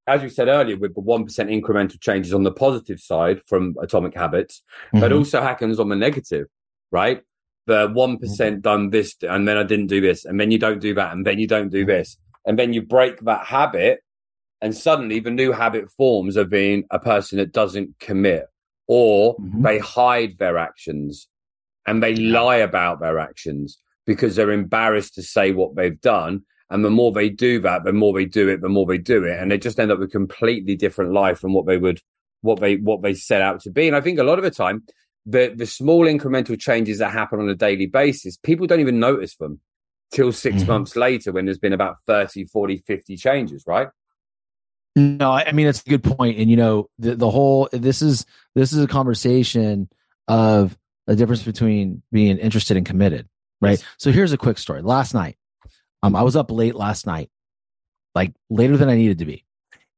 as 0.07 0.23
we 0.23 0.29
said 0.29 0.49
earlier, 0.49 0.77
with 0.77 0.95
the 0.95 1.01
one 1.01 1.25
percent 1.25 1.51
incremental 1.51 2.01
changes 2.01 2.35
on 2.35 2.43
the 2.43 2.53
positive 2.53 3.01
side 3.01 3.41
from 3.47 3.77
Atomic 3.81 4.15
Habits, 4.15 4.63
mm-hmm. 4.89 5.01
but 5.01 5.13
also 5.13 5.41
happens 5.41 5.79
on 5.79 5.89
the 5.89 5.97
negative, 5.97 6.47
right? 6.91 7.23
The 7.67 7.89
one 7.93 8.19
mm-hmm. 8.19 8.61
done 8.61 8.91
this, 8.91 9.17
and 9.23 9.47
then 9.47 9.57
I 9.57 9.63
didn't 9.63 9.87
do 9.87 10.01
this, 10.01 10.25
and 10.25 10.41
then 10.41 10.51
you 10.51 10.59
don't 10.59 10.81
do 10.81 10.95
that, 10.95 11.13
and 11.13 11.27
then 11.27 11.39
you 11.39 11.47
don't 11.47 11.71
do 11.71 11.85
this, 11.85 12.17
and 12.45 12.59
then 12.59 12.73
you 12.73 12.83
break 12.83 13.21
that 13.21 13.47
habit, 13.47 14.01
and 14.61 14.77
suddenly 14.77 15.21
the 15.21 15.31
new 15.31 15.53
habit 15.53 15.91
forms 15.93 16.37
of 16.37 16.51
being 16.51 16.85
a 16.91 16.99
person 16.99 17.39
that 17.39 17.53
doesn't 17.53 17.99
commit, 18.01 18.47
or 18.89 19.37
mm-hmm. 19.37 19.63
they 19.63 19.79
hide 19.79 20.39
their 20.39 20.59
actions, 20.59 21.29
and 21.87 22.03
they 22.03 22.17
lie 22.17 22.57
about 22.57 23.01
their 23.01 23.19
actions 23.19 23.79
because 24.07 24.35
they're 24.35 24.51
embarrassed 24.51 25.15
to 25.15 25.23
say 25.23 25.53
what 25.53 25.77
they've 25.77 26.01
done 26.01 26.43
and 26.73 26.83
the 26.83 26.91
more 26.91 27.13
they 27.13 27.29
do 27.29 27.61
that, 27.61 27.85
the 27.85 27.93
more 27.93 28.15
they 28.15 28.25
do 28.25 28.49
it, 28.49 28.63
the 28.63 28.69
more 28.71 28.87
they 28.87 28.97
do 28.97 29.25
it. 29.25 29.39
And 29.39 29.51
they 29.51 29.59
just 29.59 29.79
end 29.79 29.93
up 29.93 29.99
with 29.99 30.09
a 30.09 30.11
completely 30.11 30.75
different 30.75 31.13
life 31.13 31.39
from 31.39 31.53
what 31.53 31.67
they 31.67 31.77
would, 31.77 32.01
what 32.41 32.61
they, 32.61 32.77
what 32.77 33.03
they 33.03 33.13
set 33.13 33.43
out 33.43 33.61
to 33.61 33.71
be. 33.71 33.87
And 33.87 33.95
I 33.95 34.01
think 34.01 34.19
a 34.19 34.25
lot 34.25 34.39
of 34.39 34.43
the 34.43 34.51
time, 34.51 34.83
the, 35.27 35.53
the 35.55 35.67
small 35.67 36.07
incremental 36.07 36.59
changes 36.59 36.99
that 36.99 37.13
happen 37.13 37.41
on 37.41 37.49
a 37.49 37.55
daily 37.55 37.87
basis, 37.87 38.37
people 38.37 38.67
don't 38.67 38.81
even 38.81 38.99
notice 38.99 39.37
them 39.37 39.61
till 40.13 40.33
6 40.33 40.57
mm-hmm. 40.57 40.67
months 40.67 40.97
later 40.97 41.33
when 41.33 41.45
there's 41.45 41.59
been 41.59 41.73
about 41.73 41.97
30, 42.07 42.45
40, 42.47 42.79
50 42.79 43.17
changes, 43.17 43.65
right? 43.67 43.89
No, 44.95 45.33
I 45.33 45.53
mean, 45.53 45.67
it's 45.67 45.83
a 45.87 45.89
good. 45.89 46.05
And, 46.19 46.51
you 46.51 46.57
know, 46.57 46.91
the, 46.99 47.15
the 47.15 47.31
whole, 47.31 47.69
this 47.73 48.03
is, 48.03 48.27
this 48.55 48.73
is 48.73 48.85
a 48.85 48.87
conversation 48.87 49.89
of 50.29 50.77
a 51.07 51.17
difference 51.17 51.43
between 51.43 52.03
being 52.13 52.37
interested 52.39 52.77
and 52.77 52.85
committed, 52.85 53.27
right? 53.61 53.79
Yes. 53.79 53.85
So 53.97 54.13
here's 54.13 54.33
a 54.33 54.39
quick 54.39 54.59
story. 54.59 54.83
Last 54.83 55.15
night, 55.15 55.37
um, 56.03 56.15
I 56.15 56.23
was 56.23 56.37
up 56.37 56.51
late 56.51 56.75
last 56.75 57.07
night, 57.07 57.31
like 58.15 58.33
later 58.51 58.77
than 58.77 58.89
I 58.89 58.97
needed 58.97 59.19
to 59.19 59.25
be. 59.25 59.45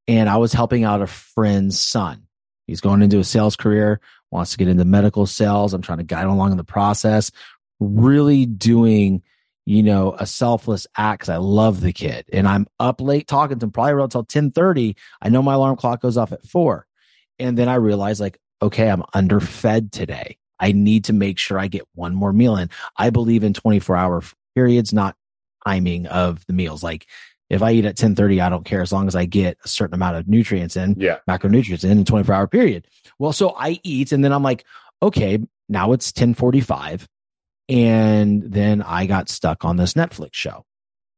And 0.07 0.29
I 0.29 0.37
was 0.37 0.53
helping 0.53 0.85
out 0.85 1.03
a 1.03 1.07
friend's 1.07 1.81
son. 1.81 2.27
He's 2.67 2.81
going 2.81 3.03
into 3.03 3.19
a 3.19 3.25
sales 3.25 3.57
career, 3.57 4.01
wants 4.35 4.51
to 4.51 4.59
get 4.59 4.69
into 4.69 4.85
medical 4.85 5.27
sales. 5.27 5.73
I'm 5.73 5.83
trying 5.83 5.99
to 5.99 6.05
guide 6.05 6.27
along 6.27 6.51
in 6.51 6.57
the 6.57 6.65
process, 6.65 7.31
really 7.81 8.45
doing, 8.45 9.23
you 9.65 9.83
know, 9.83 10.15
a 10.19 10.27
selfless 10.27 10.87
act 10.97 11.21
because 11.21 11.29
I 11.31 11.37
love 11.37 11.81
the 11.81 11.93
kid. 11.93 12.27
And 12.33 12.47
I'm 12.47 12.67
up 12.79 13.01
late 13.01 13.29
talking 13.29 13.59
to 13.59 13.65
him, 13.65 13.71
probably 13.71 13.93
around 13.93 14.05
until 14.05 14.21
1030. 14.21 14.97
I 15.23 15.29
know 15.29 15.43
my 15.43 15.55
alarm 15.55 15.77
clock 15.77 16.03
goes 16.03 16.17
off 16.17 16.33
at 16.33 16.45
four. 16.45 16.87
And 17.39 17.57
then 17.57 17.69
I 17.69 17.77
realize, 17.77 18.21
like, 18.21 18.39
okay, 18.61 18.89
I'm 18.89 19.03
underfed 19.15 19.93
today. 19.93 20.37
I 20.61 20.73
need 20.73 21.05
to 21.05 21.13
make 21.13 21.39
sure 21.39 21.59
I 21.59 21.69
get 21.69 21.87
one 21.95 22.15
more 22.15 22.33
meal 22.33 22.57
in. 22.57 22.71
I 22.97 23.11
believe 23.11 23.45
in 23.45 23.55
24 23.55 23.97
hour 23.97 24.23
periods, 24.55 24.93
not 24.93 25.17
timing 25.67 26.07
of 26.07 26.45
the 26.47 26.53
meals. 26.53 26.83
Like 26.83 27.07
if 27.51 27.63
I 27.63 27.73
eat 27.73 27.85
at 27.85 27.91
1030, 27.91 28.41
I 28.41 28.49
don't 28.49 28.65
care 28.65 28.81
as 28.81 28.93
long 28.93 29.07
as 29.07 29.15
I 29.15 29.27
get 29.27 29.59
a 29.65 29.69
certain 29.69 29.95
amount 29.95 30.17
of 30.17 30.29
nutrients 30.29 30.77
in, 30.77 30.95
yeah. 30.99 31.19
macronutrients 31.29 31.85
in 31.85 32.01
a 32.01 32.05
24 32.05 32.35
hour 32.35 32.47
period. 32.47 32.87
Well, 33.19 33.33
so 33.33 33.55
I 33.57 33.81
eat 33.83 34.13
and 34.13 34.25
then 34.25 34.33
I'm 34.33 34.43
like, 34.43 34.65
okay, 35.03 35.39
now 35.69 35.93
it's 35.93 36.09
1045. 36.09 37.07
And 37.69 38.43
then 38.43 38.83
I 38.83 39.07
got 39.07 39.29
stuck 39.29 39.65
on 39.65 39.77
this 39.77 39.95
Netflix 39.95 40.35
show. 40.35 40.65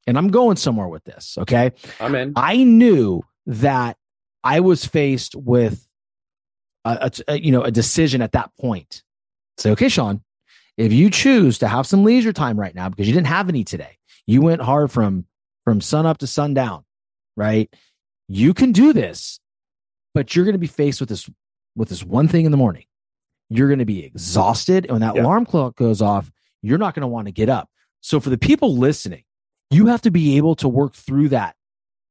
And 0.07 0.17
I'm 0.17 0.29
going 0.29 0.57
somewhere 0.57 0.89
with 0.89 1.05
this. 1.05 1.37
Okay. 1.39 1.73
I'm 1.99 2.15
in. 2.15 2.33
I 2.37 2.63
knew 2.63 3.23
that 3.47 3.97
I 4.45 4.61
was 4.61 4.85
faced 4.85 5.35
with 5.35 5.87
a, 6.85 7.11
a, 7.27 7.39
you 7.39 7.51
know, 7.51 7.63
a 7.63 7.71
decision 7.71 8.23
at 8.23 8.33
that 8.33 8.51
point. 8.61 9.03
Say, 9.59 9.71
okay, 9.71 9.89
Shawn, 9.89 10.23
if 10.77 10.93
you 10.93 11.11
choose 11.11 11.59
to 11.59 11.69
have 11.69 11.87
some 11.87 12.05
leisure 12.05 12.33
time 12.33 12.59
right 12.59 12.75
now 12.75 12.89
because 12.89 13.09
you 13.09 13.15
didn't 13.15 13.27
have 13.29 13.49
any 13.49 13.65
today, 13.65 13.99
you 14.27 14.43
went 14.43 14.61
hard 14.61 14.93
from 14.93 15.25
from 15.67 15.83
sun 15.83 16.07
up 16.07 16.19
to 16.19 16.27
sundown, 16.27 16.85
right? 17.37 17.69
You 18.29 18.55
can 18.55 18.73
do 18.73 18.95
this, 18.95 19.41
but 20.15 20.35
you're 20.35 20.47
going 20.47 20.55
to 20.55 20.59
be 20.59 20.67
faced 20.67 21.01
with 21.01 21.11
this 21.11 21.29
with 21.75 21.91
this 21.91 22.03
one 22.03 22.29
thing 22.29 22.47
in 22.47 22.53
the 22.53 22.57
morning. 22.57 22.85
You're 23.51 23.69
going 23.69 23.81
to 23.81 23.85
be 23.85 24.05
exhausted, 24.05 24.87
and 24.87 24.93
when 24.93 25.01
that 25.03 25.17
yeah. 25.17 25.23
alarm 25.23 25.45
clock 25.45 25.77
goes 25.77 26.01
off, 26.01 26.31
you're 26.63 26.79
not 26.79 26.95
going 26.95 27.03
to 27.03 27.09
want 27.09 27.27
to 27.27 27.33
get 27.33 27.49
up. 27.49 27.69
So 28.01 28.21
for 28.21 28.31
the 28.31 28.39
people 28.39 28.77
listening, 28.77 29.25
you 29.71 29.87
have 29.87 30.03
to 30.03 30.11
be 30.11 30.37
able 30.37 30.55
to 30.57 30.69
work 30.69 30.95
through 30.95 31.31
that 31.31 31.57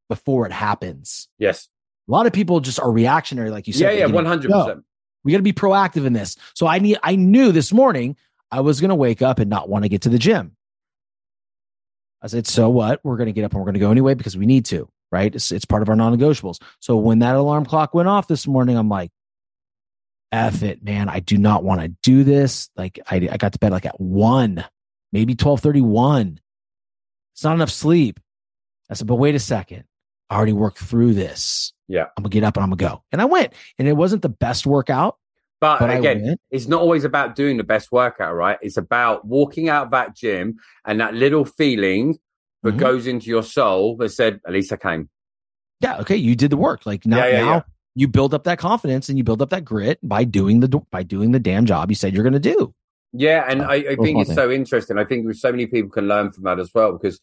before 0.09 0.45
it 0.45 0.51
happens. 0.51 1.29
Yes. 1.39 1.69
A 2.07 2.11
lot 2.11 2.27
of 2.27 2.33
people 2.33 2.59
just 2.59 2.79
are 2.79 2.91
reactionary, 2.91 3.49
like 3.49 3.67
you 3.67 3.73
said. 3.73 3.93
Yeah, 3.93 4.05
yeah, 4.05 4.13
one 4.13 4.25
hundred 4.25 4.51
percent. 4.51 4.83
We 5.23 5.31
got 5.31 5.39
to 5.39 5.43
be 5.43 5.53
proactive 5.53 6.05
in 6.05 6.13
this. 6.13 6.37
So 6.53 6.67
I 6.67 6.79
need. 6.79 6.99
I 7.01 7.15
knew 7.15 7.51
this 7.51 7.73
morning 7.73 8.15
I 8.51 8.61
was 8.61 8.79
going 8.79 8.89
to 8.89 8.95
wake 8.95 9.21
up 9.21 9.39
and 9.39 9.49
not 9.49 9.69
want 9.69 9.83
to 9.83 9.89
get 9.89 10.03
to 10.03 10.09
the 10.09 10.19
gym. 10.19 10.54
I 12.25 12.27
said, 12.27 12.47
so 12.47 12.71
what? 12.71 13.01
We're 13.03 13.17
going 13.17 13.27
to 13.27 13.33
get 13.33 13.43
up 13.43 13.51
and 13.51 13.59
we're 13.59 13.65
going 13.65 13.75
to 13.75 13.79
go 13.79 13.91
anyway 13.91 14.15
because 14.15 14.35
we 14.35 14.47
need 14.47 14.65
to, 14.65 14.89
right? 15.11 15.33
It's, 15.33 15.51
it's 15.51 15.63
part 15.63 15.83
of 15.83 15.89
our 15.89 15.95
non 15.95 16.17
negotiables. 16.17 16.59
So 16.79 16.97
when 16.97 17.19
that 17.19 17.35
alarm 17.35 17.67
clock 17.67 17.93
went 17.93 18.07
off 18.09 18.27
this 18.27 18.47
morning, 18.47 18.77
I'm 18.77 18.89
like, 18.89 19.11
F 20.31 20.63
it, 20.63 20.83
man. 20.83 21.07
I 21.07 21.19
do 21.19 21.37
not 21.37 21.63
want 21.63 21.81
to 21.81 21.89
do 22.01 22.23
this. 22.23 22.71
Like 22.75 22.99
I, 23.07 23.29
I 23.31 23.37
got 23.37 23.53
to 23.53 23.59
bed 23.59 23.71
like 23.71 23.85
at 23.85 24.01
one, 24.01 24.65
maybe 25.11 25.33
1231. 25.33 26.39
It's 27.35 27.43
not 27.43 27.53
enough 27.53 27.69
sleep. 27.69 28.19
I 28.89 28.95
said, 28.95 29.05
but 29.05 29.15
wait 29.15 29.35
a 29.35 29.39
second. 29.39 29.83
I 30.31 30.35
already 30.35 30.53
worked 30.53 30.79
through 30.79 31.13
this. 31.13 31.73
Yeah. 31.87 32.05
I'm 32.17 32.23
gonna 32.23 32.29
get 32.29 32.43
up 32.43 32.57
and 32.57 32.63
I'm 32.63 32.71
gonna 32.71 32.89
go. 32.89 33.03
And 33.11 33.21
I 33.21 33.25
went. 33.25 33.53
And 33.77 33.87
it 33.87 33.93
wasn't 33.93 34.23
the 34.23 34.29
best 34.29 34.65
workout. 34.65 35.19
But, 35.61 35.79
but 35.79 35.89
again, 35.89 36.35
it's 36.51 36.67
not 36.67 36.81
always 36.81 37.05
about 37.05 37.35
doing 37.35 37.57
the 37.57 37.63
best 37.63 37.91
workout, 37.91 38.35
right? 38.35 38.57
It's 38.61 38.77
about 38.77 39.25
walking 39.25 39.69
out 39.69 39.91
that 39.91 40.15
gym 40.15 40.57
and 40.85 40.99
that 40.99 41.13
little 41.13 41.45
feeling 41.45 42.17
that 42.63 42.71
mm-hmm. 42.71 42.79
goes 42.79 43.07
into 43.07 43.27
your 43.27 43.43
soul 43.43 43.95
that 43.97 44.09
said, 44.09 44.41
at 44.45 44.53
least 44.53 44.73
I 44.73 44.77
came. 44.77 45.09
Yeah. 45.81 45.99
Okay. 45.99 46.17
You 46.17 46.35
did 46.35 46.51
the 46.51 46.57
work. 46.57 46.85
Like 46.85 47.05
now, 47.05 47.17
yeah, 47.17 47.27
yeah, 47.27 47.39
now, 47.39 47.53
yeah. 47.53 47.61
you 47.95 48.07
build 48.07 48.33
up 48.33 48.43
that 48.43 48.59
confidence 48.59 49.09
and 49.09 49.17
you 49.17 49.23
build 49.23 49.41
up 49.41 49.49
that 49.49 49.63
grit 49.65 49.99
by 50.03 50.23
doing 50.23 50.59
the 50.59 50.67
by 50.91 51.03
doing 51.03 51.31
the 51.31 51.39
damn 51.39 51.65
job 51.65 51.89
you 51.89 51.95
said 51.95 52.13
you're 52.13 52.23
going 52.23 52.33
to 52.33 52.39
do. 52.39 52.73
Yeah, 53.13 53.45
and 53.47 53.61
I, 53.61 53.75
I 53.75 53.95
think 53.95 54.19
it's 54.19 54.33
so 54.33 54.51
interesting. 54.51 54.97
I 54.97 55.05
think 55.05 55.33
so 55.35 55.51
many 55.51 55.67
people 55.67 55.89
can 55.89 56.07
learn 56.07 56.33
from 56.33 56.43
that 56.43 56.59
as 56.59 56.71
well 56.75 56.91
because 56.91 57.21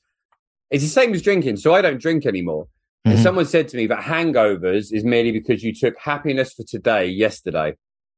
it's 0.70 0.82
the 0.82 0.88
same 0.88 1.12
as 1.12 1.20
drinking. 1.20 1.58
So 1.58 1.74
I 1.74 1.82
don't 1.82 2.00
drink 2.00 2.24
anymore. 2.24 2.64
Mm-hmm. 3.06 3.10
And 3.10 3.20
someone 3.20 3.46
said 3.46 3.68
to 3.68 3.76
me 3.76 3.86
that 3.88 4.00
hangovers 4.00 4.92
is 4.92 5.04
merely 5.04 5.32
because 5.32 5.62
you 5.62 5.74
took 5.74 5.98
happiness 5.98 6.54
for 6.54 6.62
today 6.62 7.08
yesterday, 7.08 7.74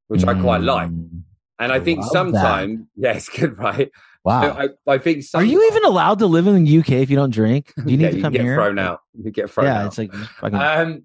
which 0.08 0.22
mm-hmm. 0.22 0.38
I 0.38 0.42
quite 0.42 0.60
like. 0.62 0.90
Mm. 0.90 1.22
And 1.58 1.72
I, 1.72 1.76
I 1.76 1.80
think 1.80 2.04
sometimes, 2.04 2.86
yeah, 2.96 3.12
it's 3.12 3.28
good, 3.28 3.58
right? 3.58 3.90
Wow. 4.24 4.42
So 4.42 4.72
I, 4.88 4.94
I, 4.94 4.98
think. 4.98 5.24
Are 5.34 5.44
you 5.44 5.64
even 5.70 5.84
allowed 5.84 6.18
to 6.20 6.26
live 6.26 6.46
in 6.46 6.64
the 6.64 6.78
UK 6.78 6.90
if 6.92 7.10
you 7.10 7.16
don't 7.16 7.30
drink? 7.30 7.72
Do 7.76 7.90
you 7.90 7.96
need 7.98 8.04
yeah, 8.04 8.10
to 8.10 8.20
come 8.22 8.32
you 8.32 8.38
get 8.38 8.44
here? 8.44 8.56
Thrown 8.56 8.78
out. 8.78 9.00
You 9.22 9.30
get 9.30 9.50
thrown 9.50 9.66
yeah, 9.66 9.82
out. 9.82 9.86
it's 9.86 9.98
like. 9.98 10.12
Fucking... 10.12 10.58
Um, 10.58 11.04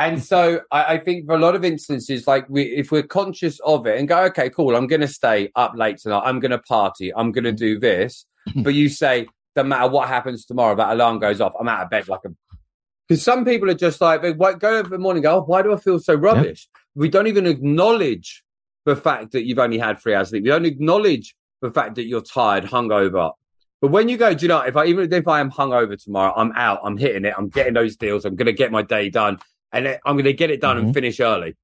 and 0.00 0.22
so 0.22 0.62
I, 0.70 0.94
I, 0.94 0.98
think 0.98 1.26
for 1.26 1.34
a 1.34 1.38
lot 1.38 1.54
of 1.54 1.62
instances, 1.62 2.26
like 2.26 2.48
we, 2.48 2.62
if 2.62 2.90
we're 2.90 3.02
conscious 3.02 3.60
of 3.60 3.86
it 3.86 3.98
and 3.98 4.08
go, 4.08 4.22
okay, 4.24 4.48
cool, 4.48 4.74
I'm 4.74 4.86
going 4.86 5.02
to 5.02 5.08
stay 5.08 5.50
up 5.56 5.74
late 5.76 5.98
tonight. 5.98 6.22
I'm 6.24 6.40
going 6.40 6.52
to 6.52 6.58
party. 6.58 7.12
I'm 7.14 7.32
going 7.32 7.44
to 7.44 7.52
do 7.52 7.78
this. 7.78 8.24
but 8.56 8.72
you 8.72 8.88
say, 8.88 9.26
no 9.56 9.62
matter 9.62 9.90
what 9.90 10.08
happens 10.08 10.46
tomorrow, 10.46 10.74
that 10.74 10.92
alarm 10.92 11.18
goes 11.18 11.42
off. 11.42 11.52
I'm 11.60 11.68
out 11.68 11.82
of 11.82 11.90
bed 11.90 12.08
like 12.08 12.20
a. 12.24 12.30
Because 13.06 13.22
some 13.22 13.44
people 13.44 13.68
are 13.68 13.74
just 13.74 14.00
like, 14.00 14.22
they 14.22 14.32
go 14.32 14.56
over 14.62 14.88
the 14.88 14.98
morning, 14.98 15.22
go, 15.22 15.36
oh, 15.36 15.42
why 15.42 15.60
do 15.60 15.74
I 15.74 15.76
feel 15.76 15.98
so 15.98 16.14
rubbish? 16.14 16.68
We 16.94 17.08
don't 17.08 17.26
even 17.26 17.46
acknowledge 17.46 18.42
the 18.84 18.96
fact 18.96 19.32
that 19.32 19.44
you've 19.44 19.58
only 19.58 19.78
had 19.78 20.00
three 20.00 20.14
hours 20.14 20.30
sleep. 20.30 20.42
We 20.42 20.48
don't 20.48 20.66
acknowledge 20.66 21.34
the 21.62 21.70
fact 21.70 21.94
that 21.96 22.06
you're 22.06 22.22
tired, 22.22 22.64
hungover. 22.64 23.32
But 23.80 23.88
when 23.88 24.08
you 24.08 24.16
go, 24.16 24.34
do 24.34 24.44
you 24.44 24.48
know, 24.48 24.60
if 24.60 24.76
I 24.76 24.86
even 24.86 25.12
if 25.12 25.28
I 25.28 25.40
am 25.40 25.50
hungover 25.50 26.02
tomorrow, 26.02 26.34
I'm 26.36 26.52
out, 26.52 26.80
I'm 26.84 26.96
hitting 26.96 27.24
it, 27.24 27.34
I'm 27.36 27.48
getting 27.48 27.74
those 27.74 27.96
deals, 27.96 28.24
I'm 28.24 28.36
going 28.36 28.46
to 28.46 28.52
get 28.52 28.70
my 28.70 28.82
day 28.82 29.08
done, 29.08 29.38
and 29.72 29.98
I'm 30.04 30.14
going 30.14 30.24
to 30.24 30.32
get 30.32 30.50
it 30.50 30.60
done 30.60 30.76
mm-hmm. 30.76 30.86
and 30.86 30.94
finish 30.94 31.20
early. 31.20 31.56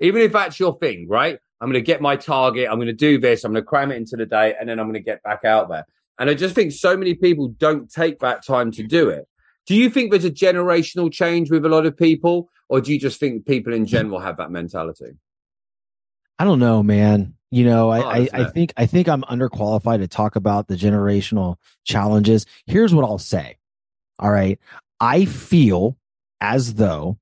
Even 0.00 0.22
if 0.22 0.32
that's 0.32 0.58
your 0.58 0.76
thing, 0.78 1.06
right? 1.08 1.38
I'm 1.60 1.68
going 1.70 1.80
to 1.80 1.86
get 1.86 2.00
my 2.00 2.16
target, 2.16 2.68
I'm 2.68 2.76
going 2.76 2.88
to 2.88 2.92
do 2.92 3.18
this, 3.18 3.44
I'm 3.44 3.52
going 3.52 3.62
to 3.62 3.66
cram 3.66 3.92
it 3.92 3.96
into 3.96 4.16
the 4.16 4.26
day, 4.26 4.54
and 4.58 4.68
then 4.68 4.80
I'm 4.80 4.86
going 4.86 4.94
to 4.94 5.00
get 5.00 5.22
back 5.22 5.44
out 5.44 5.68
there. 5.68 5.86
And 6.18 6.28
I 6.28 6.34
just 6.34 6.54
think 6.54 6.72
so 6.72 6.96
many 6.96 7.14
people 7.14 7.48
don't 7.58 7.90
take 7.90 8.18
that 8.20 8.44
time 8.44 8.72
to 8.72 8.82
do 8.82 9.08
it. 9.08 9.26
Do 9.66 9.74
you 9.74 9.88
think 9.88 10.10
there's 10.10 10.24
a 10.24 10.30
generational 10.30 11.10
change 11.10 11.50
with 11.50 11.64
a 11.64 11.68
lot 11.68 11.86
of 11.86 11.96
people, 11.96 12.50
or 12.68 12.80
do 12.80 12.92
you 12.92 12.98
just 12.98 13.20
think 13.20 13.46
people 13.46 13.72
in 13.72 13.86
general 13.86 14.18
have 14.20 14.36
that 14.38 14.50
mentality? 14.50 15.16
I 16.38 16.44
don't 16.44 16.58
know, 16.58 16.82
man. 16.82 17.34
You 17.50 17.64
know, 17.64 17.90
I, 17.90 17.98
oh, 18.00 18.08
I, 18.08 18.28
I, 18.32 18.44
think 18.44 18.72
I 18.76 18.86
think 18.86 19.08
I'm 19.08 19.22
underqualified 19.22 19.98
to 19.98 20.08
talk 20.08 20.34
about 20.34 20.66
the 20.66 20.74
generational 20.74 21.56
challenges. 21.84 22.46
Here's 22.66 22.92
what 22.92 23.04
I'll 23.04 23.18
say. 23.18 23.58
All 24.18 24.30
right. 24.30 24.58
I 25.00 25.24
feel 25.24 25.96
as 26.40 26.74
though 26.74 27.18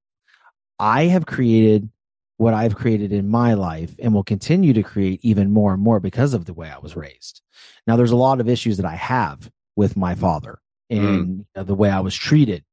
I 0.78 1.04
have 1.04 1.26
created 1.26 1.90
what 2.38 2.54
I've 2.54 2.74
created 2.74 3.12
in 3.12 3.28
my 3.28 3.54
life 3.54 3.94
and 3.98 4.14
will 4.14 4.24
continue 4.24 4.72
to 4.72 4.82
create 4.82 5.20
even 5.22 5.52
more 5.52 5.74
and 5.74 5.82
more 5.82 6.00
because 6.00 6.34
of 6.34 6.46
the 6.46 6.54
way 6.54 6.70
I 6.70 6.78
was 6.78 6.96
raised. 6.96 7.42
Now, 7.86 7.96
there's 7.96 8.10
a 8.10 8.16
lot 8.16 8.40
of 8.40 8.48
issues 8.48 8.78
that 8.78 8.86
I 8.86 8.96
have 8.96 9.50
with 9.76 9.96
my 9.96 10.14
father 10.14 10.60
and 10.90 11.44
mm. 11.56 11.66
the 11.66 11.74
way 11.74 11.90
I 11.90 12.00
was 12.00 12.14
treated, 12.14 12.64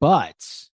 but 0.00 0.67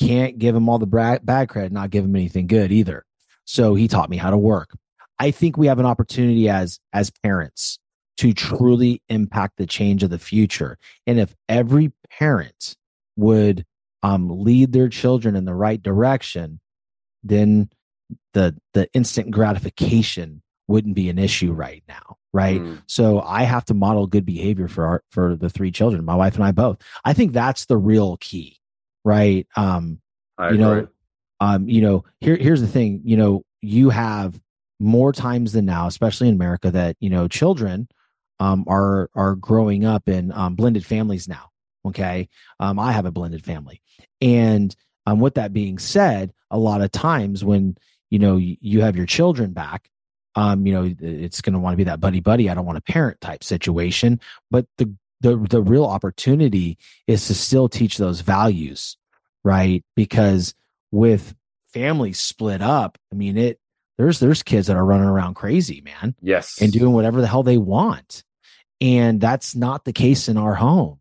can't 0.00 0.38
give 0.38 0.56
him 0.56 0.68
all 0.68 0.78
the 0.78 1.20
bad 1.22 1.48
credit, 1.48 1.72
not 1.72 1.90
give 1.90 2.04
him 2.04 2.16
anything 2.16 2.46
good 2.46 2.72
either. 2.72 3.04
So 3.44 3.74
he 3.74 3.88
taught 3.88 4.10
me 4.10 4.16
how 4.16 4.30
to 4.30 4.38
work. 4.38 4.70
I 5.18 5.30
think 5.30 5.56
we 5.56 5.66
have 5.66 5.78
an 5.78 5.86
opportunity 5.86 6.48
as 6.48 6.80
as 6.92 7.10
parents 7.10 7.78
to 8.18 8.32
truly 8.32 9.02
impact 9.08 9.56
the 9.56 9.66
change 9.66 10.02
of 10.02 10.10
the 10.10 10.18
future. 10.18 10.78
And 11.06 11.18
if 11.18 11.34
every 11.48 11.92
parent 12.10 12.76
would 13.16 13.64
um, 14.02 14.42
lead 14.42 14.72
their 14.72 14.88
children 14.88 15.36
in 15.36 15.44
the 15.44 15.54
right 15.54 15.82
direction, 15.82 16.60
then 17.22 17.70
the 18.32 18.56
the 18.72 18.88
instant 18.94 19.30
gratification 19.30 20.42
wouldn't 20.68 20.94
be 20.94 21.08
an 21.08 21.18
issue 21.18 21.52
right 21.52 21.82
now 21.88 22.16
right 22.32 22.60
mm. 22.60 22.80
so 22.86 23.20
i 23.22 23.42
have 23.42 23.64
to 23.64 23.74
model 23.74 24.06
good 24.06 24.24
behavior 24.24 24.68
for 24.68 24.86
our 24.86 25.02
for 25.10 25.36
the 25.36 25.50
three 25.50 25.70
children 25.70 26.04
my 26.04 26.14
wife 26.14 26.34
and 26.36 26.44
i 26.44 26.52
both 26.52 26.78
i 27.04 27.12
think 27.12 27.32
that's 27.32 27.66
the 27.66 27.76
real 27.76 28.16
key 28.18 28.59
right 29.04 29.46
um 29.56 30.00
I 30.38 30.50
you 30.50 30.54
agree. 30.54 30.58
know 30.58 30.88
um 31.40 31.68
you 31.68 31.82
know 31.82 32.04
here 32.20 32.36
here's 32.36 32.60
the 32.60 32.68
thing 32.68 33.02
you 33.04 33.16
know 33.16 33.44
you 33.62 33.90
have 33.90 34.40
more 34.80 35.12
times 35.12 35.52
than 35.52 35.66
now, 35.66 35.86
especially 35.86 36.28
in 36.28 36.34
America, 36.34 36.70
that 36.70 36.96
you 37.00 37.10
know 37.10 37.28
children 37.28 37.88
um, 38.40 38.64
are 38.66 39.10
are 39.14 39.36
growing 39.36 39.84
up 39.84 40.08
in 40.08 40.32
um, 40.32 40.56
blended 40.56 40.84
families 40.84 41.28
now. 41.28 41.50
Okay, 41.86 42.28
um, 42.58 42.78
I 42.78 42.92
have 42.92 43.06
a 43.06 43.12
blended 43.12 43.44
family, 43.44 43.80
and 44.20 44.74
um, 45.06 45.20
with 45.20 45.34
that 45.34 45.52
being 45.52 45.78
said, 45.78 46.32
a 46.50 46.58
lot 46.58 46.80
of 46.80 46.90
times 46.90 47.44
when 47.44 47.76
you 48.08 48.18
know 48.18 48.38
you, 48.38 48.56
you 48.60 48.80
have 48.80 48.96
your 48.96 49.06
children 49.06 49.52
back, 49.52 49.90
um, 50.34 50.66
you 50.66 50.72
know 50.72 50.94
it's 50.98 51.42
going 51.42 51.52
to 51.52 51.58
want 51.58 51.74
to 51.74 51.78
be 51.78 51.84
that 51.84 52.00
buddy 52.00 52.20
buddy. 52.20 52.48
I 52.48 52.54
don't 52.54 52.66
want 52.66 52.78
a 52.78 52.82
parent 52.82 53.20
type 53.20 53.44
situation, 53.44 54.18
but 54.50 54.66
the 54.78 54.92
the 55.20 55.36
the 55.36 55.62
real 55.62 55.84
opportunity 55.84 56.78
is 57.06 57.26
to 57.26 57.34
still 57.34 57.68
teach 57.68 57.98
those 57.98 58.20
values, 58.20 58.96
right? 59.44 59.84
Because 59.94 60.54
with 60.90 61.34
families 61.72 62.20
split 62.20 62.62
up, 62.62 62.98
I 63.12 63.16
mean 63.16 63.36
it 63.36 63.58
there's 63.98 64.18
there's 64.18 64.42
kids 64.42 64.66
that 64.68 64.76
are 64.76 64.84
running 64.84 65.08
around 65.08 65.34
crazy, 65.34 65.82
man. 65.82 66.14
Yes. 66.22 66.60
And 66.60 66.72
doing 66.72 66.92
whatever 66.92 67.20
the 67.20 67.26
hell 67.26 67.42
they 67.42 67.58
want. 67.58 68.24
And 68.80 69.20
that's 69.20 69.54
not 69.54 69.84
the 69.84 69.92
case 69.92 70.28
in 70.28 70.38
our 70.38 70.54
home. 70.54 71.00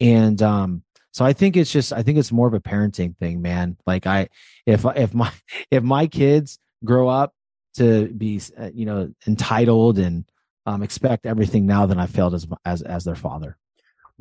And 0.00 0.40
um 0.42 0.82
so 1.12 1.24
I 1.24 1.32
think 1.32 1.56
it's 1.56 1.70
just 1.70 1.92
I 1.92 2.02
think 2.02 2.18
it's 2.18 2.32
more 2.32 2.48
of 2.48 2.54
a 2.54 2.60
parenting 2.60 3.16
thing, 3.16 3.42
man. 3.42 3.76
Like 3.86 4.06
I 4.06 4.28
if 4.64 4.84
if 4.96 5.12
my 5.12 5.32
if 5.70 5.82
my 5.82 6.06
kids 6.06 6.58
grow 6.84 7.08
up 7.08 7.34
to 7.74 8.08
be 8.08 8.40
uh, 8.58 8.70
you 8.72 8.86
know 8.86 9.12
entitled 9.26 9.98
and 9.98 10.24
um 10.70 10.82
expect 10.82 11.26
everything 11.26 11.66
now 11.66 11.86
then 11.86 11.98
I 11.98 12.06
failed 12.06 12.34
as 12.34 12.46
as 12.64 12.82
as 12.82 13.04
their 13.04 13.14
father. 13.14 13.56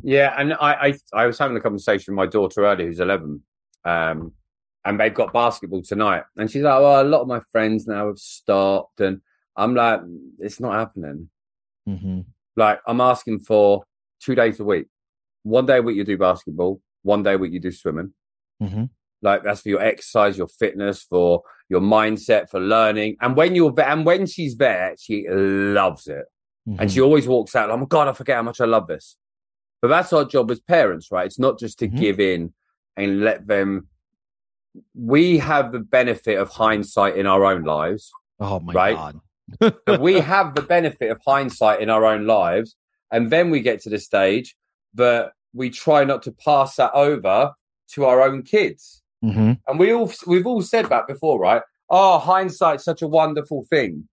Yeah, 0.02 0.34
and 0.38 0.54
I 0.54 0.74
I, 0.74 0.94
I 1.14 1.26
was 1.26 1.38
having 1.38 1.58
a 1.58 1.62
conversation 1.62 2.14
with 2.14 2.18
my 2.18 2.26
daughter 2.26 2.66
earlier 2.66 2.88
who's 2.88 3.00
11 3.00 3.42
um 3.86 4.34
and 4.86 5.00
they've 5.00 5.14
got 5.14 5.34
basketball 5.34 5.82
tonight. 5.82 6.24
And 6.38 6.50
she's 6.50 6.64
like, 6.64 6.80
well, 6.80 7.02
a 7.02 7.04
lot 7.04 7.22
of 7.22 7.28
my 7.28 7.42
friends 7.52 7.88
now 7.88 8.08
have 8.08 8.18
stopped. 8.18 9.02
And 9.02 9.22
I'm 9.56 9.76
like, 9.76 10.02
it's 10.40 10.60
not 10.60 10.74
happening. 10.74 11.30
Mm-hmm. 11.88 12.22
Like, 12.56 12.80
I'm 12.88 13.02
asking 13.02 13.42
for 13.42 13.84
two 14.22 14.36
days 14.36 14.60
a 14.60 14.64
week. 14.64 14.88
One 15.44 15.66
day 15.66 15.78
a 15.78 15.82
week 15.82 15.98
you 15.98 16.04
do 16.04 16.18
basketball, 16.18 16.82
one 17.04 17.24
day 17.24 17.34
a 17.34 17.38
week 17.38 17.54
you 17.54 17.60
do 17.60 17.72
swimming. 17.72 18.14
Mm-hmm. 18.62 18.86
Like, 19.22 19.44
that's 19.44 19.62
for 19.62 19.70
your 19.70 19.82
exercise, 19.82 20.38
your 20.38 20.48
fitness, 20.48 21.04
for 21.04 21.44
your 21.68 21.82
mindset, 21.82 22.50
for 22.50 22.60
learning. 22.60 23.18
And 23.22 23.36
when 23.36 23.56
you're 23.56 23.72
there, 23.72 23.90
and 23.90 24.06
when 24.06 24.26
she's 24.26 24.56
there, 24.56 24.96
she 25.00 25.28
loves 25.30 26.08
it. 26.08 26.26
Mm-hmm. 26.70 26.82
And 26.82 26.92
she 26.92 27.02
always 27.02 27.28
walks 27.28 27.56
out, 27.56 27.72
oh 27.72 27.78
my 27.78 27.86
God, 27.86 28.08
I 28.08 28.14
forget 28.14 28.36
how 28.36 28.44
much 28.44 28.62
I 28.62 28.66
love 28.66 28.88
this. 28.88 29.18
But 29.82 29.88
that's 29.88 30.14
our 30.14 30.26
job 30.26 30.52
as 30.52 30.60
parents, 30.60 31.10
right? 31.12 31.26
It's 31.26 31.40
not 31.40 31.58
just 31.58 31.80
to 31.80 31.88
mm-hmm. 31.88 31.98
give 31.98 32.20
in 32.20 32.54
and 32.96 33.22
let 33.22 33.48
them 33.48 33.88
we 34.94 35.40
have 35.40 35.72
the 35.72 35.80
benefit 35.80 36.38
of 36.38 36.50
hindsight 36.50 37.18
in 37.18 37.26
our 37.26 37.44
own 37.46 37.64
lives. 37.64 38.12
Oh 38.40 38.60
my 38.60 38.74
right? 38.74 38.96
god. 39.60 40.00
we 40.00 40.14
have 40.20 40.54
the 40.54 40.62
benefit 40.62 41.10
of 41.10 41.20
hindsight 41.26 41.82
in 41.82 41.90
our 41.90 42.06
own 42.06 42.28
lives. 42.28 42.76
And 43.12 43.32
then 43.32 43.50
we 43.50 43.62
get 43.62 43.82
to 43.82 43.90
the 43.90 44.00
stage 44.00 44.56
that 44.94 45.32
we 45.54 45.70
try 45.70 46.04
not 46.04 46.22
to 46.24 46.32
pass 46.32 46.76
that 46.76 46.92
over 46.94 47.54
to 47.94 48.06
our 48.06 48.22
own 48.22 48.44
kids. 48.44 49.02
Mm-hmm. 49.24 49.54
And 49.68 49.80
we 49.80 49.92
all 49.92 50.12
we've 50.28 50.46
all 50.46 50.62
said 50.62 50.86
that 50.90 51.08
before, 51.08 51.40
right? 51.40 51.64
Oh, 51.90 52.20
hindsight's 52.20 52.86
such 52.86 53.02
a 53.02 53.08
wonderful 53.08 53.66
thing. 53.70 54.08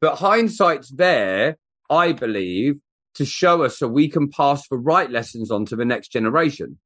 But 0.00 0.16
hindsight's 0.16 0.90
there, 0.90 1.56
I 1.90 2.12
believe, 2.12 2.80
to 3.14 3.24
show 3.24 3.62
us 3.62 3.78
so 3.78 3.88
we 3.88 4.08
can 4.08 4.28
pass 4.28 4.68
the 4.68 4.76
right 4.76 5.10
lessons 5.10 5.50
on 5.50 5.64
to 5.66 5.76
the 5.76 5.84
next 5.84 6.08
generation. 6.08 6.78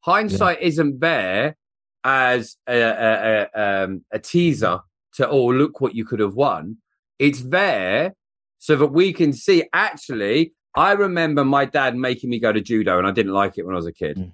Hindsight 0.00 0.60
yeah. 0.60 0.68
isn't 0.68 1.00
there 1.00 1.56
as 2.04 2.56
a, 2.68 2.80
a, 2.80 3.48
a, 3.54 3.84
um, 3.84 4.04
a 4.12 4.18
teaser 4.18 4.80
to, 5.14 5.28
oh, 5.28 5.46
look 5.46 5.80
what 5.80 5.94
you 5.94 6.04
could 6.04 6.20
have 6.20 6.34
won. 6.34 6.76
It's 7.18 7.42
there 7.42 8.14
so 8.58 8.76
that 8.76 8.88
we 8.88 9.12
can 9.12 9.32
see 9.32 9.64
actually, 9.72 10.52
I 10.74 10.92
remember 10.92 11.44
my 11.44 11.64
dad 11.64 11.96
making 11.96 12.30
me 12.30 12.38
go 12.38 12.52
to 12.52 12.60
judo 12.60 12.98
and 12.98 13.06
I 13.06 13.10
didn't 13.10 13.32
like 13.32 13.58
it 13.58 13.66
when 13.66 13.74
I 13.74 13.78
was 13.78 13.86
a 13.86 13.92
kid. 13.92 14.16
Mm. 14.16 14.32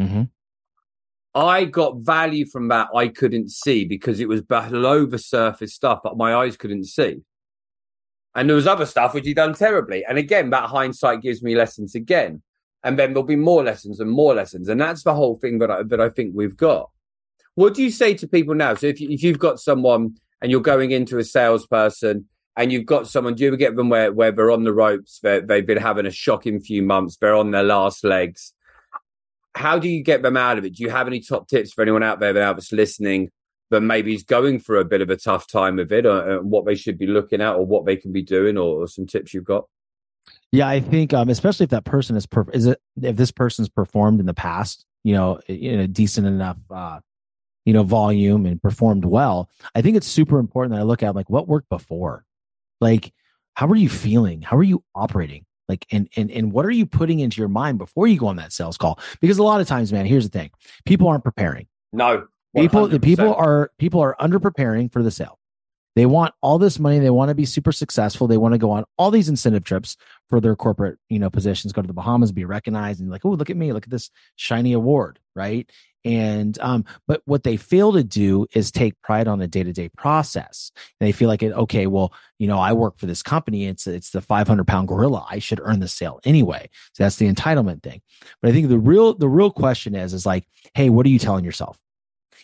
Mm-hmm. 0.00 0.22
I 1.34 1.64
got 1.64 1.98
value 1.98 2.44
from 2.46 2.68
that 2.68 2.88
I 2.94 3.08
couldn't 3.08 3.50
see 3.50 3.84
because 3.84 4.20
it 4.20 4.28
was 4.28 4.42
below 4.42 5.06
the 5.06 5.18
surface 5.18 5.74
stuff 5.74 6.00
that 6.04 6.16
my 6.16 6.34
eyes 6.34 6.56
couldn't 6.56 6.84
see. 6.84 7.22
And 8.34 8.48
there 8.48 8.56
was 8.56 8.66
other 8.66 8.86
stuff 8.86 9.14
which 9.14 9.26
he 9.26 9.34
done 9.34 9.54
terribly. 9.54 10.04
And 10.08 10.16
again, 10.16 10.50
that 10.50 10.70
hindsight 10.70 11.20
gives 11.20 11.42
me 11.42 11.54
lessons 11.54 11.94
again. 11.94 12.42
And 12.82 12.98
then 12.98 13.10
there'll 13.12 13.22
be 13.22 13.36
more 13.36 13.62
lessons 13.62 14.00
and 14.00 14.10
more 14.10 14.34
lessons. 14.34 14.68
And 14.68 14.80
that's 14.80 15.04
the 15.04 15.14
whole 15.14 15.36
thing 15.36 15.58
that 15.58 15.70
I, 15.70 15.82
that 15.84 16.00
I 16.00 16.08
think 16.08 16.32
we've 16.34 16.56
got. 16.56 16.90
What 17.54 17.74
do 17.74 17.82
you 17.82 17.90
say 17.90 18.14
to 18.14 18.26
people 18.26 18.54
now? 18.54 18.74
So 18.74 18.86
if, 18.86 19.00
you, 19.00 19.10
if 19.10 19.22
you've 19.22 19.38
got 19.38 19.60
someone 19.60 20.16
and 20.40 20.50
you're 20.50 20.60
going 20.60 20.90
into 20.90 21.18
a 21.18 21.24
salesperson 21.24 22.26
and 22.56 22.72
you've 22.72 22.86
got 22.86 23.06
someone, 23.06 23.34
do 23.34 23.42
you 23.42 23.48
ever 23.48 23.56
get 23.56 23.76
them 23.76 23.90
where, 23.90 24.12
where 24.12 24.32
they're 24.32 24.50
on 24.50 24.64
the 24.64 24.72
ropes, 24.72 25.20
they've 25.22 25.46
been 25.46 25.76
having 25.76 26.06
a 26.06 26.10
shocking 26.10 26.60
few 26.60 26.82
months, 26.82 27.18
they're 27.18 27.36
on 27.36 27.50
their 27.50 27.62
last 27.62 28.04
legs. 28.04 28.54
how 29.54 29.78
do 29.78 29.88
you 29.88 30.02
get 30.02 30.22
them 30.22 30.36
out 30.36 30.58
of 30.58 30.64
it? 30.64 30.76
Do 30.76 30.82
you 30.82 30.90
have 30.90 31.06
any 31.06 31.20
top 31.20 31.48
tips 31.48 31.72
for 31.72 31.82
anyone 31.82 32.02
out 32.02 32.20
there 32.20 32.32
that's 32.32 32.72
listening 32.72 33.30
that 33.72 33.80
maybe 33.80 34.14
is 34.14 34.22
going 34.22 34.60
for 34.60 34.76
a 34.76 34.84
bit 34.84 35.00
of 35.00 35.10
a 35.10 35.16
tough 35.16 35.48
time 35.48 35.76
with 35.76 35.92
it, 35.92 36.06
or, 36.06 36.38
uh, 36.38 36.42
what 36.42 36.64
they 36.64 36.76
should 36.76 36.96
be 36.96 37.06
looking 37.06 37.40
at, 37.40 37.56
or 37.56 37.66
what 37.66 37.84
they 37.84 37.96
can 37.96 38.12
be 38.12 38.22
doing, 38.22 38.56
or, 38.56 38.82
or 38.82 38.86
some 38.86 39.06
tips 39.06 39.34
you've 39.34 39.44
got? 39.44 39.64
Yeah, 40.52 40.68
I 40.68 40.80
think 40.80 41.12
um, 41.12 41.28
especially 41.28 41.64
if 41.64 41.70
that 41.70 41.84
person 41.84 42.16
is 42.16 42.26
per- 42.26 42.50
is 42.52 42.66
it 42.66 42.80
if 43.02 43.16
this 43.16 43.32
person's 43.32 43.68
performed 43.68 44.20
in 44.20 44.26
the 44.26 44.34
past, 44.34 44.84
you 45.02 45.14
know, 45.14 45.40
in 45.48 45.80
a 45.80 45.88
decent 45.88 46.26
enough 46.26 46.58
uh, 46.70 47.00
you 47.64 47.72
know 47.72 47.82
volume 47.82 48.46
and 48.46 48.60
performed 48.60 49.04
well. 49.04 49.50
I 49.74 49.82
think 49.82 49.96
it's 49.96 50.06
super 50.06 50.38
important 50.38 50.74
that 50.74 50.80
I 50.80 50.84
look 50.84 51.02
at 51.02 51.14
like 51.14 51.30
what 51.30 51.48
worked 51.48 51.68
before, 51.68 52.24
like 52.80 53.12
how 53.54 53.66
are 53.68 53.76
you 53.76 53.88
feeling, 53.88 54.42
how 54.42 54.56
are 54.56 54.62
you 54.62 54.84
operating, 54.94 55.44
like 55.68 55.86
and 55.90 56.08
and 56.16 56.30
and 56.30 56.52
what 56.52 56.66
are 56.66 56.70
you 56.70 56.86
putting 56.86 57.20
into 57.20 57.40
your 57.40 57.48
mind 57.48 57.78
before 57.78 58.06
you 58.06 58.18
go 58.18 58.26
on 58.26 58.36
that 58.36 58.52
sales 58.52 58.76
call? 58.76 58.98
Because 59.20 59.38
a 59.38 59.42
lot 59.42 59.60
of 59.60 59.66
times, 59.66 59.92
man, 59.92 60.06
here's 60.06 60.28
the 60.28 60.38
thing: 60.38 60.50
people 60.84 61.08
aren't 61.08 61.24
preparing. 61.24 61.66
No, 61.92 62.18
100%. 62.18 62.26
People 62.54 62.88
the 62.88 63.00
people 63.00 63.34
are 63.34 63.70
people 63.78 64.00
are 64.00 64.16
under 64.20 64.38
preparing 64.38 64.88
for 64.88 65.02
the 65.02 65.10
sale. 65.10 65.38
They 65.94 66.06
want 66.06 66.34
all 66.40 66.58
this 66.58 66.78
money. 66.78 66.98
They 67.00 67.10
want 67.10 67.28
to 67.28 67.34
be 67.34 67.44
super 67.44 67.72
successful. 67.72 68.26
They 68.26 68.38
want 68.38 68.52
to 68.52 68.58
go 68.58 68.70
on 68.70 68.84
all 68.96 69.10
these 69.10 69.28
incentive 69.28 69.64
trips 69.64 69.96
for 70.28 70.40
their 70.40 70.56
corporate, 70.56 70.98
you 71.10 71.18
know, 71.18 71.28
positions, 71.28 71.72
go 71.72 71.82
to 71.82 71.86
the 71.86 71.92
Bahamas, 71.92 72.32
be 72.32 72.46
recognized, 72.46 73.00
and 73.00 73.10
like, 73.10 73.26
oh, 73.26 73.30
look 73.30 73.50
at 73.50 73.56
me, 73.56 73.72
look 73.72 73.84
at 73.84 73.90
this 73.90 74.10
shiny 74.36 74.72
award, 74.72 75.18
right? 75.36 75.70
And 76.04 76.58
um, 76.60 76.84
but 77.06 77.22
what 77.26 77.44
they 77.44 77.56
fail 77.56 77.92
to 77.92 78.02
do 78.02 78.46
is 78.54 78.72
take 78.72 79.00
pride 79.02 79.28
on 79.28 79.40
a 79.40 79.46
day 79.46 79.62
to 79.62 79.72
day 79.72 79.88
process. 79.90 80.72
And 80.98 81.06
they 81.06 81.12
feel 81.12 81.28
like 81.28 81.42
it, 81.42 81.52
okay, 81.52 81.86
well, 81.86 82.12
you 82.38 82.48
know, 82.48 82.58
I 82.58 82.72
work 82.72 82.98
for 82.98 83.06
this 83.06 83.22
company. 83.22 83.66
It's 83.66 83.86
it's 83.86 84.10
the 84.10 84.20
500 84.20 84.66
pound 84.66 84.88
gorilla. 84.88 85.26
I 85.30 85.38
should 85.38 85.60
earn 85.62 85.80
the 85.80 85.88
sale 85.88 86.20
anyway. 86.24 86.70
So 86.94 87.04
that's 87.04 87.16
the 87.16 87.32
entitlement 87.32 87.82
thing. 87.82 88.00
But 88.40 88.50
I 88.50 88.52
think 88.52 88.68
the 88.68 88.78
real 88.78 89.14
the 89.14 89.28
real 89.28 89.50
question 89.50 89.94
is 89.94 90.12
is 90.12 90.26
like, 90.26 90.44
hey, 90.74 90.90
what 90.90 91.06
are 91.06 91.10
you 91.10 91.20
telling 91.20 91.44
yourself? 91.44 91.78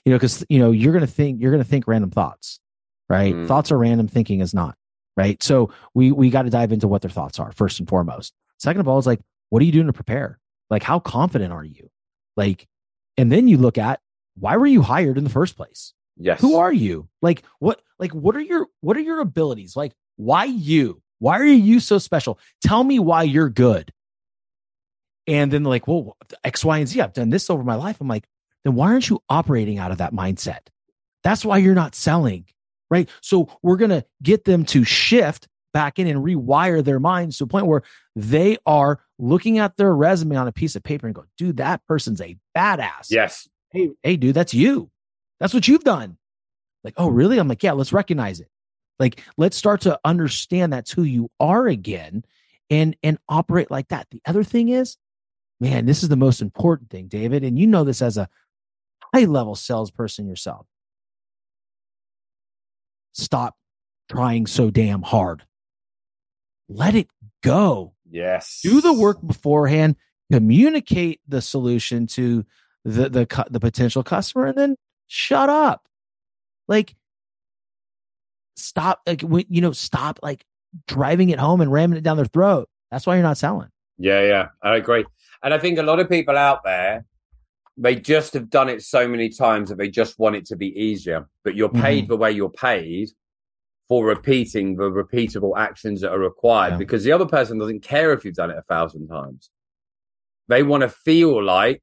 You 0.04 0.12
know, 0.12 0.16
because 0.16 0.44
you 0.48 0.58
know 0.58 0.70
you're 0.70 0.92
gonna 0.92 1.06
think 1.06 1.40
you're 1.40 1.50
gonna 1.50 1.64
think 1.64 1.86
random 1.86 2.10
thoughts 2.10 2.60
right? 3.08 3.34
Mm. 3.34 3.48
Thoughts 3.48 3.72
are 3.72 3.78
random, 3.78 4.08
thinking 4.08 4.40
is 4.40 4.54
not, 4.54 4.76
right? 5.16 5.42
So 5.42 5.72
we 5.94 6.12
we 6.12 6.30
got 6.30 6.42
to 6.42 6.50
dive 6.50 6.72
into 6.72 6.88
what 6.88 7.02
their 7.02 7.10
thoughts 7.10 7.38
are 7.38 7.52
first 7.52 7.78
and 7.78 7.88
foremost. 7.88 8.34
Second 8.58 8.80
of 8.80 8.88
all, 8.88 8.98
is 8.98 9.06
like, 9.06 9.20
what 9.50 9.62
are 9.62 9.64
you 9.64 9.72
doing 9.72 9.86
to 9.86 9.92
prepare? 9.92 10.38
Like, 10.70 10.82
how 10.82 10.98
confident 10.98 11.52
are 11.52 11.64
you? 11.64 11.90
Like, 12.36 12.66
and 13.16 13.32
then 13.32 13.48
you 13.48 13.56
look 13.56 13.78
at 13.78 14.00
why 14.38 14.56
were 14.56 14.66
you 14.66 14.82
hired 14.82 15.18
in 15.18 15.24
the 15.24 15.30
first 15.30 15.56
place? 15.56 15.94
Yes. 16.16 16.40
Who 16.40 16.56
are 16.56 16.72
you? 16.72 17.08
Like, 17.22 17.42
what? 17.58 17.80
Like, 17.98 18.12
what 18.12 18.36
are 18.36 18.40
your 18.40 18.66
what 18.80 18.96
are 18.96 19.00
your 19.00 19.20
abilities? 19.20 19.76
Like, 19.76 19.92
why 20.16 20.44
you? 20.44 21.02
Why 21.20 21.40
are 21.40 21.44
you 21.44 21.80
so 21.80 21.98
special? 21.98 22.38
Tell 22.62 22.84
me 22.84 22.98
why 22.98 23.24
you're 23.24 23.48
good. 23.48 23.92
And 25.26 25.52
then 25.52 25.64
like, 25.64 25.86
well, 25.86 26.16
X, 26.44 26.64
Y, 26.64 26.78
and 26.78 26.88
Z. 26.88 27.00
I've 27.00 27.12
done 27.12 27.30
this 27.30 27.50
over 27.50 27.62
my 27.62 27.74
life. 27.74 28.00
I'm 28.00 28.08
like, 28.08 28.26
then 28.64 28.74
why 28.74 28.88
aren't 28.88 29.08
you 29.08 29.22
operating 29.28 29.78
out 29.78 29.92
of 29.92 29.98
that 29.98 30.12
mindset? 30.12 30.68
That's 31.24 31.44
why 31.44 31.58
you're 31.58 31.74
not 31.74 31.94
selling 31.94 32.46
right? 32.90 33.08
So 33.20 33.48
we're 33.62 33.76
going 33.76 33.90
to 33.90 34.04
get 34.22 34.44
them 34.44 34.64
to 34.66 34.84
shift 34.84 35.48
back 35.74 35.98
in 35.98 36.06
and 36.06 36.24
rewire 36.24 36.82
their 36.82 37.00
minds 37.00 37.38
to 37.38 37.44
a 37.44 37.46
point 37.46 37.66
where 37.66 37.82
they 38.16 38.56
are 38.66 39.00
looking 39.18 39.58
at 39.58 39.76
their 39.76 39.94
resume 39.94 40.36
on 40.36 40.48
a 40.48 40.52
piece 40.52 40.76
of 40.76 40.82
paper 40.82 41.06
and 41.06 41.14
go, 41.14 41.24
dude, 41.36 41.58
that 41.58 41.84
person's 41.86 42.20
a 42.20 42.36
badass. 42.56 43.10
Yes. 43.10 43.48
Hey, 43.70 43.90
hey, 44.02 44.16
dude, 44.16 44.34
that's 44.34 44.54
you. 44.54 44.90
That's 45.40 45.54
what 45.54 45.68
you've 45.68 45.84
done. 45.84 46.16
Like, 46.84 46.94
oh, 46.96 47.08
really? 47.08 47.38
I'm 47.38 47.48
like, 47.48 47.62
yeah, 47.62 47.72
let's 47.72 47.92
recognize 47.92 48.40
it. 48.40 48.48
Like, 48.98 49.22
let's 49.36 49.56
start 49.56 49.82
to 49.82 50.00
understand 50.04 50.72
that's 50.72 50.90
who 50.90 51.02
you 51.02 51.30
are 51.38 51.68
again 51.68 52.24
and 52.70 52.96
and 53.02 53.18
operate 53.28 53.70
like 53.70 53.88
that. 53.88 54.08
The 54.10 54.20
other 54.26 54.42
thing 54.42 54.70
is, 54.70 54.96
man, 55.60 55.86
this 55.86 56.02
is 56.02 56.08
the 56.08 56.16
most 56.16 56.40
important 56.40 56.90
thing, 56.90 57.06
David. 57.06 57.44
And 57.44 57.58
you 57.58 57.66
know 57.66 57.84
this 57.84 58.02
as 58.02 58.16
a 58.16 58.28
high 59.14 59.24
level 59.24 59.54
salesperson 59.54 60.26
yourself 60.26 60.66
stop 63.18 63.56
trying 64.10 64.46
so 64.46 64.70
damn 64.70 65.02
hard. 65.02 65.44
Let 66.68 66.94
it 66.94 67.08
go. 67.42 67.94
Yes. 68.10 68.60
Do 68.62 68.80
the 68.80 68.92
work 68.92 69.18
beforehand, 69.26 69.96
communicate 70.32 71.20
the 71.26 71.42
solution 71.42 72.06
to 72.08 72.44
the 72.84 73.08
the 73.08 73.46
the 73.50 73.60
potential 73.60 74.02
customer 74.02 74.46
and 74.46 74.56
then 74.56 74.76
shut 75.08 75.48
up. 75.48 75.86
Like 76.68 76.94
stop 78.56 79.00
like 79.06 79.22
you 79.22 79.60
know 79.60 79.72
stop 79.72 80.18
like 80.22 80.44
driving 80.86 81.30
it 81.30 81.38
home 81.38 81.60
and 81.60 81.72
ramming 81.72 81.98
it 81.98 82.04
down 82.04 82.16
their 82.16 82.26
throat. 82.26 82.68
That's 82.90 83.06
why 83.06 83.14
you're 83.14 83.22
not 83.22 83.38
selling. 83.38 83.68
Yeah, 83.98 84.22
yeah. 84.22 84.48
I 84.62 84.76
agree. 84.76 85.04
And 85.42 85.52
I 85.52 85.58
think 85.58 85.78
a 85.78 85.82
lot 85.82 86.00
of 86.00 86.08
people 86.08 86.36
out 86.36 86.64
there 86.64 87.04
they 87.80 87.94
just 87.94 88.34
have 88.34 88.50
done 88.50 88.68
it 88.68 88.82
so 88.82 89.06
many 89.06 89.28
times 89.28 89.68
that 89.68 89.78
they 89.78 89.88
just 89.88 90.18
want 90.18 90.34
it 90.36 90.44
to 90.46 90.56
be 90.56 90.68
easier. 90.78 91.28
But 91.44 91.54
you're 91.54 91.68
paid 91.68 92.04
mm-hmm. 92.04 92.12
the 92.12 92.16
way 92.16 92.32
you're 92.32 92.50
paid 92.50 93.10
for 93.88 94.04
repeating 94.04 94.76
the 94.76 94.90
repeatable 94.90 95.56
actions 95.56 96.00
that 96.02 96.12
are 96.12 96.18
required 96.18 96.72
yeah. 96.72 96.78
because 96.78 97.04
the 97.04 97.12
other 97.12 97.24
person 97.24 97.58
doesn't 97.58 97.82
care 97.82 98.12
if 98.12 98.24
you've 98.24 98.34
done 98.34 98.50
it 98.50 98.58
a 98.58 98.62
thousand 98.62 99.06
times. 99.08 99.50
They 100.48 100.62
want 100.62 100.82
to 100.82 100.88
feel 100.88 101.42
like 101.42 101.82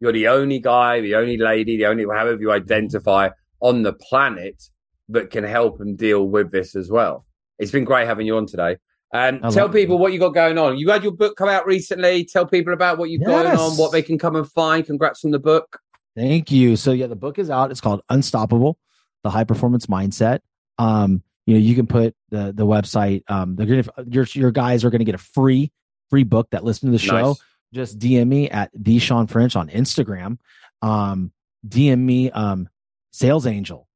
you're 0.00 0.12
the 0.12 0.28
only 0.28 0.58
guy, 0.58 1.00
the 1.00 1.14
only 1.14 1.38
lady, 1.38 1.76
the 1.76 1.86
only 1.86 2.04
however 2.04 2.40
you 2.40 2.52
identify 2.52 3.30
on 3.60 3.82
the 3.82 3.94
planet 3.94 4.62
that 5.08 5.30
can 5.30 5.44
help 5.44 5.78
them 5.78 5.96
deal 5.96 6.28
with 6.28 6.50
this 6.50 6.74
as 6.74 6.90
well. 6.90 7.24
It's 7.58 7.70
been 7.70 7.84
great 7.84 8.06
having 8.06 8.26
you 8.26 8.36
on 8.36 8.46
today. 8.46 8.76
And 9.16 9.42
tell 9.52 9.68
people 9.68 9.98
what 9.98 10.12
you 10.12 10.18
got 10.18 10.30
going 10.30 10.58
on. 10.58 10.78
You 10.78 10.90
had 10.90 11.02
your 11.02 11.12
book 11.12 11.36
come 11.36 11.48
out 11.48 11.66
recently. 11.66 12.24
Tell 12.24 12.46
people 12.46 12.72
about 12.72 12.98
what 12.98 13.10
you've 13.10 13.22
yes. 13.22 13.28
going 13.28 13.46
on, 13.46 13.76
what 13.76 13.92
they 13.92 14.02
can 14.02 14.18
come 14.18 14.36
and 14.36 14.50
find. 14.50 14.84
Congrats 14.84 15.24
on 15.24 15.30
the 15.30 15.38
book. 15.38 15.80
Thank 16.14 16.50
you. 16.50 16.76
So 16.76 16.92
yeah, 16.92 17.06
the 17.06 17.16
book 17.16 17.38
is 17.38 17.50
out. 17.50 17.70
It's 17.70 17.80
called 17.80 18.02
Unstoppable: 18.08 18.78
The 19.22 19.30
High 19.30 19.44
Performance 19.44 19.86
Mindset. 19.86 20.40
Um, 20.78 21.22
you 21.46 21.54
know, 21.54 21.60
you 21.60 21.74
can 21.74 21.86
put 21.86 22.14
the 22.30 22.52
the 22.54 22.66
website. 22.66 23.22
Um, 23.28 23.56
they're 23.56 23.66
gonna 23.66 23.84
your 24.08 24.26
your 24.32 24.50
guys 24.50 24.84
are 24.84 24.90
gonna 24.90 25.04
get 25.04 25.14
a 25.14 25.18
free 25.18 25.72
free 26.10 26.24
book 26.24 26.48
that 26.50 26.64
listen 26.64 26.86
to 26.88 26.92
the 26.92 26.98
show. 26.98 27.28
Nice. 27.28 27.42
Just 27.72 27.98
DM 27.98 28.28
me 28.28 28.48
at 28.50 28.70
the 28.74 28.98
Shawn 28.98 29.26
French 29.26 29.56
on 29.56 29.68
Instagram. 29.68 30.38
Um, 30.82 31.32
DM 31.66 31.98
me 31.98 32.30
um 32.30 32.68
Sales 33.12 33.46
Angel, 33.46 33.86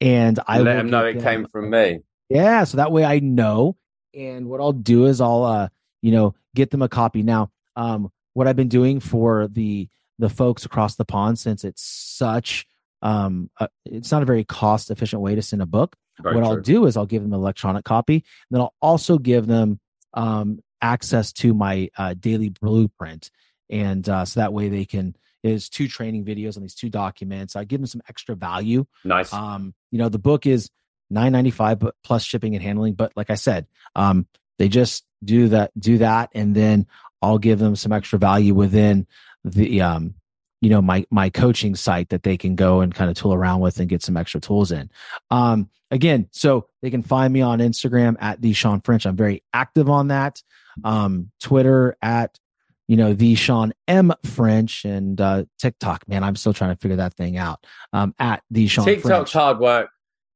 and 0.00 0.40
I 0.46 0.60
let 0.60 0.76
them 0.76 0.90
know 0.90 1.04
it 1.04 1.22
came 1.22 1.46
from 1.46 1.70
me. 1.70 2.00
Yeah, 2.28 2.64
so 2.64 2.78
that 2.78 2.92
way 2.92 3.04
I 3.04 3.20
know 3.20 3.76
and 4.14 4.48
what 4.48 4.60
I'll 4.60 4.72
do 4.72 5.06
is 5.06 5.20
I'll 5.20 5.44
uh 5.44 5.68
you 6.02 6.12
know 6.12 6.34
get 6.54 6.70
them 6.70 6.82
a 6.82 6.88
copy. 6.88 7.22
Now, 7.22 7.50
um, 7.76 8.10
what 8.34 8.46
I've 8.46 8.56
been 8.56 8.68
doing 8.68 9.00
for 9.00 9.48
the 9.48 9.88
the 10.18 10.28
folks 10.28 10.64
across 10.64 10.96
the 10.96 11.04
pond 11.04 11.38
since 11.38 11.64
it's 11.64 11.82
such 11.82 12.66
um 13.02 13.50
uh, 13.58 13.68
it's 13.84 14.10
not 14.10 14.22
a 14.22 14.26
very 14.26 14.44
cost 14.44 14.90
efficient 14.90 15.22
way 15.22 15.34
to 15.34 15.42
send 15.42 15.62
a 15.62 15.66
book. 15.66 15.96
Very 16.20 16.34
what 16.34 16.42
true. 16.42 16.50
I'll 16.50 16.60
do 16.60 16.86
is 16.86 16.96
I'll 16.96 17.06
give 17.06 17.22
them 17.22 17.32
an 17.32 17.38
electronic 17.38 17.84
copy, 17.84 18.14
and 18.14 18.22
then 18.50 18.60
I'll 18.60 18.74
also 18.80 19.18
give 19.18 19.46
them 19.46 19.80
um 20.14 20.60
access 20.80 21.32
to 21.32 21.54
my 21.54 21.90
uh, 21.96 22.14
daily 22.18 22.48
blueprint, 22.48 23.30
and 23.70 24.08
uh, 24.08 24.24
so 24.24 24.40
that 24.40 24.52
way 24.52 24.68
they 24.68 24.84
can 24.84 25.14
is 25.42 25.68
two 25.68 25.88
training 25.88 26.24
videos 26.24 26.56
on 26.56 26.62
these 26.62 26.74
two 26.74 26.90
documents. 26.90 27.56
I 27.56 27.64
give 27.64 27.80
them 27.80 27.86
some 27.86 28.02
extra 28.08 28.34
value. 28.34 28.86
Nice. 29.04 29.32
Um, 29.32 29.74
you 29.90 29.98
know, 29.98 30.08
the 30.08 30.18
book 30.18 30.46
is 30.46 30.70
nine 31.10 31.32
ninety 31.32 31.50
five, 31.50 31.78
but 31.78 31.94
plus 32.02 32.24
shipping 32.24 32.54
and 32.54 32.62
handling. 32.62 32.94
But 32.94 33.12
like 33.16 33.30
I 33.30 33.34
said, 33.34 33.66
um, 33.94 34.26
they 34.58 34.68
just 34.68 35.04
do 35.24 35.48
that, 35.48 35.70
do 35.78 35.98
that, 35.98 36.30
and 36.34 36.54
then 36.54 36.86
I'll 37.22 37.38
give 37.38 37.58
them 37.58 37.76
some 37.76 37.92
extra 37.92 38.18
value 38.18 38.54
within 38.54 39.06
the 39.44 39.82
um, 39.82 40.14
you 40.60 40.70
know, 40.70 40.82
my 40.82 41.06
my 41.10 41.30
coaching 41.30 41.74
site 41.74 42.08
that 42.10 42.22
they 42.22 42.36
can 42.36 42.56
go 42.56 42.80
and 42.80 42.94
kind 42.94 43.10
of 43.10 43.16
tool 43.16 43.34
around 43.34 43.60
with 43.60 43.78
and 43.78 43.88
get 43.88 44.02
some 44.02 44.16
extra 44.16 44.40
tools 44.40 44.72
in. 44.72 44.90
Um, 45.30 45.70
again, 45.90 46.28
so 46.32 46.68
they 46.82 46.90
can 46.90 47.02
find 47.02 47.32
me 47.32 47.40
on 47.40 47.60
Instagram 47.60 48.16
at 48.20 48.40
the 48.42 48.52
Shawn 48.52 48.80
French. 48.80 49.06
I'm 49.06 49.16
very 49.16 49.42
active 49.52 49.88
on 49.88 50.08
that. 50.08 50.42
Um, 50.84 51.30
Twitter 51.40 51.96
at 52.02 52.38
you 52.88 52.96
know 52.96 53.14
the 53.14 53.34
Shawn 53.34 53.72
M 53.86 54.12
French 54.24 54.84
and 54.84 55.20
uh, 55.20 55.44
TikTok. 55.58 56.08
Man, 56.08 56.24
I'm 56.24 56.36
still 56.36 56.54
trying 56.54 56.74
to 56.74 56.80
figure 56.80 56.96
that 56.96 57.14
thing 57.14 57.36
out. 57.36 57.64
Um, 57.92 58.14
at 58.18 58.42
the 58.50 58.66
Shawn 58.66 58.84
TikTok's 58.84 59.08
French. 59.08 59.32
hard 59.32 59.58
work. 59.60 59.90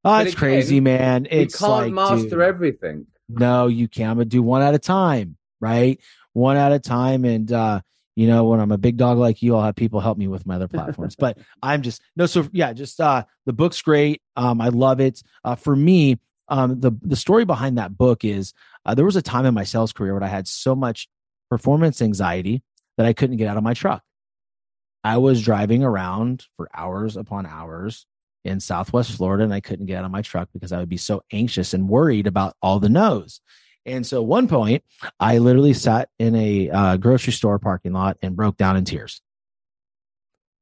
Oh, 0.05 0.17
it's 0.19 0.33
again, 0.33 0.39
crazy, 0.39 0.81
man. 0.81 1.27
It's 1.31 1.61
you 1.61 1.67
can't 1.67 1.73
like, 1.73 1.93
master 1.93 2.29
dude, 2.29 2.41
everything. 2.41 3.07
No, 3.29 3.69
you 3.69 3.89
can't. 3.89 4.11
I'm 4.11 4.17
gonna 4.17 4.25
do 4.25 4.43
one 4.43 4.63
at 4.63 4.75
a 4.75 4.79
time, 4.79 5.37
right? 5.61 6.01
One 6.33 6.57
at 6.57 6.73
a 6.73 6.79
time. 6.79 7.25
And 7.25 7.51
uh, 7.53 7.81
you 8.17 8.27
know, 8.27 8.45
when 8.45 8.61
I'm 8.61 8.73
a 8.73 8.79
big 8.79 8.97
dog 8.97 9.19
like 9.19 9.43
you, 9.43 9.55
I'll 9.55 9.63
have 9.63 9.77
people 9.77 10.01
help 10.01 10.19
me 10.19 10.29
with 10.29 10.45
my 10.45 10.57
other 10.57 10.69
platforms. 10.69 11.17
but 11.17 11.39
I'm 11.63 11.83
just 11.83 12.03
no, 12.17 12.27
so 12.27 12.49
yeah, 12.53 12.73
just 12.73 13.01
uh 13.01 13.25
the 13.47 13.53
book's 13.53 13.81
great. 13.81 14.23
Um, 14.37 14.61
I 14.61 14.69
love 14.69 15.01
it. 15.01 15.23
Uh 15.45 15.55
for 15.55 15.75
me, 15.75 16.19
um, 16.49 16.81
the 16.81 16.93
the 17.03 17.17
story 17.17 17.45
behind 17.45 17.79
that 17.79 17.97
book 17.97 18.25
is 18.25 18.53
uh, 18.85 18.95
there 18.95 19.05
was 19.05 19.17
a 19.17 19.23
time 19.23 19.47
in 19.47 19.55
my 19.55 19.65
sales 19.65 19.93
career 19.93 20.15
where 20.15 20.25
I 20.25 20.29
had 20.29 20.49
so 20.49 20.75
much 20.75 21.09
performance 21.49 22.03
anxiety 22.03 22.63
that 22.97 23.07
I 23.07 23.13
couldn't 23.13 23.37
get 23.37 23.49
out 23.49 23.57
of 23.57 23.63
my 23.63 23.75
truck. 23.75 24.03
I 25.05 25.19
was 25.19 25.43
driving 25.43 25.83
around 25.83 26.47
for 26.57 26.69
hours 26.75 27.17
upon 27.17 27.47
hours 27.47 28.07
in 28.45 28.61
Southwest 28.61 29.13
Florida 29.13 29.45
and 29.45 29.55
I 29.55 29.61
couldn't 29.61 29.87
get 29.87 29.99
out 29.99 30.05
of 30.05 30.11
my 30.11 30.23
truck 30.23 30.49
because 30.53 30.73
I 30.73 30.79
would 30.79 30.89
be 30.89 30.97
so 30.97 31.23
anxious 31.33 31.75
and 31.75 31.89
worried 31.89 32.27
about 32.27 32.55
all 32.63 32.79
the 32.81 32.89
no's. 32.89 33.41
And 33.87 34.07
so, 34.07 34.23
one 34.23 34.47
point, 34.49 34.85
I 35.19 35.39
literally 35.39 35.75
sat 35.75 36.09
in 36.19 36.35
a 36.37 36.71
uh, 36.71 36.97
grocery 36.99 37.33
store 37.33 37.59
parking 37.59 37.93
lot 37.93 38.17
and 38.23 38.37
broke 38.37 38.57
down 38.57 38.77
in 38.77 38.85
tears. 38.85 39.21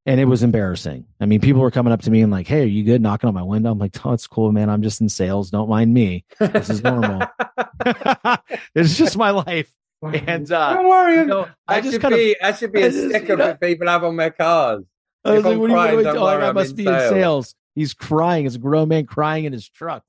and 0.07 0.18
it 0.18 0.24
was 0.24 0.43
embarrassing. 0.43 1.05
I 1.20 1.26
mean, 1.26 1.41
people 1.41 1.61
were 1.61 1.70
coming 1.70 1.93
up 1.93 2.01
to 2.03 2.11
me 2.11 2.22
and 2.22 2.33
like, 2.33 2.47
"Hey, 2.47 2.62
are 2.62 2.66
you 2.66 2.83
good?" 2.83 3.03
Knocking 3.03 3.28
on 3.28 3.35
my 3.35 3.43
window. 3.43 3.70
I'm 3.70 3.78
like, 3.78 3.95
"Oh, 4.07 4.12
it's 4.14 4.26
cool, 4.26 4.51
man. 4.53 4.70
I'm 4.70 4.83
just 4.83 5.03
in 5.03 5.11
sales. 5.11 5.51
Don't 5.51 5.68
mind 5.68 5.93
me. 5.93 6.24
This 6.39 6.70
is 6.70 6.83
normal. 6.83 7.22
it's 8.74 8.97
just 8.97 9.16
my 9.18 9.31
life." 9.31 9.70
And 10.03 10.51
uh, 10.51 10.72
don't 10.74 10.89
worry, 10.89 11.16
you 11.16 11.26
know, 11.26 11.47
I 11.68 11.74
that 11.76 11.81
just 11.83 11.93
should 11.95 12.01
kind 12.03 12.14
of 12.14 12.18
be 12.18 12.37
that 12.41 12.59
should 12.59 12.72
be 12.72 12.83
I 12.83 12.87
a 12.87 12.91
just, 12.91 13.09
sticker 13.11 13.33
you 13.33 13.37
know- 13.37 13.45
that 13.49 13.61
people 13.61 13.87
have 13.89 14.03
on 14.05 14.16
their 14.16 14.31
cars. 14.31 14.85
I 15.22 15.33
was 15.33 15.41
If 15.41 15.45
like, 15.45 15.53
I'm 15.55 15.61
what 15.61 15.66
are 15.66 15.68
you 15.68 15.74
crying, 15.76 15.93
doing? 15.93 16.05
don't 16.05 16.16
Oh, 16.16 16.24
like, 16.24 16.39
worry, 16.39 16.47
I 16.49 16.53
must 16.53 16.70
in 16.70 16.76
be 16.76 16.87
in 16.87 16.99
sales. 17.11 17.55
He's 17.81 17.95
crying. 17.95 18.47
It's 18.47 18.57
a 18.57 18.59
grown 18.59 18.89
man 18.89 19.07
crying 19.07 19.47
in 19.47 19.53
his 19.53 19.68
truck. 19.68 20.05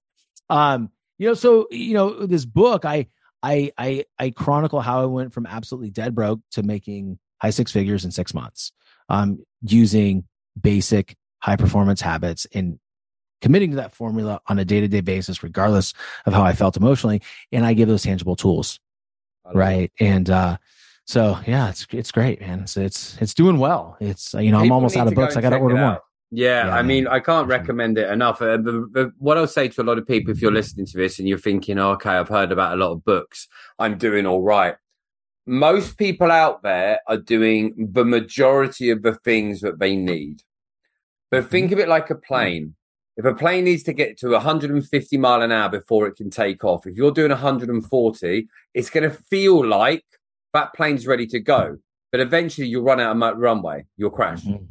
Um, 0.49 0.89
you 1.17 1.28
know, 1.28 1.34
so 1.34 1.67
you 1.72 1.93
know, 1.93 2.26
this 2.26 2.45
book, 2.45 2.84
I 2.84 3.07
I 3.41 3.72
I 3.78 4.05
I 4.19 4.30
chronicle 4.32 4.82
how 4.82 5.01
I 5.01 5.05
went 5.05 5.34
from 5.34 5.45
absolutely 5.45 5.89
dead 5.89 6.13
broke 6.13 6.41
to 6.51 6.63
making 6.63 7.17
high 7.41 7.51
six 7.51 7.72
figures 7.72 8.03
in 8.03 8.11
six 8.11 8.34
months. 8.34 8.74
Um, 9.07 9.45
using 9.61 10.26
basic 10.59 11.15
high 11.39 11.55
performance 11.55 12.01
habits 12.01 12.45
and 12.53 12.80
committing 13.41 13.72
to 13.72 13.78
that 13.78 13.93
formula 13.93 14.41
on 14.47 14.59
a 14.59 14.65
day-to-day 14.65 15.01
basis, 15.01 15.43
regardless 15.43 15.93
of 16.26 16.34
how 16.34 16.43
I 16.43 16.53
felt 16.53 16.78
emotionally. 16.78 17.22
And 17.51 17.65
I 17.65 17.74
give 17.74 17.88
those 17.88 18.03
tangible 18.03 18.36
tools. 18.36 18.80
I 19.45 19.49
love 19.49 19.55
it. 19.55 19.59
Right. 19.59 19.91
And 19.99 20.30
uh 20.30 20.57
so 21.05 21.38
yeah, 21.47 21.69
it's 21.69 21.88
it's 21.91 22.11
great, 22.11 22.41
man. 22.41 22.61
It's 22.61 22.78
it's 22.78 23.17
it's 23.19 23.34
doing 23.34 23.57
well. 23.57 23.97
It's 23.99 24.34
you 24.34 24.51
know, 24.51 24.59
I'm 24.59 24.72
almost 24.72 24.95
out 24.95 25.07
of 25.07 25.15
books. 25.15 25.36
I 25.36 25.41
gotta 25.41 25.57
order 25.57 25.76
it 25.76 25.80
more. 25.80 26.01
Yeah, 26.32 26.67
Yeah, 26.67 26.75
I 26.75 26.82
mean. 26.82 27.07
I 27.07 27.19
can't 27.19 27.47
recommend 27.47 27.97
it 27.97 28.09
enough. 28.09 28.41
Uh, 28.41 28.57
the, 28.57 28.88
the, 28.91 29.11
what 29.17 29.38
I'll 29.38 29.47
say 29.47 29.67
to 29.67 29.82
a 29.82 29.84
lot 29.84 29.97
of 29.97 30.07
people, 30.07 30.32
if 30.32 30.41
you're 30.41 30.51
listening 30.51 30.86
to 30.88 30.97
this 30.97 31.19
and 31.19 31.27
you're 31.27 31.38
thinking, 31.38 31.77
okay, 31.77 32.11
I've 32.11 32.29
heard 32.29 32.51
about 32.51 32.73
a 32.73 32.77
lot 32.77 32.91
of 32.91 33.03
books, 33.03 33.47
I'm 33.77 33.97
doing 33.97 34.25
all 34.25 34.41
right. 34.41 34.75
Most 35.45 35.97
people 35.97 36.32
out 36.32 36.63
there 36.63 36.99
are 37.07 37.17
doing 37.17 37.89
the 37.91 38.05
majority 38.05 38.89
of 38.91 39.01
the 39.01 39.15
things 39.15 39.61
that 39.61 39.79
they 39.79 39.95
need. 39.95 40.43
But 41.32 41.49
think 41.49 41.71
of 41.71 41.79
it 41.79 41.88
like 41.88 42.09
a 42.09 42.15
plane. 42.15 42.75
If 43.17 43.25
a 43.25 43.34
plane 43.34 43.65
needs 43.65 43.84
to 43.84 43.93
get 43.93 44.17
to 44.19 44.29
150 44.29 45.17
mile 45.17 45.41
an 45.41 45.51
hour 45.51 45.69
before 45.69 46.07
it 46.07 46.15
can 46.15 46.29
take 46.29 46.63
off, 46.63 46.88
if 46.88 46.95
you're 46.95 47.11
doing 47.11 47.32
140, 47.32 48.47
it's 48.73 48.89
going 48.89 49.09
to 49.09 49.15
feel 49.29 49.65
like 49.65 50.05
that 50.53 50.73
plane's 50.73 51.07
ready 51.07 51.27
to 51.27 51.39
go. 51.39 51.77
But 52.11 52.21
eventually 52.21 52.67
you'll 52.67 52.84
run 52.84 52.99
out 52.99 53.15
of 53.15 53.38
runway, 53.38 53.86
you'll 53.97 54.09
crash. 54.11 54.43
Mhm. 54.43 54.65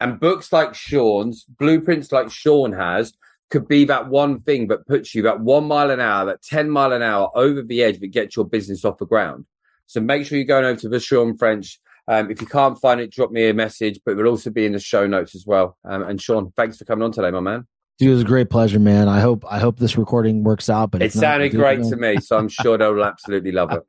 And 0.00 0.20
books 0.20 0.52
like 0.52 0.74
Shawn's, 0.74 1.44
blueprints 1.44 2.12
like 2.12 2.30
Shawn 2.30 2.72
has, 2.72 3.14
could 3.50 3.68
be 3.68 3.84
that 3.84 4.08
one 4.08 4.40
thing 4.40 4.68
that 4.68 4.86
puts 4.86 5.14
you 5.14 5.22
that 5.22 5.40
one 5.40 5.64
mile 5.64 5.90
an 5.90 6.00
hour, 6.00 6.26
that 6.26 6.42
10 6.42 6.68
mile 6.68 6.92
an 6.92 7.02
hour 7.02 7.30
over 7.34 7.62
the 7.62 7.82
edge 7.82 8.00
that 8.00 8.08
gets 8.08 8.36
your 8.36 8.44
business 8.44 8.84
off 8.84 8.98
the 8.98 9.06
ground. 9.06 9.46
So 9.86 10.00
make 10.00 10.26
sure 10.26 10.36
you're 10.36 10.46
going 10.46 10.64
over 10.64 10.80
to 10.80 10.88
the 10.88 11.00
Shawn 11.00 11.36
French. 11.36 11.78
Um, 12.08 12.30
if 12.30 12.40
you 12.40 12.46
can't 12.46 12.78
find 12.78 13.00
it, 13.00 13.12
drop 13.12 13.30
me 13.30 13.48
a 13.48 13.54
message, 13.54 14.00
but 14.04 14.12
it 14.12 14.16
will 14.16 14.28
also 14.28 14.50
be 14.50 14.66
in 14.66 14.72
the 14.72 14.80
show 14.80 15.06
notes 15.06 15.34
as 15.34 15.44
well. 15.46 15.76
Um, 15.84 16.02
and 16.02 16.20
Shawn, 16.20 16.52
thanks 16.56 16.76
for 16.76 16.84
coming 16.84 17.04
on 17.04 17.12
today, 17.12 17.30
my 17.30 17.40
man. 17.40 17.66
Dude, 17.98 18.08
it 18.08 18.12
was 18.12 18.22
a 18.22 18.26
great 18.26 18.50
pleasure, 18.50 18.78
man. 18.78 19.08
I 19.08 19.20
hope 19.20 19.42
I 19.48 19.58
hope 19.58 19.78
this 19.78 19.96
recording 19.96 20.44
works 20.44 20.68
out. 20.68 20.90
But 20.90 21.00
It 21.00 21.14
not, 21.14 21.20
sounded 21.20 21.54
it 21.54 21.56
great 21.56 21.82
to 21.84 21.96
me, 21.96 22.18
so 22.18 22.36
I'm 22.36 22.48
sure 22.48 22.76
they'll 22.76 23.02
absolutely 23.04 23.52
love 23.52 23.72
it. 23.72 23.82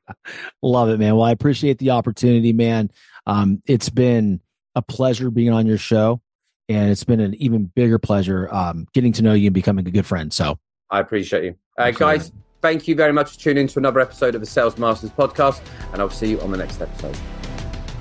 Love 0.62 0.88
it, 0.90 0.98
man. 0.98 1.18
Well, 1.18 1.26
I 1.26 1.32
appreciate 1.32 1.78
the 1.80 1.90
opportunity, 1.90 2.54
man. 2.54 2.90
Um, 3.26 3.62
it's 3.66 3.90
been 3.90 4.40
a 4.78 4.82
pleasure 4.82 5.32
being 5.32 5.52
on 5.52 5.66
your 5.66 5.80
show, 5.80 6.22
and 6.70 6.90
it's 6.92 7.04
been 7.04 7.20
an 7.20 7.34
even 7.36 7.66
bigger 7.76 7.98
pleasure 7.98 8.48
um, 8.54 8.88
getting 8.94 9.12
to 9.14 9.24
know 9.24 9.34
you 9.34 9.48
and 9.48 9.54
becoming 9.54 9.88
a 9.88 9.92
good 9.92 10.06
friend. 10.06 10.32
So, 10.32 10.60
I 10.90 11.00
appreciate 11.00 11.44
you. 11.44 11.56
Uh, 11.78 11.92
guys, 11.92 12.32
thank 12.62 12.88
you 12.88 12.96
very 12.96 13.12
much 13.12 13.32
for 13.32 13.40
tuning 13.40 13.64
in 13.64 13.68
to 13.70 13.80
another 13.80 14.00
episode 14.00 14.36
of 14.36 14.42
the 14.42 14.48
Sales 14.48 14.78
Masters 14.78 15.10
podcast, 15.10 15.62
and 15.92 16.02
I'll 16.02 16.10
see 16.10 16.30
you 16.30 16.40
on 16.42 16.52
the 16.52 16.58
next 16.58 16.80
episode. 16.80 17.18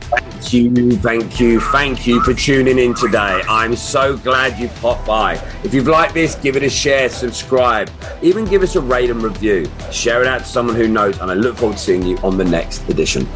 Thank 0.01 0.53
you, 0.53 0.93
thank 0.99 1.41
you, 1.41 1.61
thank 1.61 2.07
you 2.07 2.23
for 2.23 2.33
tuning 2.33 2.79
in 2.79 2.95
today. 2.95 3.43
I'm 3.49 3.75
so 3.75 4.17
glad 4.19 4.59
you 4.61 4.69
popped 4.81 5.07
by. 5.07 5.35
If 5.65 5.75
you've 5.75 5.89
liked 5.89 6.15
this, 6.15 6.37
give 6.37 6.57
it 6.57 6.63
a 6.63 6.71
share, 6.71 7.09
subscribe, 7.09 7.91
even 8.23 8.45
give 8.45 8.63
us 8.63 8.77
a 8.77 8.81
rate 8.81 9.11
and 9.11 9.23
review. 9.23 9.69
Share 9.91 10.21
it 10.21 10.29
out 10.29 10.43
to 10.43 10.47
someone 10.47 10.77
who 10.77 10.87
knows, 10.87 11.19
and 11.19 11.31
I 11.31 11.35
look 11.35 11.57
forward 11.57 11.79
to 11.79 11.83
seeing 11.83 12.05
you 12.05 12.19
on 12.19 12.37
the 12.37 12.45
next 12.45 12.89
edition. 12.89 13.27